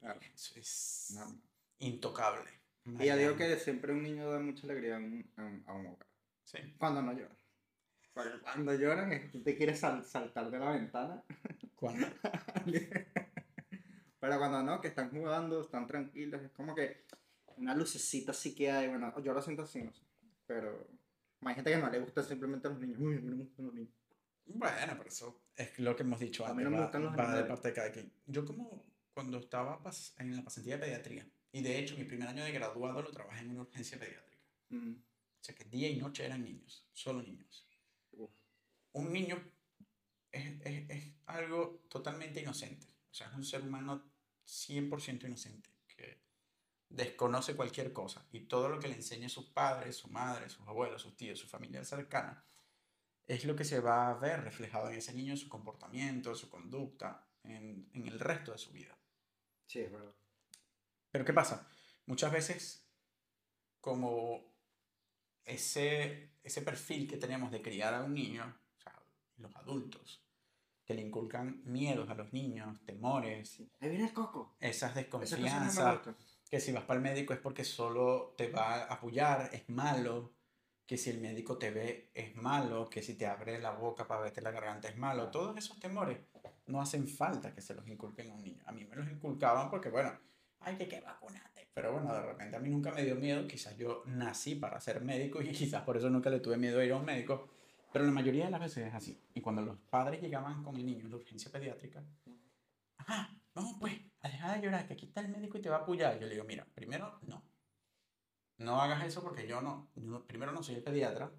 Claro. 0.00 0.20
eso 0.34 0.58
es 0.58 1.12
No. 1.14 1.40
intocable. 1.78 2.50
Y 2.98 3.06
ya 3.06 3.16
digo 3.16 3.36
que 3.36 3.56
siempre 3.56 3.92
un 3.92 4.02
niño 4.02 4.30
da 4.30 4.38
mucha 4.40 4.64
alegría 4.64 4.96
a 4.96 4.98
un, 4.98 5.30
a 5.36 5.42
un- 5.44 5.64
hogar. 5.86 6.06
Sí. 6.44 6.58
Cuando 6.78 7.02
no 7.02 7.12
lloran. 7.12 7.36
Cuando 8.12 8.74
lloran 8.74 9.12
es 9.12 9.30
que 9.30 9.38
te 9.38 9.56
quieres 9.56 9.78
sal- 9.80 10.04
saltar 10.04 10.50
de 10.50 10.58
la 10.58 10.72
ventana. 10.72 11.22
Cuando, 11.76 12.06
Pero 14.20 14.38
cuando 14.38 14.62
no, 14.62 14.80
que 14.80 14.88
están 14.88 15.10
jugando, 15.10 15.62
están 15.62 15.86
tranquilos, 15.86 16.42
es 16.42 16.50
como 16.50 16.74
que 16.74 17.04
una 17.56 17.74
lucecita 17.74 18.32
sí 18.34 18.54
que 18.54 18.70
hay. 18.70 18.88
Bueno, 18.88 19.18
yo 19.22 19.32
lo 19.32 19.40
siento 19.40 19.62
así, 19.62 19.82
no 19.82 19.92
sé. 19.92 20.02
Pero 20.46 20.86
hay 21.42 21.54
gente 21.54 21.70
que 21.70 21.78
no 21.78 21.90
le 21.90 22.00
gustan 22.00 22.24
simplemente 22.24 22.68
los 22.68 22.78
niños. 22.78 22.98
Uy, 23.00 23.16
a 23.16 23.20
mí 23.20 23.28
no 23.30 23.36
me 23.36 23.44
gustan 23.44 23.66
los 23.66 23.74
niños. 23.74 23.94
Bueno, 24.46 24.94
pero 24.98 25.08
eso 25.08 25.40
es 25.56 25.78
lo 25.78 25.94
que 25.96 26.02
hemos 26.02 26.18
dicho 26.20 26.44
A 26.44 26.52
mí 26.52 26.62
antes. 26.62 26.64
no 26.64 26.70
me 26.70 26.76
va- 26.78 26.82
gustan 26.84 27.04
los 27.04 27.16
va 27.18 27.34
de 27.36 27.44
parte 27.44 27.68
de 27.68 27.74
cada 27.74 27.92
quien. 27.92 28.12
Yo 28.26 28.44
como 28.44 28.84
cuando 29.14 29.38
estaba 29.38 29.80
en 30.18 30.36
la 30.36 30.42
pasantía 30.42 30.74
de 30.76 30.82
pediatría, 30.84 31.26
y 31.52 31.62
de 31.62 31.78
hecho 31.78 31.96
mi 31.96 32.04
primer 32.04 32.28
año 32.28 32.44
de 32.44 32.52
graduado 32.52 33.00
lo 33.02 33.10
trabajé 33.10 33.40
en 33.40 33.50
una 33.52 33.62
urgencia 33.62 33.98
pediátrica. 33.98 34.44
Mm, 34.70 34.92
O 34.92 35.42
sea 35.44 35.54
que 35.54 35.64
día 35.64 35.88
y 35.88 35.96
noche 35.96 36.26
eran 36.26 36.44
niños, 36.44 36.86
solo 36.92 37.22
niños. 37.22 37.66
Un 38.92 39.12
niño 39.12 39.36
es, 40.32 40.60
es- 40.62 40.90
es 40.90 41.14
algo 41.26 41.84
totalmente 41.88 42.40
inocente. 42.42 42.86
O 43.10 43.14
sea, 43.14 43.28
es 43.28 43.34
un 43.34 43.44
ser 43.44 43.62
humano 43.62 44.04
100% 44.44 45.26
inocente, 45.26 45.70
que 45.88 46.20
desconoce 46.90 47.56
cualquier 47.56 47.92
cosa. 47.92 48.26
Y 48.32 48.42
todo 48.42 48.68
lo 48.68 48.80
que 48.80 48.88
le 48.88 48.96
enseña 48.96 49.28
sus 49.28 49.46
padres, 49.50 49.96
su 49.96 50.08
madre, 50.08 50.50
sus 50.50 50.66
abuelos, 50.68 51.02
sus 51.02 51.16
tíos, 51.16 51.38
su 51.38 51.48
familia 51.48 51.84
cercana, 51.84 52.44
es 53.26 53.44
lo 53.44 53.56
que 53.56 53.64
se 53.64 53.80
va 53.80 54.10
a 54.10 54.14
ver 54.14 54.42
reflejado 54.44 54.90
en 54.90 54.96
ese 54.96 55.14
niño, 55.14 55.32
en 55.32 55.38
su 55.38 55.48
comportamiento, 55.48 56.34
su 56.34 56.50
conducta, 56.50 57.26
en, 57.44 57.88
en 57.94 58.08
el 58.08 58.20
resto 58.20 58.52
de 58.52 58.58
su 58.58 58.72
vida. 58.72 58.98
Sí, 59.66 59.80
es 59.80 59.92
verdad. 59.92 60.14
Pero 61.10 61.24
¿qué 61.24 61.32
pasa? 61.32 61.68
Muchas 62.06 62.32
veces, 62.32 62.86
como 63.80 64.44
ese, 65.44 66.32
ese 66.42 66.62
perfil 66.62 67.08
que 67.08 67.16
tenemos 67.18 67.50
de 67.50 67.62
criar 67.62 67.94
a 67.94 68.02
un 68.04 68.14
niño, 68.14 68.59
los 69.40 69.54
adultos, 69.56 70.24
que 70.84 70.94
le 70.94 71.02
inculcan 71.02 71.62
miedos 71.64 72.08
a 72.10 72.14
los 72.14 72.32
niños, 72.32 72.80
temores, 72.84 73.48
Sí. 73.48 73.70
Ahí 73.80 73.90
viene 73.90 74.06
el 74.06 74.12
coco. 74.12 74.56
esas 74.60 74.94
no 74.94 75.00
desconfianzas, 75.00 76.00
que 76.50 76.60
si 76.60 76.72
vas 76.72 76.84
para 76.84 76.98
el 76.98 77.04
médico 77.04 77.32
es 77.32 77.38
porque 77.38 77.64
solo 77.64 78.34
te 78.36 78.50
va 78.50 78.74
a 78.74 78.94
apoyar, 78.94 79.50
es 79.52 79.68
malo, 79.68 80.32
que 80.90 80.96
si 80.96 81.08
el 81.10 81.20
médico 81.20 81.56
te 81.56 81.70
ve 81.70 82.10
es 82.14 82.34
malo, 82.34 82.90
que 82.90 83.00
si 83.00 83.14
te 83.14 83.24
abre 83.24 83.60
la 83.60 83.70
boca 83.70 84.08
para 84.08 84.22
verte 84.22 84.40
la 84.40 84.50
garganta 84.50 84.88
es 84.88 84.96
malo. 84.96 85.30
Todos 85.30 85.56
esos 85.56 85.78
temores 85.78 86.18
no 86.66 86.80
hacen 86.82 87.06
falta 87.06 87.54
que 87.54 87.62
se 87.62 87.74
los 87.74 87.86
inculquen 87.86 88.28
a 88.28 88.34
un 88.34 88.42
niño. 88.42 88.64
A 88.66 88.72
mí 88.72 88.84
me 88.84 88.96
los 88.96 89.08
inculcaban 89.08 89.70
porque, 89.70 89.88
bueno, 89.88 90.12
hay 90.58 90.74
que, 90.76 90.88
que 90.88 91.00
vacunarte. 91.00 91.68
Pero 91.72 91.92
bueno, 91.92 92.12
de 92.12 92.22
repente 92.22 92.56
a 92.56 92.58
mí 92.58 92.68
nunca 92.68 92.90
me 92.90 93.04
dio 93.04 93.14
miedo. 93.14 93.46
Quizás 93.46 93.76
yo 93.76 94.02
nací 94.06 94.56
para 94.56 94.80
ser 94.80 95.00
médico 95.00 95.40
y 95.40 95.52
quizás 95.52 95.84
por 95.84 95.96
eso 95.96 96.10
nunca 96.10 96.28
le 96.28 96.40
tuve 96.40 96.56
miedo 96.56 96.80
a 96.80 96.84
ir 96.84 96.90
a 96.90 96.96
un 96.96 97.04
médico. 97.04 97.48
Pero 97.92 98.04
la 98.04 98.12
mayoría 98.12 98.44
de 98.44 98.50
las 98.50 98.60
veces 98.60 98.86
es 98.86 98.94
así. 98.94 99.20
Y 99.34 99.40
cuando 99.40 99.62
los 99.62 99.78
padres 99.78 100.20
llegaban 100.20 100.62
con 100.62 100.76
el 100.76 100.86
niño 100.86 101.04
en 101.04 101.10
la 101.10 101.16
urgencia 101.16 101.50
pediátrica, 101.50 102.04
ajá, 102.98 103.36
vamos 103.54 103.76
pues, 103.80 104.00
a 104.20 104.28
dejar 104.28 104.56
de 104.56 104.64
llorar, 104.64 104.86
que 104.86 104.94
aquí 104.94 105.06
está 105.06 105.20
el 105.20 105.28
médico 105.28 105.58
y 105.58 105.60
te 105.60 105.70
va 105.70 105.76
a 105.76 105.80
apoyar. 105.80 106.18
Yo 106.18 106.26
le 106.26 106.34
digo, 106.34 106.44
mira, 106.44 106.66
primero, 106.74 107.18
no. 107.22 107.42
No 108.58 108.80
hagas 108.80 109.04
eso 109.04 109.22
porque 109.22 109.46
yo 109.48 109.62
no, 109.62 109.90
primero 110.26 110.52
no 110.52 110.62
soy 110.62 110.76
el 110.76 110.82
pediatra, 110.82 111.32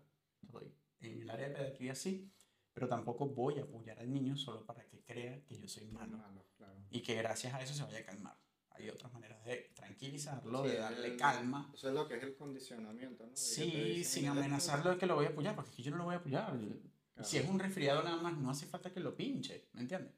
soy 0.49 0.73
en 1.01 1.21
el 1.21 1.29
área 1.29 1.49
de 1.49 1.55
pediatría 1.55 1.93
sí, 1.93 2.31
pero 2.73 2.87
tampoco 2.87 3.27
voy 3.27 3.59
a 3.59 3.63
apoyar 3.63 3.99
al 3.99 4.11
niño 4.11 4.35
solo 4.35 4.65
para 4.65 4.87
que 4.87 5.03
crea 5.03 5.43
que 5.45 5.59
yo 5.59 5.67
soy 5.67 5.85
malo 5.85 6.17
Malo, 6.17 6.47
claro. 6.57 6.83
y 6.89 7.01
que 7.03 7.15
gracias 7.15 7.53
a 7.53 7.61
eso 7.61 7.75
se 7.75 7.83
vaya 7.83 7.99
a 7.99 8.05
calmar. 8.05 8.40
Hay 8.81 8.89
otras 8.89 9.13
maneras 9.13 9.43
de 9.45 9.71
tranquilizarlo, 9.75 10.63
Sí, 10.63 10.69
de 10.69 10.77
darle 10.77 11.07
el- 11.09 11.17
calma. 11.17 11.69
Eso 11.73 11.89
es 11.89 11.93
lo 11.93 12.07
que 12.07 12.17
es 12.17 12.23
el 12.23 12.35
condicionamiento, 12.35 13.25
¿no? 13.25 13.31
Te 13.33 13.37
Sí, 13.37 13.63
dicen, 13.65 14.03
sin 14.05 14.21
"Mira, 14.23 14.31
esto- 14.33 14.39
amenazarlo 14.41 14.91
de 14.91 14.97
que 14.97 15.05
lo 15.05 15.15
voy 15.15 15.25
a 15.25 15.29
apoyar, 15.29 15.55
porque 15.55 15.83
yo 15.83 15.91
no 15.91 15.97
lo 15.97 16.03
voy 16.05 16.15
a 16.15 16.17
apoyar. 16.17 16.51
Claro. 16.51 17.23
Si 17.23 17.37
es 17.37 17.47
un 17.47 17.59
resfriado 17.59 18.01
nada 18.03 18.19
más, 18.21 18.35
no 18.37 18.49
hace 18.49 18.65
falta 18.65 18.91
que 18.91 18.99
lo 18.99 19.15
pinche, 19.15 19.67
¿me 19.73 19.81
entiendes? 19.81 20.13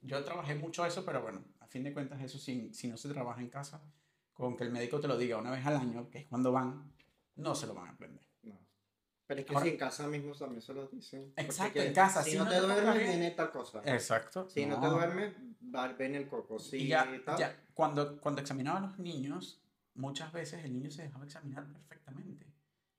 Yo 0.00 0.22
trabajé 0.22 0.54
mucho 0.54 0.86
eso, 0.86 1.04
pero 1.04 1.20
bueno, 1.22 1.44
a 1.60 1.66
fin 1.66 1.82
de 1.82 1.92
cuentas 1.92 2.20
eso 2.22 2.38
si, 2.38 2.72
si 2.72 2.86
no 2.86 2.96
se 2.96 3.08
trabaja 3.08 3.40
en 3.40 3.48
casa, 3.48 3.82
con 4.32 4.56
que 4.56 4.62
el 4.64 4.70
médico 4.70 5.00
te 5.00 5.08
lo 5.08 5.18
diga 5.18 5.38
una 5.38 5.50
vez 5.50 5.66
al 5.66 5.76
año, 5.76 6.08
que 6.10 6.18
es 6.20 6.26
cuando 6.26 6.52
van, 6.52 6.92
no 7.36 7.54
se 7.56 7.66
lo 7.66 7.74
van 7.74 7.88
a 7.88 7.90
aprender. 7.92 8.22
No. 8.42 8.56
Pero 9.26 9.40
es 9.40 9.46
que 9.46 9.52
Ahora- 9.54 9.64
si 9.64 9.70
en 9.72 9.76
casa 9.78 10.06
mismo 10.06 10.32
también 10.34 10.62
se 10.62 10.72
lo 10.74 10.86
dicen. 10.86 11.32
Exacto, 11.36 11.80
en 11.80 11.92
casa, 11.92 12.22
Si, 12.22 12.32
si 12.32 12.36
no, 12.38 12.44
no 12.44 12.50
te 12.50 12.56
te 12.56 12.62
duermes, 12.62 13.02
viene 13.08 13.30
tal 13.32 13.50
cosa. 13.50 13.82
Exacto. 13.84 14.48
Si 14.48 14.64
no, 14.66 14.78
te 14.78 14.86
no. 14.86 14.92
duermes, 14.92 15.34
va, 15.74 15.88
viene 15.92 16.18
el 16.18 16.28
coco. 16.28 16.58
Si 16.58 16.78
Y 16.78 16.88
ya, 16.88 17.06
tal, 17.24 17.38
ya, 17.38 17.64
cuando, 17.74 18.20
cuando 18.20 18.40
examinaba 18.40 18.78
a 18.78 18.82
los 18.82 18.98
niños, 18.98 19.60
muchas 19.94 20.32
veces 20.32 20.64
el 20.64 20.72
niño 20.72 20.90
se 20.90 21.02
dejaba 21.02 21.24
examinar 21.24 21.66
perfectamente. 21.66 22.46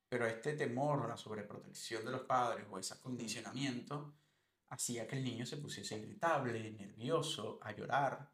Pero 0.10 0.26
este 0.26 0.54
temor 0.54 1.08
la 1.08 1.18
sobreprotección 1.18 2.06
de 2.06 2.12
los 2.12 2.22
padres 2.22 2.66
o 2.70 2.80
ese 2.80 2.94
acondicionamiento 2.94 4.14
hacía 4.70 5.08
que 5.08 5.18
el 5.18 5.24
niño 5.24 5.46
se 5.46 5.58
pusiese 5.58 5.98
irritable, 5.98 6.72
nervioso, 6.72 7.60
a 7.62 7.72
llorar, 7.74 8.30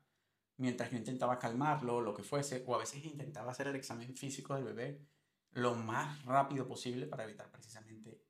mientras 0.58 0.92
yo 0.92 0.98
intentaba 0.98 1.40
calmarlo, 1.40 2.02
lo 2.02 2.14
que 2.14 2.24
fuese, 2.24 2.64
o 2.68 2.76
a 2.76 2.80
veces 2.80 3.04
intentaba 3.06 3.52
hacer 3.52 3.68
el 3.68 3.76
examen 3.76 4.16
físico 4.16 4.56
del 4.56 4.64
bebé 4.64 5.02
lo 5.52 5.76
más 5.76 6.24
rápido 6.26 6.68
posible 6.68 7.06
para 7.06 7.24
evitar 7.24 7.52
precisamente 7.52 8.22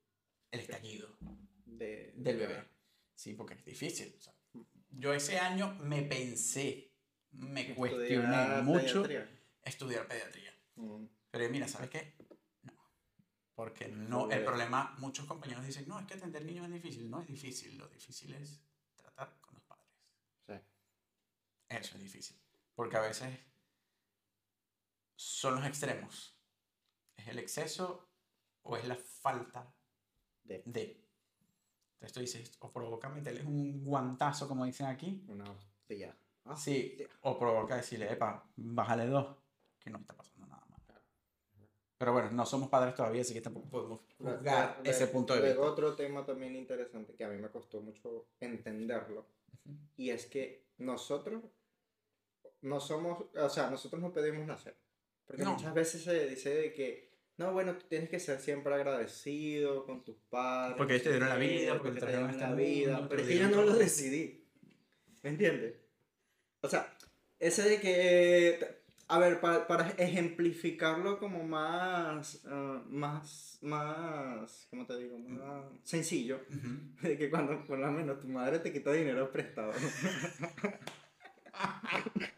el 0.51 0.59
estallido 0.59 1.17
de, 1.65 2.13
del 2.17 2.37
bebé. 2.37 2.67
Sí, 3.15 3.33
porque 3.33 3.53
es 3.53 3.65
difícil. 3.65 4.13
o 4.17 4.21
sea, 4.21 4.33
yo 4.93 5.13
ese 5.13 5.39
año 5.39 5.75
me 5.81 6.03
pensé, 6.03 6.93
me 7.31 7.61
Estudiar 7.61 7.75
cuestioné 7.77 8.61
mucho 8.61 9.03
pediatría. 9.03 9.41
estudiar 9.63 10.07
pediatría. 10.07 10.53
Mm. 10.75 11.05
Pero 11.31 11.49
mira, 11.49 11.67
¿sabes 11.67 11.89
qué? 11.89 12.15
No. 12.61 12.73
Porque 13.55 13.87
no, 13.87 14.29
el 14.31 14.43
problema, 14.45 14.95
muchos 14.99 15.25
compañeros 15.25 15.65
dicen, 15.65 15.87
no, 15.87 15.99
es 15.99 16.05
que 16.05 16.13
atender 16.13 16.45
niños 16.45 16.67
es 16.67 16.73
difícil. 16.73 17.09
No 17.09 17.21
es 17.21 17.27
difícil, 17.27 17.77
lo 17.77 17.87
difícil 17.87 18.33
es 18.35 18.61
tratar 18.95 19.39
con 19.41 19.55
los 19.55 19.63
padres. 19.63 19.87
Sí. 20.47 20.53
Eso 21.69 21.95
es 21.95 22.01
difícil. 22.03 22.39
Porque 22.75 22.97
a 22.97 23.01
veces 23.01 23.39
son 25.15 25.55
los 25.55 25.65
extremos. 25.65 26.37
Es 27.15 27.27
el 27.27 27.39
exceso 27.39 28.09
o 28.63 28.77
es 28.77 28.87
la 28.87 28.95
falta 28.95 29.73
De 30.43 30.63
de. 30.65 31.02
Entonces 32.03 32.13
tú 32.13 32.19
dices, 32.19 32.57
o 32.59 32.69
provoca 32.69 33.07
meterles 33.07 33.45
un 33.45 33.81
guantazo, 33.85 34.45
como 34.45 34.65
dicen 34.65 34.87
aquí. 34.87 35.23
una 35.29 35.49
hostia. 35.49 36.13
Ah, 36.43 36.55
Sí, 36.57 36.97
o 37.21 37.39
provoca 37.39 37.77
decirle, 37.77 38.11
epa, 38.11 38.45
bájale 38.57 39.05
dos, 39.05 39.37
que 39.79 39.89
no 39.89 39.99
está 39.99 40.13
pasando 40.13 40.45
nada 40.47 40.65
más. 40.69 40.81
Pero 41.97 42.11
bueno, 42.11 42.29
no 42.31 42.45
somos 42.45 42.67
padres 42.67 42.93
todavía, 42.95 43.21
así 43.21 43.33
que 43.33 43.39
tampoco 43.39 43.69
podemos 43.69 44.01
juzgar 44.17 44.81
ese 44.83 45.07
punto 45.07 45.33
de 45.33 45.41
vista. 45.47 45.61
otro 45.61 45.95
tema 45.95 46.25
también 46.25 46.57
interesante 46.57 47.13
que 47.15 47.23
a 47.23 47.29
mí 47.29 47.37
me 47.37 47.49
costó 47.49 47.79
mucho 47.79 48.25
entenderlo. 48.41 49.25
Y 49.95 50.09
es 50.09 50.25
que 50.25 50.65
nosotros 50.79 51.41
no 52.63 52.81
somos, 52.81 53.23
o 53.33 53.49
sea, 53.49 53.69
nosotros 53.69 54.01
no 54.01 54.11
pedimos 54.11 54.45
nacer. 54.45 54.75
Porque 55.25 55.43
No. 55.43 55.53
muchas 55.53 55.73
veces 55.73 56.03
se 56.03 56.27
dice 56.27 56.53
de 56.53 56.73
que, 56.73 57.12
no, 57.43 57.53
bueno, 57.53 57.75
tú 57.75 57.85
tienes 57.87 58.09
que 58.09 58.19
ser 58.19 58.39
siempre 58.39 58.73
agradecido 58.73 59.85
con 59.85 60.03
tus 60.03 60.15
padres. 60.29 60.77
Porque 60.77 60.93
ellos 60.93 61.03
te 61.03 61.09
dieron 61.11 61.29
la 61.29 61.35
vida, 61.35 61.77
porque 61.77 61.91
te 61.91 61.99
trajeron 61.99 62.29
a 62.29 62.33
la 62.33 62.49
este 62.49 62.63
vida. 62.63 63.01
te 63.01 63.07
Pero 63.09 63.21
es 63.21 63.27
que 63.27 63.37
yo 63.37 63.49
no 63.49 63.61
lo 63.63 63.73
decidí. 63.75 64.45
¿Me 65.21 65.29
entiendes? 65.29 65.75
O 66.61 66.69
sea, 66.69 66.95
ese 67.39 67.63
de 67.63 67.79
que, 67.79 68.81
a 69.07 69.19
ver, 69.19 69.39
para, 69.41 69.67
para 69.67 69.89
ejemplificarlo 69.91 71.19
como 71.19 71.43
más, 71.43 72.41
ah, 72.45 72.81
más, 72.87 73.57
más, 73.61 74.67
¿cómo 74.69 74.85
te 74.85 74.97
digo? 74.97 75.17
Más 75.19 75.65
sencillo, 75.83 76.41
Ujú. 76.49 76.79
de 77.07 77.17
que 77.17 77.29
cuando 77.29 77.65
por 77.65 77.79
lo 77.79 77.91
menos 77.91 78.19
tu 78.19 78.27
madre 78.27 78.59
te 78.59 78.71
quita 78.71 78.91
dinero 78.93 79.31
prestado 79.31 79.73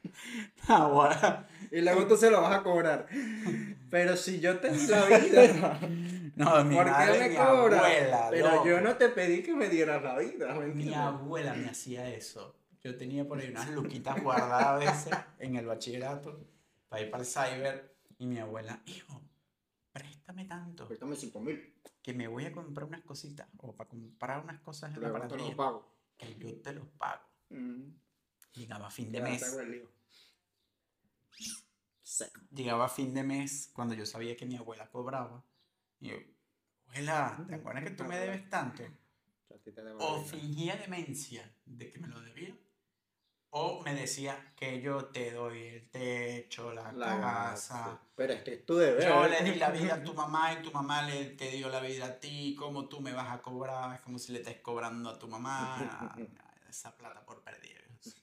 Ah, 0.68 0.88
bueno. 0.88 1.46
y 1.72 1.82
luego 1.82 2.08
tú 2.08 2.18
se 2.18 2.32
lo 2.32 2.42
vas 2.42 2.56
a 2.60 2.64
cobrar. 2.64 3.08
Pero 3.92 4.18
si 4.18 4.40
yo 4.40 4.60
te 4.60 4.72
di 4.72 4.88
la 4.88 5.06
vida, 5.20 5.80
No, 6.36 6.64
mi 6.64 6.76
¿por 6.76 6.90
madre, 6.90 7.14
qué 7.14 7.20
me 7.20 7.30
mi 7.30 7.36
cobras? 7.36 7.80
abuela, 7.84 8.28
Pero 8.32 8.66
yo 8.66 8.82
no 8.82 8.96
te 8.96 9.10
pedí 9.10 9.44
que 9.44 9.54
me 9.54 9.70
dieras 9.70 10.02
la 10.04 10.18
vida, 10.18 10.54
¿me 10.56 10.68
Mi 10.68 10.94
abuela 10.94 11.54
me 11.54 11.70
hacía 11.70 12.10
eso. 12.10 12.56
Yo 12.84 12.98
tenía 12.98 13.28
por 13.28 13.40
ahí 13.40 13.50
unas 13.50 13.70
luquitas 13.72 14.22
guardadas 14.24 14.64
a 14.66 14.78
veces 14.78 15.14
en 15.40 15.56
el 15.56 15.66
bachillerato 15.66 16.40
para 16.90 17.02
ir 17.04 17.12
para 17.12 17.24
el 17.24 17.30
cyber 17.30 17.96
y 18.18 18.26
mi 18.28 18.40
abuela, 18.40 18.80
hijo, 18.86 19.22
préstame 19.92 20.46
tanto 20.46 20.88
Préstame 20.88 21.16
5 21.16 21.40
mil, 21.42 21.74
que 22.02 22.14
me 22.14 22.28
voy 22.28 22.46
a 22.46 22.52
comprar 22.52 22.86
unas 22.88 23.02
cositas 23.02 23.48
o 23.58 23.74
para 23.76 23.90
comprar 23.90 24.44
unas 24.44 24.60
cosas 24.62 24.96
en 24.96 25.02
la 25.02 25.12
panadería 25.12 25.50
lo 25.50 25.56
pago. 25.56 25.92
que 26.18 26.36
yo 26.38 26.54
te 26.62 26.74
los 26.74 26.88
pago. 26.98 27.22
Mm, 27.50 27.90
Llegaba 28.56 28.90
fin 28.90 29.12
de 29.12 29.22
mes. 29.22 29.58
Llegaba 32.52 32.88
fin 32.88 33.14
de 33.14 33.24
mes 33.24 33.70
cuando 33.74 33.96
yo 33.96 34.06
sabía 34.06 34.38
que 34.38 34.46
mi 34.46 34.56
abuela 34.56 34.90
cobraba. 34.90 35.44
Y 36.00 36.10
yo, 36.10 36.16
abuela, 36.88 37.46
¿te 37.48 37.56
acuerdas 37.56 37.84
que 37.84 37.92
tú 37.92 38.04
me 38.06 38.18
debes 38.18 38.50
tanto? 38.50 38.84
A 38.84 39.96
O 40.00 40.24
fingía 40.24 40.76
demencia 40.76 41.54
de 41.66 41.90
que 41.90 42.00
me 42.00 42.08
lo 42.08 42.22
debía. 42.22 42.56
O 43.58 43.82
me 43.84 43.94
decía 43.94 44.54
que 44.56 44.82
yo 44.82 45.06
te 45.06 45.32
doy 45.32 45.62
el 45.68 45.90
techo, 45.90 46.74
la, 46.74 46.92
La 46.92 47.20
casa. 47.22 48.02
Pero 48.16 48.34
es 48.34 48.44
que 48.44 48.56
es 48.56 48.66
tu 48.66 48.76
deber. 48.76 49.08
Yo 49.08 49.28
le 49.28 49.44
di 49.44 49.56
la 49.56 49.70
vida 49.72 49.96
a 49.96 50.04
tu 50.04 50.14
mamá 50.22 50.54
y 50.54 50.62
tu 50.62 50.72
mamá 50.72 51.04
le, 51.04 51.26
te 51.32 51.52
dio 51.52 51.70
la 51.70 51.80
vida 51.80 52.06
a 52.06 52.20
ti. 52.20 52.56
¿Cómo 52.60 52.90
tú 52.90 53.00
me 53.00 53.14
vas 53.14 53.32
a 53.32 53.42
cobrar? 53.42 53.96
Es 53.96 54.02
como 54.02 54.20
si 54.20 54.34
le 54.34 54.40
estés 54.40 54.60
cobrando 54.60 55.10
a 55.10 55.18
tu 55.18 55.28
mamá. 55.28 56.14
Esa 56.70 56.98
plata 56.98 57.26
por 57.26 57.42
perdida. 57.44 57.80
Sí, 58.02 58.14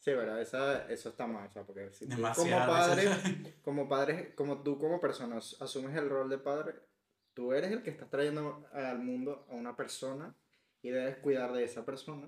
sí 0.00 0.10
pero 0.16 0.36
esa, 0.38 0.90
eso 0.90 1.10
está 1.10 1.26
mal, 1.26 1.46
o 1.46 1.50
sea, 1.52 1.62
porque 1.62 1.92
si 1.92 2.06
tú 2.08 2.16
como 2.34 2.56
padre, 2.66 3.04
como 3.62 3.88
padre, 3.88 4.34
como 4.34 4.62
tú 4.62 4.78
como 4.78 5.00
persona 5.00 5.36
as- 5.36 5.56
asumes 5.60 5.96
el 5.96 6.08
rol 6.10 6.28
de 6.28 6.38
padre, 6.38 6.74
tú 7.34 7.52
eres 7.52 7.70
el 7.70 7.82
que 7.82 7.90
estás 7.90 8.10
trayendo 8.10 8.66
al 8.72 8.98
mundo 8.98 9.46
a 9.48 9.54
una 9.54 9.76
persona 9.76 10.34
y 10.82 10.90
debes 10.90 11.18
cuidar 11.18 11.52
de 11.52 11.64
esa 11.64 11.84
persona 11.84 12.26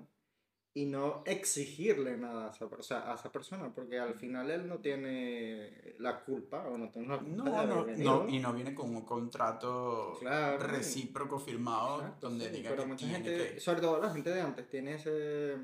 y 0.75 0.87
no 0.87 1.23
exigirle 1.27 2.17
nada 2.17 2.47
a 2.47 2.51
esa, 2.51 2.65
o 2.65 2.83
sea, 2.83 3.11
a 3.13 3.15
esa 3.17 3.31
persona, 3.31 3.75
porque 3.75 3.99
al 3.99 4.15
final 4.15 4.51
él 4.51 4.67
no 4.67 4.79
tiene 4.79 5.97
la 5.99 6.21
culpa 6.25 6.67
o 6.67 6.79
no 6.79 6.91
tiene 6.91 7.09
la 7.09 7.19
culpa 7.19 7.45
No, 7.45 7.67
no, 7.67 7.85
no, 7.85 8.29
y 8.29 8.39
no 8.39 8.53
viene 8.55 8.75
con 8.75 8.95
un 8.97 9.05
contrato 9.05 10.17
Claro. 10.21 10.67
recíproco 10.67 11.39
firmado 11.39 11.97
Exacto, 12.01 12.29
donde 12.31 12.47
sí, 12.47 12.57
diga 12.57 12.75
que 12.75 12.95
tiene 12.95 13.15
gente, 13.15 13.55
que... 13.55 13.61
sobre 13.61 13.81
todo 13.83 14.01
la 14.01 14.11
gente 14.11 14.31
de 14.31 14.41
antes, 14.41 14.69
tiene 14.69 14.95
ese. 14.95 15.57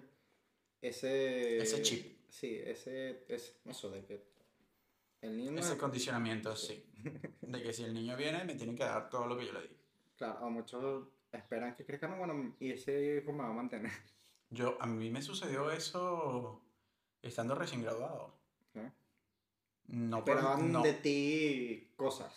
Ese. 0.80 1.58
Ese 1.58 1.82
chip. 1.82 2.18
Sí, 2.30 2.56
ese. 2.64 3.24
ese 3.28 3.60
eso 3.64 3.90
de 3.90 4.04
que. 4.04 4.28
El 5.20 5.36
niño. 5.36 5.58
Ese 5.60 5.76
condicionamiento, 5.76 6.54
sí. 6.56 6.84
De 7.40 7.62
que 7.62 7.72
si 7.72 7.84
el 7.84 7.94
niño 7.94 8.16
viene, 8.16 8.44
me 8.44 8.54
tiene 8.54 8.74
que 8.76 8.84
dar 8.84 9.08
todo 9.10 9.26
lo 9.26 9.36
que 9.36 9.46
yo 9.46 9.52
le 9.52 9.62
di. 9.62 9.76
Claro, 10.16 10.46
a 10.46 10.48
muchos 10.48 11.08
esperan 11.32 11.74
que 11.74 11.84
crezcan, 11.84 12.16
bueno, 12.18 12.56
y 12.60 12.72
ese 12.72 13.16
hijo 13.22 13.32
me 13.32 13.42
va 13.42 13.50
a 13.50 13.52
mantener. 13.52 13.90
Yo, 14.50 14.78
a 14.80 14.86
mí 14.86 15.10
me 15.10 15.20
sucedió 15.22 15.70
eso 15.70 16.62
estando 17.20 17.54
recién 17.54 17.82
graduado. 17.82 18.38
¿eh? 18.74 18.90
No, 19.88 20.24
por- 20.24 20.36
Esperaban 20.36 20.72
no. 20.72 20.82
de 20.82 20.94
ti 20.94 21.92
cosas. 21.96 22.36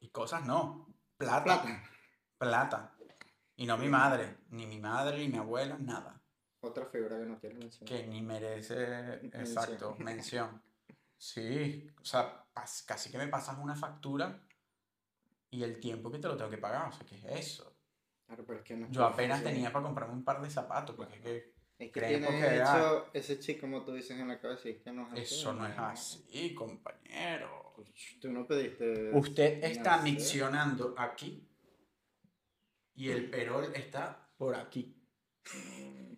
Y 0.00 0.08
cosas 0.08 0.44
no. 0.46 0.92
Plata. 1.16 1.44
Plata. 1.44 1.84
Plata. 2.38 2.96
Y 3.56 3.66
no 3.66 3.76
mi 3.78 3.88
madre. 3.88 4.38
Ni 4.50 4.66
mi 4.66 4.78
madre, 4.80 5.18
ni 5.18 5.28
mi 5.28 5.38
abuela, 5.38 5.76
nada. 5.78 6.21
Otra 6.64 6.86
figura 6.86 7.18
que 7.18 7.26
no 7.26 7.38
quiero 7.40 7.56
mencionar. 7.58 7.88
Que 7.92 8.06
ni 8.06 8.22
merece, 8.22 9.14
exacto, 9.32 9.96
mención. 9.98 10.62
Sí, 11.16 11.90
o 12.00 12.04
sea, 12.04 12.44
casi 12.86 13.10
que 13.10 13.18
me 13.18 13.26
pasas 13.28 13.58
una 13.58 13.74
factura 13.74 14.46
y 15.50 15.62
el 15.64 15.80
tiempo 15.80 16.10
que 16.10 16.18
te 16.18 16.28
lo 16.28 16.36
tengo 16.36 16.50
que 16.50 16.58
pagar. 16.58 16.88
O 16.88 16.92
sea, 16.92 17.04
¿qué 17.06 17.16
es 17.16 17.24
eso? 17.24 17.76
Claro, 18.26 18.44
pero 18.46 18.58
es 18.60 18.64
que 18.64 18.76
no 18.76 18.88
Yo 18.90 19.04
apenas 19.04 19.40
fácil. 19.40 19.54
tenía 19.54 19.72
para 19.72 19.84
comprarme 19.84 20.14
un 20.14 20.24
par 20.24 20.40
de 20.40 20.50
zapatos, 20.50 20.94
porque 20.96 21.16
es 21.16 21.20
que 21.22 21.52
Es 21.78 21.90
que 21.92 22.00
tiene 22.00 22.28
que 22.28 22.38
era- 22.46 22.76
hecho 22.78 23.10
ese 23.12 23.38
chip, 23.40 23.60
como 23.60 23.84
tú 23.84 23.92
dices 23.92 24.18
en 24.18 24.28
la 24.28 24.40
cabeza, 24.40 24.68
es 24.68 24.80
que 24.82 24.92
no 24.92 25.06
es 25.08 25.12
así. 25.14 25.20
eso 25.34 25.52
no 25.52 25.66
es 25.66 25.76
así, 25.76 26.54
compañero. 26.54 27.74
Tú 28.20 28.30
no 28.30 28.46
pediste. 28.46 29.10
Usted 29.12 29.64
está 29.64 29.96
nacer. 29.96 30.12
miccionando 30.12 30.94
aquí 30.96 31.48
y 32.94 33.10
el 33.10 33.28
perol 33.30 33.72
está 33.74 34.30
por 34.36 34.54
aquí. 34.54 34.96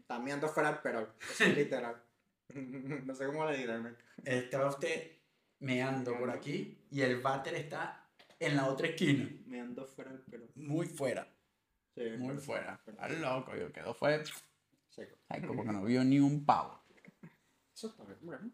Está 0.04 0.18
mirando 0.18 0.48
fuera 0.48 0.68
el 0.68 0.78
perol. 0.80 1.14
Eso 1.30 1.44
es 1.44 1.56
literal. 1.56 1.96
no 2.54 3.14
sé 3.14 3.24
cómo 3.24 3.50
le 3.50 3.56
dirán. 3.56 3.96
Está 4.22 4.66
usted 4.66 5.12
meando 5.60 6.18
por 6.18 6.28
aquí 6.28 6.76
y 6.90 7.00
el 7.00 7.22
váter 7.22 7.54
está 7.54 8.06
en 8.38 8.54
la 8.54 8.66
otra 8.66 8.88
esquina. 8.88 9.30
Me 9.46 9.62
ando 9.62 9.86
fuera 9.86 10.10
el 10.10 10.18
perol. 10.18 10.50
Muy 10.56 10.86
fuera, 10.86 11.26
Sí, 11.94 12.02
muy 12.18 12.36
fuera. 12.36 12.78
Está 12.86 13.08
loco, 13.08 13.56
yo 13.56 13.72
quedó 13.72 13.94
fue. 13.94 14.22
Seco. 14.90 15.16
Ay, 15.30 15.40
como 15.40 15.64
que 15.64 15.72
no 15.72 15.82
vio 15.84 16.04
ni 16.04 16.20
un 16.20 16.44
pavo. 16.44 16.82
Eso 17.74 17.86
está 17.86 18.04
bien, 18.04 18.18
bueno. 18.20 18.50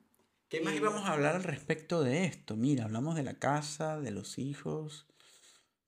¿Qué 0.49 0.61
más 0.61 0.75
íbamos 0.75 1.03
a 1.03 1.15
hablar 1.15 1.35
al 1.35 1.43
respecto 1.43 2.05
de 2.05 2.27
esto? 2.27 2.55
Mira, 2.55 2.85
hablamos 2.85 3.17
de 3.17 3.25
la 3.25 3.35
casa, 3.35 3.99
de 3.99 4.13
los 4.13 4.39
hijos, 4.39 5.09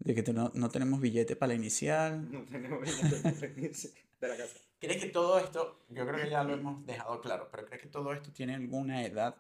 de 0.00 0.16
que 0.16 0.32
no, 0.32 0.50
no 0.54 0.70
tenemos 0.70 1.00
billete 1.00 1.36
para 1.36 1.48
la 1.48 1.54
inicial. 1.54 2.28
No 2.32 2.42
tenemos 2.46 2.80
billete 2.80 4.02
de 4.26 4.36
la 4.36 4.36
casa. 4.36 4.58
¿Crees 4.78 5.02
que 5.02 5.10
todo 5.10 5.38
esto, 5.38 5.84
yo 5.88 6.06
creo 6.06 6.24
que 6.24 6.30
ya 6.30 6.42
lo 6.42 6.54
hemos 6.54 6.84
dejado 6.86 7.20
claro, 7.20 7.48
pero 7.50 7.66
crees 7.66 7.82
que 7.82 7.88
todo 7.88 8.12
esto 8.12 8.32
tiene 8.32 8.54
alguna 8.54 9.04
edad 9.04 9.36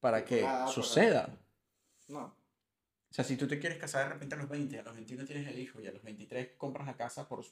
para 0.00 0.24
que 0.24 0.44
Ah, 0.44 0.66
suceda? 0.68 1.36
No. 2.08 2.24
O 2.24 3.14
sea, 3.14 3.24
si 3.24 3.36
tú 3.36 3.46
te 3.46 3.58
quieres 3.58 3.78
casar 3.78 4.06
de 4.06 4.14
repente 4.14 4.34
a 4.34 4.38
los 4.38 4.48
20, 4.48 4.78
a 4.78 4.82
los 4.82 4.94
21 4.94 5.24
tienes 5.24 5.48
el 5.48 5.58
hijo 5.58 5.80
y 5.80 5.86
a 5.86 5.92
los 5.92 6.02
23 6.02 6.56
compras 6.56 6.86
la 6.86 6.96
casa 6.96 7.28
por... 7.28 7.44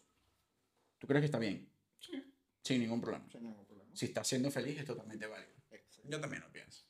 ¿Tú 0.99 1.07
crees 1.07 1.23
que 1.23 1.27
está 1.27 1.39
bien? 1.39 1.69
Sí. 1.99 2.23
Sin 2.63 2.81
ningún 2.81 3.01
problema. 3.01 3.29
Sin 3.31 3.43
ningún 3.45 3.65
problema. 3.65 3.91
Si 3.95 4.07
estás 4.07 4.27
siendo 4.27 4.51
feliz 4.51 4.79
es 4.79 4.85
totalmente 4.85 5.27
válido. 5.27 5.53
Yo 6.05 6.21
también 6.21 6.43
lo 6.43 6.51
pienso. 6.51 6.85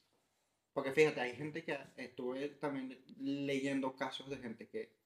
Porque 0.72 0.92
fíjate, 0.92 1.20
hay 1.20 1.36
gente 1.36 1.62
que 1.64 1.78
estuve 1.96 2.48
también 2.48 2.98
leyendo 3.18 3.94
casos 3.94 4.30
de 4.30 4.38
gente 4.38 4.68
que 4.68 4.96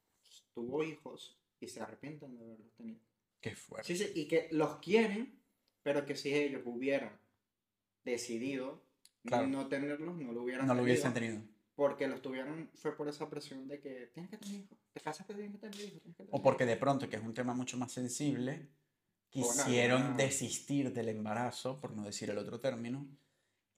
tuvo 0.55 0.85
hijos 0.85 1.37
y 1.59 1.67
se 1.67 1.81
arrepienten 1.81 2.37
de 2.37 2.45
haberlos 2.45 2.73
tenido. 2.75 3.01
Qué 3.51 3.55
fuerte. 3.57 3.97
Sí, 3.97 4.05
sí, 4.05 4.13
y 4.15 4.27
que 4.27 4.49
los 4.51 4.79
quieren, 4.79 5.41
pero 5.83 6.05
que 6.05 6.17
si 6.17 6.35
ellos 6.35 6.63
hubieran 6.65 7.17
decidido 8.05 8.85
Claro. 9.25 9.47
no 9.49 9.69
tenerlos, 9.69 10.17
no 10.17 10.33
lo 10.33 10.43
hubieran 10.43 10.67
no 10.67 10.75
lo 10.75 10.81
tenido, 10.81 10.93
hubiesen 10.95 11.15
tenido. 11.15 11.43
Porque 11.75 12.09
los 12.09 12.23
tuvieron, 12.23 12.71
fue 12.75 12.97
por 12.97 13.09
esa 13.09 13.29
presión 13.29 13.69
de 13.69 13.81
que 13.81 14.07
tienes 14.15 14.31
que 14.31 14.39
tener 14.39 14.63
hijos, 14.63 14.79
te 14.93 15.01
casaste, 15.01 15.35
tienes 15.35 15.53
que 15.53 15.59
tener 15.59 15.81
hijos. 15.81 16.03
que 16.17 16.25
O 16.31 16.43
porque 16.43 16.65
de 16.67 16.77
pronto, 16.77 17.09
que 17.09 17.17
es 17.17 17.23
un 17.23 17.35
tema 17.35 17.55
mucho 17.55 17.77
más 17.77 17.93
sensible, 17.93 18.69
quisieron 19.29 20.01
alguna- 20.03 20.17
desistir 20.25 20.93
del 20.93 21.09
embarazo, 21.11 21.81
por 21.81 21.93
no 21.95 22.05
decir 22.05 22.31
el 22.31 22.39
otro 22.39 22.61
término, 22.61 23.07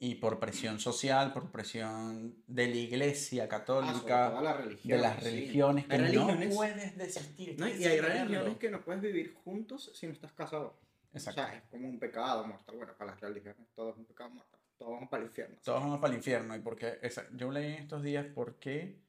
y 0.01 0.14
por 0.16 0.38
presión 0.38 0.78
social, 0.78 1.32
por 1.32 1.51
presión 1.51 2.42
de 2.46 2.68
la 2.68 2.76
iglesia. 2.76 3.44
Ah, 3.44 3.49
católica, 3.49 4.30
todo 4.30 4.42
la 4.42 4.57
de 4.59 4.99
las 4.99 5.18
sí. 5.18 5.24
religiones, 5.24 5.86
que 5.86 5.94
Hay 5.94 5.99
no 6.14 6.28
religiones- 6.28 6.55
puedes 6.55 6.96
desistir. 6.96 7.59
No, 7.59 7.66
y 7.68 7.84
hay 7.84 8.01
religiones 8.01 8.59
que 8.59 8.70
no 8.70 8.80
puedes 8.84 9.03
vivir 9.03 9.34
juntos 9.34 9.90
si 9.94 10.07
no 10.07 10.12
estás 10.12 10.32
casado. 10.32 10.78
Exacto. 11.12 11.40
O 11.40 11.44
sea, 11.46 11.55
es 11.57 11.64
como 11.64 11.88
un 11.88 11.99
pecado 11.99 12.46
mortal. 12.46 12.76
Bueno, 12.76 12.92
para 12.96 13.12
las 13.12 13.20
religiones 13.20 13.66
todo 13.74 13.90
es 13.90 13.96
un 13.96 14.05
pecado 14.05 14.30
mortal. 14.30 14.61
Todos 14.76 14.92
vamos 14.92 15.09
para 15.09 15.22
el 15.24 15.28
infierno. 15.28 15.57
Todos 15.64 15.80
vamos 15.80 15.99
para 16.01 16.12
el 16.12 16.18
infierno. 16.18 16.55
Y 16.55 16.61
porque 16.61 16.99
esa- 17.03 17.26
yo 17.34 17.51
leí 17.51 17.72
en 17.72 17.82
estos 17.82 18.03
días 18.03 18.26
por 18.26 18.59
qué 18.61 19.01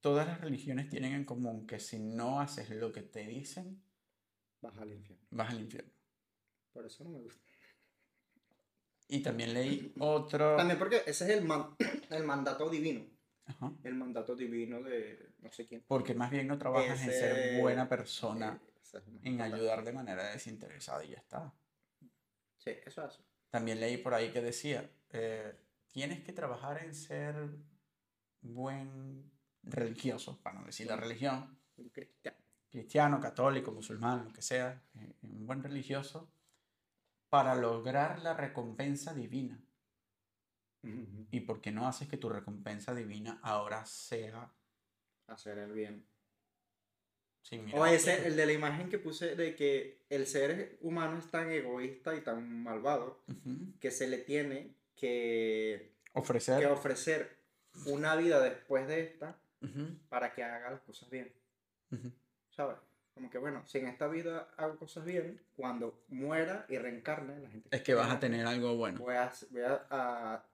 todas 0.00 0.26
las 0.26 0.40
religiones 0.40 0.88
tienen 0.88 1.12
en 1.12 1.24
común 1.26 1.66
que 1.66 1.78
si 1.78 1.98
no 1.98 2.40
haces 2.40 2.70
lo 2.70 2.90
que 2.92 3.02
te 3.02 3.26
dicen, 3.26 3.82
Vas 4.62 4.78
al 4.78 4.92
infierno. 4.92 5.26
vas 5.30 5.50
al 5.50 5.60
infierno. 5.60 5.92
Por 6.72 6.86
eso 6.86 7.04
no 7.04 7.10
me 7.10 7.18
gusta. 7.20 7.49
Y 9.12 9.20
también 9.22 9.52
leí 9.52 9.92
otro... 9.98 10.56
También 10.56 10.78
porque 10.78 11.02
ese 11.06 11.24
es 11.24 11.30
el, 11.38 11.44
man- 11.44 11.74
el 12.10 12.24
mandato 12.24 12.70
divino. 12.70 13.04
Ajá. 13.44 13.72
El 13.82 13.94
mandato 13.96 14.36
divino 14.36 14.80
de 14.82 15.32
no 15.40 15.50
sé 15.50 15.66
quién. 15.66 15.82
Porque 15.88 16.14
más 16.14 16.30
bien 16.30 16.46
no 16.46 16.56
trabajas 16.56 17.02
en 17.02 17.10
ser 17.10 17.60
buena 17.60 17.88
persona, 17.88 18.60
Eh, 18.62 18.70
es 18.82 18.94
en 19.24 19.40
ayudar 19.40 19.84
de 19.84 19.92
manera 19.92 20.30
desinteresada 20.32 21.04
y 21.04 21.10
ya 21.10 21.16
está. 21.18 21.52
Sí, 22.56 22.70
eso 22.86 23.06
es. 23.06 23.18
También 23.50 23.80
leí 23.80 23.96
por 23.96 24.14
ahí 24.14 24.30
que 24.30 24.40
decía, 24.40 24.88
eh, 25.10 25.52
tienes 25.88 26.22
que 26.22 26.32
trabajar 26.32 26.84
en 26.84 26.94
ser 26.94 27.34
buen 28.42 29.30
religioso, 29.64 30.40
para 30.40 30.60
no 30.60 30.66
decir 30.66 30.86
la 30.86 30.96
religión, 30.96 31.58
cristiano, 32.70 33.20
católico, 33.20 33.72
musulmán, 33.72 34.26
lo 34.26 34.32
que 34.32 34.42
sea, 34.42 34.80
eh, 34.94 35.14
un 35.22 35.46
buen 35.46 35.62
religioso, 35.62 36.32
para 37.30 37.54
lograr 37.54 38.20
la 38.22 38.34
recompensa 38.34 39.14
divina. 39.14 39.58
¿Y 41.30 41.40
por 41.40 41.60
qué 41.60 41.70
no 41.72 41.86
haces 41.86 42.08
que 42.08 42.16
tu 42.16 42.28
recompensa 42.28 42.94
divina 42.94 43.38
ahora 43.42 43.84
sea 43.86 44.50
Hacer 45.26 45.58
el 45.58 45.72
bien. 45.72 46.04
sin 47.42 47.60
O 47.60 47.64
mirar 47.66 47.94
ese, 47.94 48.16
qué- 48.16 48.26
el 48.28 48.36
de 48.36 48.46
la 48.46 48.52
imagen 48.52 48.88
que 48.88 48.98
puse 48.98 49.36
de 49.36 49.54
que 49.54 50.04
el 50.10 50.26
ser 50.26 50.78
humano 50.80 51.18
es 51.18 51.30
tan 51.30 51.50
egoísta 51.52 52.14
y 52.16 52.22
tan 52.22 52.62
malvado 52.62 53.22
que 53.78 53.90
se 53.90 54.08
le 54.08 54.18
tiene 54.18 54.74
que, 54.96 55.92
ofrecer 56.14 56.60
que 56.60 56.66
ofrecer 56.66 57.38
una 57.86 58.16
vida 58.16 58.40
después 58.40 58.88
de 58.88 59.00
esta 59.02 59.38
para 60.08 60.32
que 60.32 60.42
haga 60.42 60.70
las 60.70 60.80
cosas 60.80 61.08
bien. 61.10 61.32
¿Sabes? 62.50 62.76
Como 63.20 63.30
que 63.30 63.36
bueno, 63.36 63.62
si 63.66 63.76
en 63.76 63.86
esta 63.88 64.08
vida 64.08 64.48
hago 64.56 64.78
cosas 64.78 65.04
bien, 65.04 65.38
cuando 65.54 66.04
muera 66.08 66.64
y 66.70 66.78
reencarne, 66.78 67.38
la 67.38 67.50
gente 67.50 67.68
es 67.70 67.82
que 67.82 67.92
vas 67.92 68.10
a 68.10 68.18
tener 68.18 68.46
algo 68.46 68.76
bueno. 68.76 68.98
voy 69.00 69.14
a, 69.14 69.30
voy 69.50 69.60
a, 69.60 69.86
a- 69.90 70.44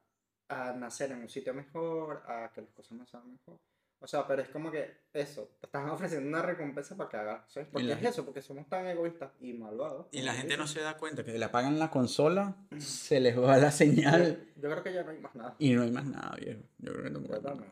a 0.48 0.72
nacer 0.72 1.12
en 1.12 1.18
un 1.18 1.28
sitio 1.28 1.54
mejor, 1.54 2.24
a 2.26 2.50
que 2.52 2.62
las 2.62 2.70
cosas 2.70 2.98
me 2.98 3.06
salgan 3.06 3.30
mejor. 3.30 3.56
O 4.00 4.06
sea, 4.08 4.26
pero 4.26 4.42
es 4.42 4.48
como 4.48 4.72
que 4.72 4.96
eso, 5.12 5.48
te 5.60 5.66
están 5.66 5.88
ofreciendo 5.90 6.28
una 6.28 6.42
recompensa 6.42 6.96
para 6.96 7.08
que 7.08 7.16
hagas. 7.18 7.52
¿Sabes? 7.52 7.68
Porque 7.70 7.86
la 7.86 7.94
es 7.94 8.02
eso, 8.04 8.24
porque 8.24 8.42
somos 8.42 8.68
tan 8.68 8.84
egoístas 8.88 9.30
y 9.40 9.52
malvados. 9.52 10.08
Y 10.10 10.22
la 10.22 10.34
gente 10.34 10.56
no 10.56 10.66
se 10.66 10.80
da 10.80 10.96
cuenta 10.96 11.22
que 11.24 11.38
le 11.38 11.44
apagan 11.44 11.78
la 11.78 11.88
consola, 11.88 12.56
se 12.78 13.20
les 13.20 13.38
va 13.38 13.56
la 13.58 13.70
señal 13.70 14.50
Yo, 14.56 14.62
yo 14.62 14.70
creo 14.72 14.82
que 14.82 14.92
ya 14.92 15.04
no 15.04 15.10
hay 15.12 15.20
más 15.20 15.36
nada. 15.36 15.54
y 15.60 15.72
no 15.72 15.82
hay 15.82 15.92
más 15.92 16.04
nada, 16.06 16.34
viejo. 16.36 16.62
Yo 16.78 16.92
creo 16.94 17.04
que 17.04 17.10
no, 17.10 17.20
no, 17.20 17.28
no. 17.28 17.64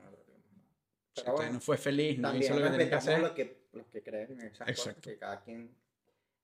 Si 1.17 1.23
Pero 1.23 1.33
usted 1.33 1.33
bueno, 1.33 1.53
no 1.55 1.61
fue 1.61 1.77
feliz, 1.79 2.19
no 2.21 2.37
hizo 2.37 2.55
lo 2.55 2.63
que 2.65 2.71
tenía 2.71 2.89
que 2.91 2.95
hacer. 2.95 3.21
lo 3.21 3.35
que, 3.35 3.64
los 3.77 3.87
que 3.89 4.03
creen 4.03 4.33
en 4.33 4.41
esas 4.43 4.59
cosas, 4.69 4.79
Exacto. 4.79 5.01
que 5.11 5.19
cada 5.19 5.43
quien 5.43 5.75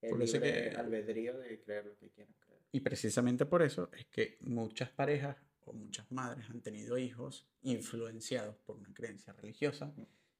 es 0.03 0.11
Por 0.11 0.22
eso 0.22 0.35
libre 0.35 0.70
que- 0.70 0.76
albedrío 0.76 1.39
de 1.39 1.61
creer 1.61 1.87
lo 1.87 1.97
que 1.99 2.09
quieran 2.11 2.35
creer. 2.41 2.61
Y 2.72 2.81
precisamente 2.81 3.47
por 3.47 3.62
eso 3.62 3.91
es 3.93 4.07
que 4.07 4.39
muchas 4.43 4.91
parejas 4.91 5.37
o 5.64 5.72
muchas 5.72 6.11
madres 6.11 6.49
han 6.51 6.61
tenido 6.61 6.97
hijos 6.99 7.47
influenciados 7.62 8.57
por 8.57 8.76
una 8.76 8.93
creencia 8.95 9.33
religiosa 9.33 9.93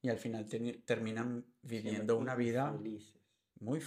y 0.03 0.09
al 0.09 0.19
final 0.19 0.47
terminan 0.85 1.45
viviendo 1.63 2.17
una 2.17 2.35
vida 2.35 2.73
Felices. 2.73 3.15
muy, 3.61 3.81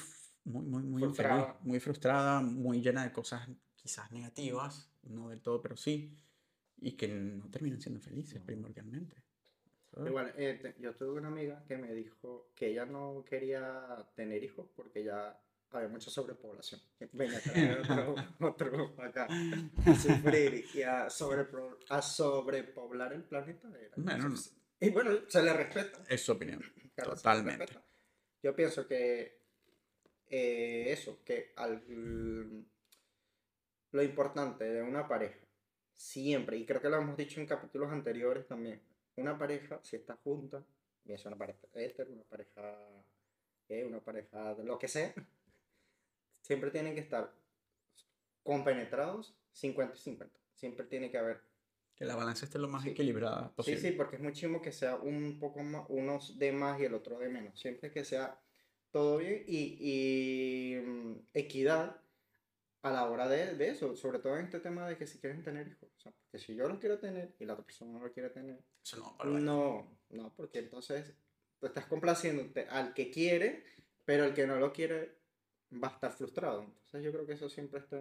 muy, 0.44 0.66
muy, 0.66 0.84
muy 0.84 1.04
infeliz, 1.04 1.16
Frustrada. 1.16 1.58
muy 1.62 1.80
frustrada, 1.80 2.42
muy 2.42 2.82
llena 2.82 3.04
de 3.04 3.12
cosas 3.12 3.48
quizás 3.76 4.12
negativas, 4.12 4.92
no 5.04 5.30
del 5.30 5.42
todo, 5.42 5.62
pero 5.62 5.76
sí, 5.76 6.16
y 6.78 6.92
que 6.94 7.08
no 7.08 7.50
terminan 7.50 7.82
siendo 7.82 8.00
felices 8.00 8.40
No. 8.42 8.46
primordialmente. 8.46 9.23
Eso- 9.94 10.08
Igual, 10.08 10.34
eh, 10.38 10.60
te- 10.62 10.76
yo 10.82 10.94
tuve 10.96 11.20
una 11.20 11.28
amiga 11.30 11.64
que 11.68 11.78
me 11.78 11.94
dijo 11.94 12.50
que 12.56 12.68
ella 12.68 12.86
no 12.86 13.24
quería 13.28 14.06
tener 14.16 14.44
hijos 14.44 14.68
porque 14.76 15.04
ya 15.04 15.40
había 15.72 15.88
mucha 15.88 16.10
sobrepoblación. 16.12 16.82
Venga, 17.12 17.40
traer 17.40 17.80
otro, 17.80 18.16
otro 18.40 18.96
acá 19.02 19.28
a 19.28 19.96
sufrir 19.96 20.66
y 20.74 20.82
a, 20.84 21.10
sobrepoblar 21.10 23.14
el 23.14 23.24
planeta. 23.24 23.68
era 23.80 23.94
Bueno. 23.98 24.34
Y 24.80 24.90
bueno, 24.90 25.12
se 25.28 25.42
le 25.44 25.54
respeta. 25.54 26.04
Es 26.10 26.22
su 26.22 26.32
opinión. 26.34 26.62
claro, 26.96 27.16
Totalmente. 27.16 27.66
Yo 28.42 28.56
pienso 28.56 28.88
que 28.88 29.40
eh, 30.28 30.86
eso, 30.92 31.24
que 31.24 31.54
al, 31.56 31.82
lo 33.92 34.04
importante 34.04 34.66
de 34.66 34.82
una 34.82 35.08
pareja, 35.08 35.40
siempre, 35.94 36.58
y 36.58 36.66
creo 36.66 36.82
que 36.82 36.90
lo 36.90 36.98
hemos 36.98 37.16
dicho 37.16 37.40
en 37.40 37.46
capítulos 37.46 37.92
anteriores 37.92 38.48
también, 38.48 38.82
una 39.18 39.38
pareja, 39.38 39.80
si 39.84 39.96
está 39.96 40.16
junta, 40.24 40.64
bien 41.04 41.18
sea 41.20 41.30
una 41.30 41.38
pareja 41.38 41.60
hetero, 41.74 42.12
una 42.14 42.24
pareja 42.24 42.78
gay, 43.70 43.84
una 43.84 44.00
pareja 44.00 44.56
de 44.56 44.64
lo 44.64 44.78
que 44.80 44.88
sea, 44.88 45.14
siempre 46.42 46.72
tienen 46.72 46.94
que 46.96 47.02
estar 47.02 47.34
compenetrados 48.44 49.36
50 49.54 49.96
y 49.96 50.00
50. 50.00 50.40
Siempre 50.56 50.86
tiene 50.86 51.10
que 51.12 51.18
haber 51.18 51.42
Que 51.96 52.06
la 52.06 52.16
balanza 52.16 52.46
esté 52.46 52.58
lo 52.58 52.68
más 52.68 52.84
Sí. 52.84 52.90
equilibrada 52.90 53.50
Sí, 53.50 53.54
posible. 53.56 53.82
sí, 53.82 53.92
porque 53.92 54.16
es 54.16 54.22
muy 54.22 54.34
chimo 54.34 54.62
que 54.62 54.72
sea 54.72 54.96
un 54.96 55.38
poco 55.40 55.62
más, 55.62 55.86
unos 55.90 56.40
de 56.40 56.52
más 56.52 56.80
y 56.80 56.86
el 56.86 56.94
otro 56.96 57.20
de 57.20 57.30
menos. 57.30 57.60
Siempre 57.60 57.92
que 57.92 58.04
sea 58.04 58.42
todo 58.92 59.18
bien 59.18 59.44
y, 59.48 59.78
y, 59.80 60.82
mm, 60.82 61.28
equidad 61.34 62.02
a 62.84 62.92
la 62.92 63.10
hora 63.10 63.28
de, 63.28 63.56
de 63.56 63.70
eso, 63.70 63.96
sobre 63.96 64.20
todo 64.20 64.38
en 64.38 64.46
este 64.46 64.60
tema 64.60 64.88
de 64.88 64.98
que 64.98 65.08
si 65.08 65.18
quieren 65.20 65.42
tener 65.44 65.68
hijos. 65.68 65.90
O 65.98 66.00
sea, 66.00 66.12
porque 66.12 66.38
si 66.38 66.54
yo 66.56 66.68
los 66.68 66.80
quiero 66.80 67.00
tener 67.00 67.36
y 67.40 67.46
la 67.46 67.54
otra 67.54 67.66
persona 67.66 67.92
no 67.94 68.00
lo 68.06 68.12
quiere 68.12 68.30
tener, 68.30 68.62
Eso 68.84 68.98
no 68.98 69.18
para 69.18 69.30
no, 69.32 70.00
no, 70.10 70.34
porque 70.36 70.60
entonces 70.60 71.14
tú 71.60 71.66
estás 71.66 71.86
complaciéndote 71.86 72.68
al 72.68 72.94
que 72.94 73.10
quiere, 73.10 73.64
pero 74.06 74.26
el 74.26 74.34
que 74.34 74.46
no 74.46 74.58
lo 74.58 74.72
quiere 74.74 75.18
va 75.82 75.88
a 75.88 75.92
estar 75.92 76.12
frustrado. 76.12 76.62
Entonces 76.64 77.04
yo 77.04 77.12
creo 77.12 77.26
que 77.26 77.34
eso 77.34 77.50
siempre 77.50 77.80
está... 77.80 77.98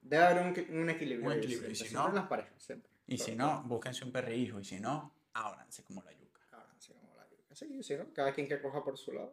Debe 0.00 0.24
haber 0.24 0.42
un, 0.42 0.80
un 0.80 0.90
equilibrio. 0.90 1.28
Un 1.30 1.42
y 1.70 1.74
si 1.74 1.94
no- 1.94 2.08
en 2.08 2.14
las 2.14 2.26
parejas, 2.28 2.62
siempre. 2.62 2.90
Y 3.06 3.18
si 3.18 3.34
no, 3.34 3.62
búsquense 3.64 4.04
un 4.04 4.12
perrihijo. 4.12 4.60
Y 4.60 4.64
si 4.64 4.78
no, 4.80 5.14
ábranse 5.32 5.82
como 5.84 6.02
la 6.02 6.12
yuca. 6.12 6.40
Así 6.76 6.92
como 6.92 7.14
la 7.16 7.28
yuca. 7.28 7.54
Sí, 7.54 7.82
sí, 7.82 7.96
¿no? 7.96 8.12
Cada 8.12 8.32
quien 8.32 8.46
que 8.48 8.60
coja 8.60 8.84
por 8.84 8.98
su 8.98 9.12
lado 9.12 9.32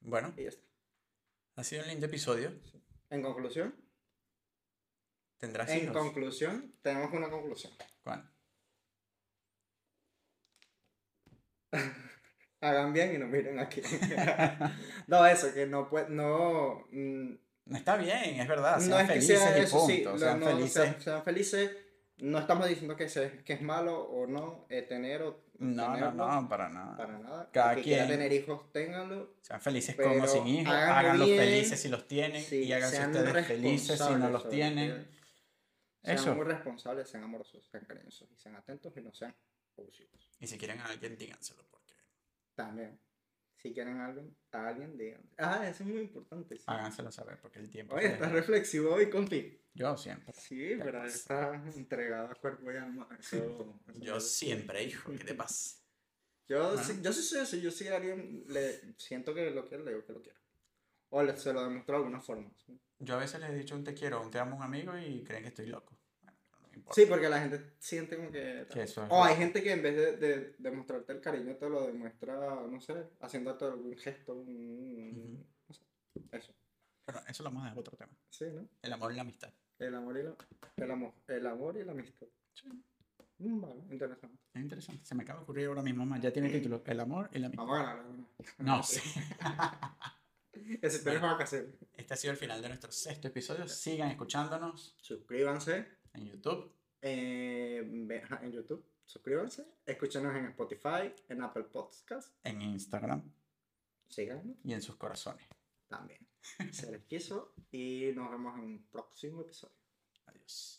Bueno, 0.00 0.32
y 0.36 0.44
ya 0.44 0.48
está. 0.50 0.62
ha 1.56 1.64
sido 1.64 1.82
un 1.82 1.88
lindo 1.88 2.06
episodio. 2.06 2.52
En 3.10 3.22
conclusión, 3.22 3.74
¿Tendrás 5.38 5.68
en 5.70 5.84
hijos? 5.84 5.96
conclusión, 5.96 6.74
tenemos 6.82 7.12
una 7.12 7.30
conclusión. 7.30 7.72
¿Cuál? 8.02 8.28
Hagan 12.60 12.92
bien 12.92 13.14
y 13.14 13.18
no 13.18 13.26
miren 13.26 13.58
aquí. 13.60 13.80
no, 15.06 15.24
eso, 15.26 15.52
que 15.54 15.66
no 15.66 15.88
puede, 15.88 16.10
no, 16.10 16.84
mm, 16.90 17.34
Está 17.74 17.96
bien, 17.96 18.40
es 18.40 18.48
verdad. 18.48 18.78
Sean 18.78 18.90
no 18.90 18.98
es 18.98 19.02
que 19.06 19.12
felices 19.14 19.38
sea 19.40 19.58
y 19.58 19.62
eso, 19.62 19.86
sí, 19.86 19.94
punto. 19.98 20.12
lo- 20.12 20.18
sean 20.18 20.40
no, 20.40 20.46
felices. 20.46 20.72
sean, 20.72 21.00
sean 21.00 21.22
felices. 21.24 21.70
No 22.16 22.38
estamos 22.40 22.66
diciendo 22.68 22.96
que, 22.96 23.08
se, 23.08 23.44
que 23.44 23.52
es 23.52 23.62
malo 23.62 24.00
o 24.02 24.26
no 24.26 24.66
eh, 24.70 24.82
tener 24.82 25.22
o 25.22 25.44
No, 25.58 25.88
no, 25.88 25.94
tenerlo, 25.94 26.40
no, 26.40 26.48
para 26.48 26.68
nada. 26.68 26.96
para 26.96 27.18
nada. 27.18 27.50
Cada 27.52 27.74
que 27.74 27.82
quien. 27.82 28.06
tener 28.06 28.32
hijos, 28.32 28.72
ténganlo. 28.72 29.34
Sean 29.42 29.60
felices 29.60 29.96
como 29.96 30.26
sin 30.26 30.46
hijos. 30.46 30.72
háganlo 30.72 31.24
Háganlos 31.24 31.28
felices 31.30 31.80
si 31.80 31.88
los 31.88 32.06
tienen. 32.06 32.42
Sí, 32.42 32.62
y 32.62 32.72
háganse 32.72 33.06
ustedes 33.06 33.46
felices 33.46 33.98
si 33.98 34.14
no 34.14 34.30
los 34.30 34.48
tienen. 34.48 35.08
Sean 36.02 36.16
Eso. 36.16 36.34
muy 36.36 36.44
responsables, 36.44 37.08
sean 37.08 37.24
amorosos, 37.24 37.66
sean 37.70 37.84
cariñosos 37.84 38.30
y 38.30 38.36
sean 38.36 38.54
atentos 38.54 38.96
y 38.96 39.00
no 39.00 39.12
sean 39.12 39.34
chicos. 39.90 40.30
Y 40.40 40.46
si 40.46 40.58
quieren 40.58 40.80
a 40.80 40.86
alguien, 40.86 41.16
díganselo, 41.16 41.64
porque 41.70 41.94
También. 42.54 43.00
Si 43.60 43.72
quieren 43.74 43.98
a 44.00 44.06
alguien, 44.06 44.36
a 44.52 44.68
alguien, 44.68 44.96
digan. 44.96 45.20
Ah, 45.36 45.68
eso 45.68 45.82
es 45.82 45.88
muy 45.88 46.00
importante. 46.02 46.56
sí. 46.56 46.64
háganselo 46.66 47.10
saber, 47.10 47.38
porque 47.40 47.58
el 47.58 47.68
tiempo. 47.68 47.96
Oye, 47.96 48.06
estás 48.06 48.20
deja. 48.20 48.32
reflexivo 48.32 48.94
hoy, 48.94 49.10
compi. 49.10 49.60
Yo 49.74 49.96
siempre. 49.96 50.32
Sí, 50.32 50.76
pero 50.82 51.04
estás 51.04 51.76
entregado 51.76 52.28
a 52.28 52.34
cuerpo 52.34 52.70
y 52.72 52.76
alma. 52.76 53.08
Eso, 53.18 53.36
eso 53.36 54.00
Yo 54.00 54.20
siempre, 54.20 54.84
hijo, 54.84 55.10
¿qué 55.12 55.24
te 55.24 55.34
pasa? 55.34 55.76
Yo, 56.48 56.78
sí, 56.78 57.00
yo 57.02 57.12
sí 57.12 57.22
soy 57.22 57.60
yo 57.60 57.70
sí 57.70 57.86
a 57.88 57.96
alguien 57.96 58.42
le 58.48 58.94
siento 58.96 59.34
que 59.34 59.50
lo 59.50 59.68
quiero, 59.68 59.84
le 59.84 59.90
digo 59.90 60.06
que 60.06 60.14
lo 60.14 60.22
quiero. 60.22 60.38
O 61.10 61.22
le, 61.22 61.36
se 61.36 61.52
lo 61.52 61.62
demuestro 61.62 61.92
de 61.92 61.98
alguna 61.98 62.20
forma. 62.22 62.50
¿sí? 62.56 62.80
Yo 63.00 63.16
a 63.16 63.18
veces 63.18 63.40
les 63.40 63.50
he 63.50 63.54
dicho 63.54 63.74
un 63.74 63.84
te 63.84 63.92
quiero, 63.92 64.22
un 64.22 64.30
te 64.30 64.38
amo 64.38 64.54
a 64.54 64.56
un 64.56 64.62
amigo 64.62 64.96
y 64.96 65.22
creen 65.24 65.42
que 65.42 65.48
estoy 65.50 65.66
loco. 65.66 65.98
Bueno, 66.22 66.38
pero 66.50 66.62
no 66.62 66.68
me 66.68 66.77
importa. 66.88 66.94
Sí, 67.00 67.06
porque 67.06 67.28
la 67.28 67.40
gente 67.40 67.74
siente 67.78 68.16
como 68.16 68.30
que... 68.30 68.66
Que 68.72 68.82
eso 68.82 69.04
es 69.04 69.10
O 69.10 69.22
hay 69.24 69.36
gente 69.36 69.62
que 69.62 69.72
en 69.72 69.82
vez 69.82 69.96
de, 69.96 70.16
de 70.16 70.54
demostrarte 70.58 71.12
el 71.12 71.20
cariño 71.20 71.56
te 71.56 71.68
lo 71.68 71.86
demuestra, 71.86 72.36
no 72.66 72.80
sé, 72.80 73.10
haciéndote 73.20 73.64
algún 73.66 73.96
gesto, 73.96 74.34
un- 74.34 75.46
no 75.68 75.74
sé, 75.74 75.82
eso. 76.32 76.54
Pero 77.04 77.20
eso 77.28 77.42
lo 77.42 77.48
vamos 77.50 77.62
a 77.62 77.66
dejar 77.66 77.78
otro 77.78 77.96
tema. 77.96 78.12
Sí, 78.30 78.44
¿no? 78.52 78.68
El 78.82 78.92
amor 78.92 79.12
y 79.12 79.16
la 79.16 79.22
amistad. 79.22 79.52
El 79.78 79.94
amor 79.94 80.18
y 80.18 80.22
la, 80.24 80.34
el 80.76 80.90
amor, 80.90 81.12
el 81.28 81.46
amor 81.46 81.76
y 81.78 81.84
la 81.84 81.92
amistad. 81.92 82.26
Sí, 82.54 82.68
Mm, 83.40 83.60
vale, 83.60 83.80
interesante. 83.92 84.36
es 84.52 84.60
interesante. 84.60 85.04
Se 85.06 85.14
me 85.14 85.22
acaba 85.22 85.38
de 85.38 85.42
ocurrir 85.44 85.66
ahora 85.68 85.80
mismo 85.80 86.04
más. 86.04 86.20
Ya 86.20 86.32
tiene 86.32 86.50
título. 86.50 86.82
El 86.84 86.98
amor 86.98 87.30
y 87.32 87.38
la 87.38 87.46
amistad. 87.46 87.64
Vamos 87.64 87.78
a 87.78 87.82
ganar. 87.84 88.04
a. 88.58 88.62
No, 88.64 88.82
sí. 88.82 88.98
Ese 90.82 91.02
Bueno. 91.04 91.36
que 91.36 91.44
hacer. 91.44 91.78
Este 91.96 92.14
ha 92.14 92.16
sido 92.16 92.32
el 92.32 92.36
final 92.36 92.60
de 92.60 92.68
nuestro 92.68 92.90
sexto 92.90 93.28
episodio. 93.28 93.68
Sigan 93.68 94.10
escuchándonos 94.10 94.96
Suscríbanse 95.00 95.86
en 96.14 96.26
YouTube. 96.26 96.72
Eh, 97.02 97.78
en 98.42 98.52
YouTube. 98.52 98.84
Suscríbanse. 99.04 99.64
Escúchenos 99.86 100.34
en 100.36 100.46
Spotify, 100.46 101.12
en 101.28 101.42
Apple 101.42 101.64
Podcasts. 101.64 102.34
en 102.44 102.60
Instagram 102.62 103.22
Síganos 104.08 104.44
y 104.64 104.72
en 104.72 104.82
sus 104.82 104.96
corazones. 104.96 105.46
también. 105.88 106.26
Se 106.72 106.90
les 106.90 107.04
quiso 107.04 107.54
y 107.70 108.10
nos 108.14 108.30
vemos 108.30 108.58
en 108.58 108.64
un 108.64 108.86
próximo 108.90 109.40
episodio. 109.42 109.74
Adiós. 110.26 110.77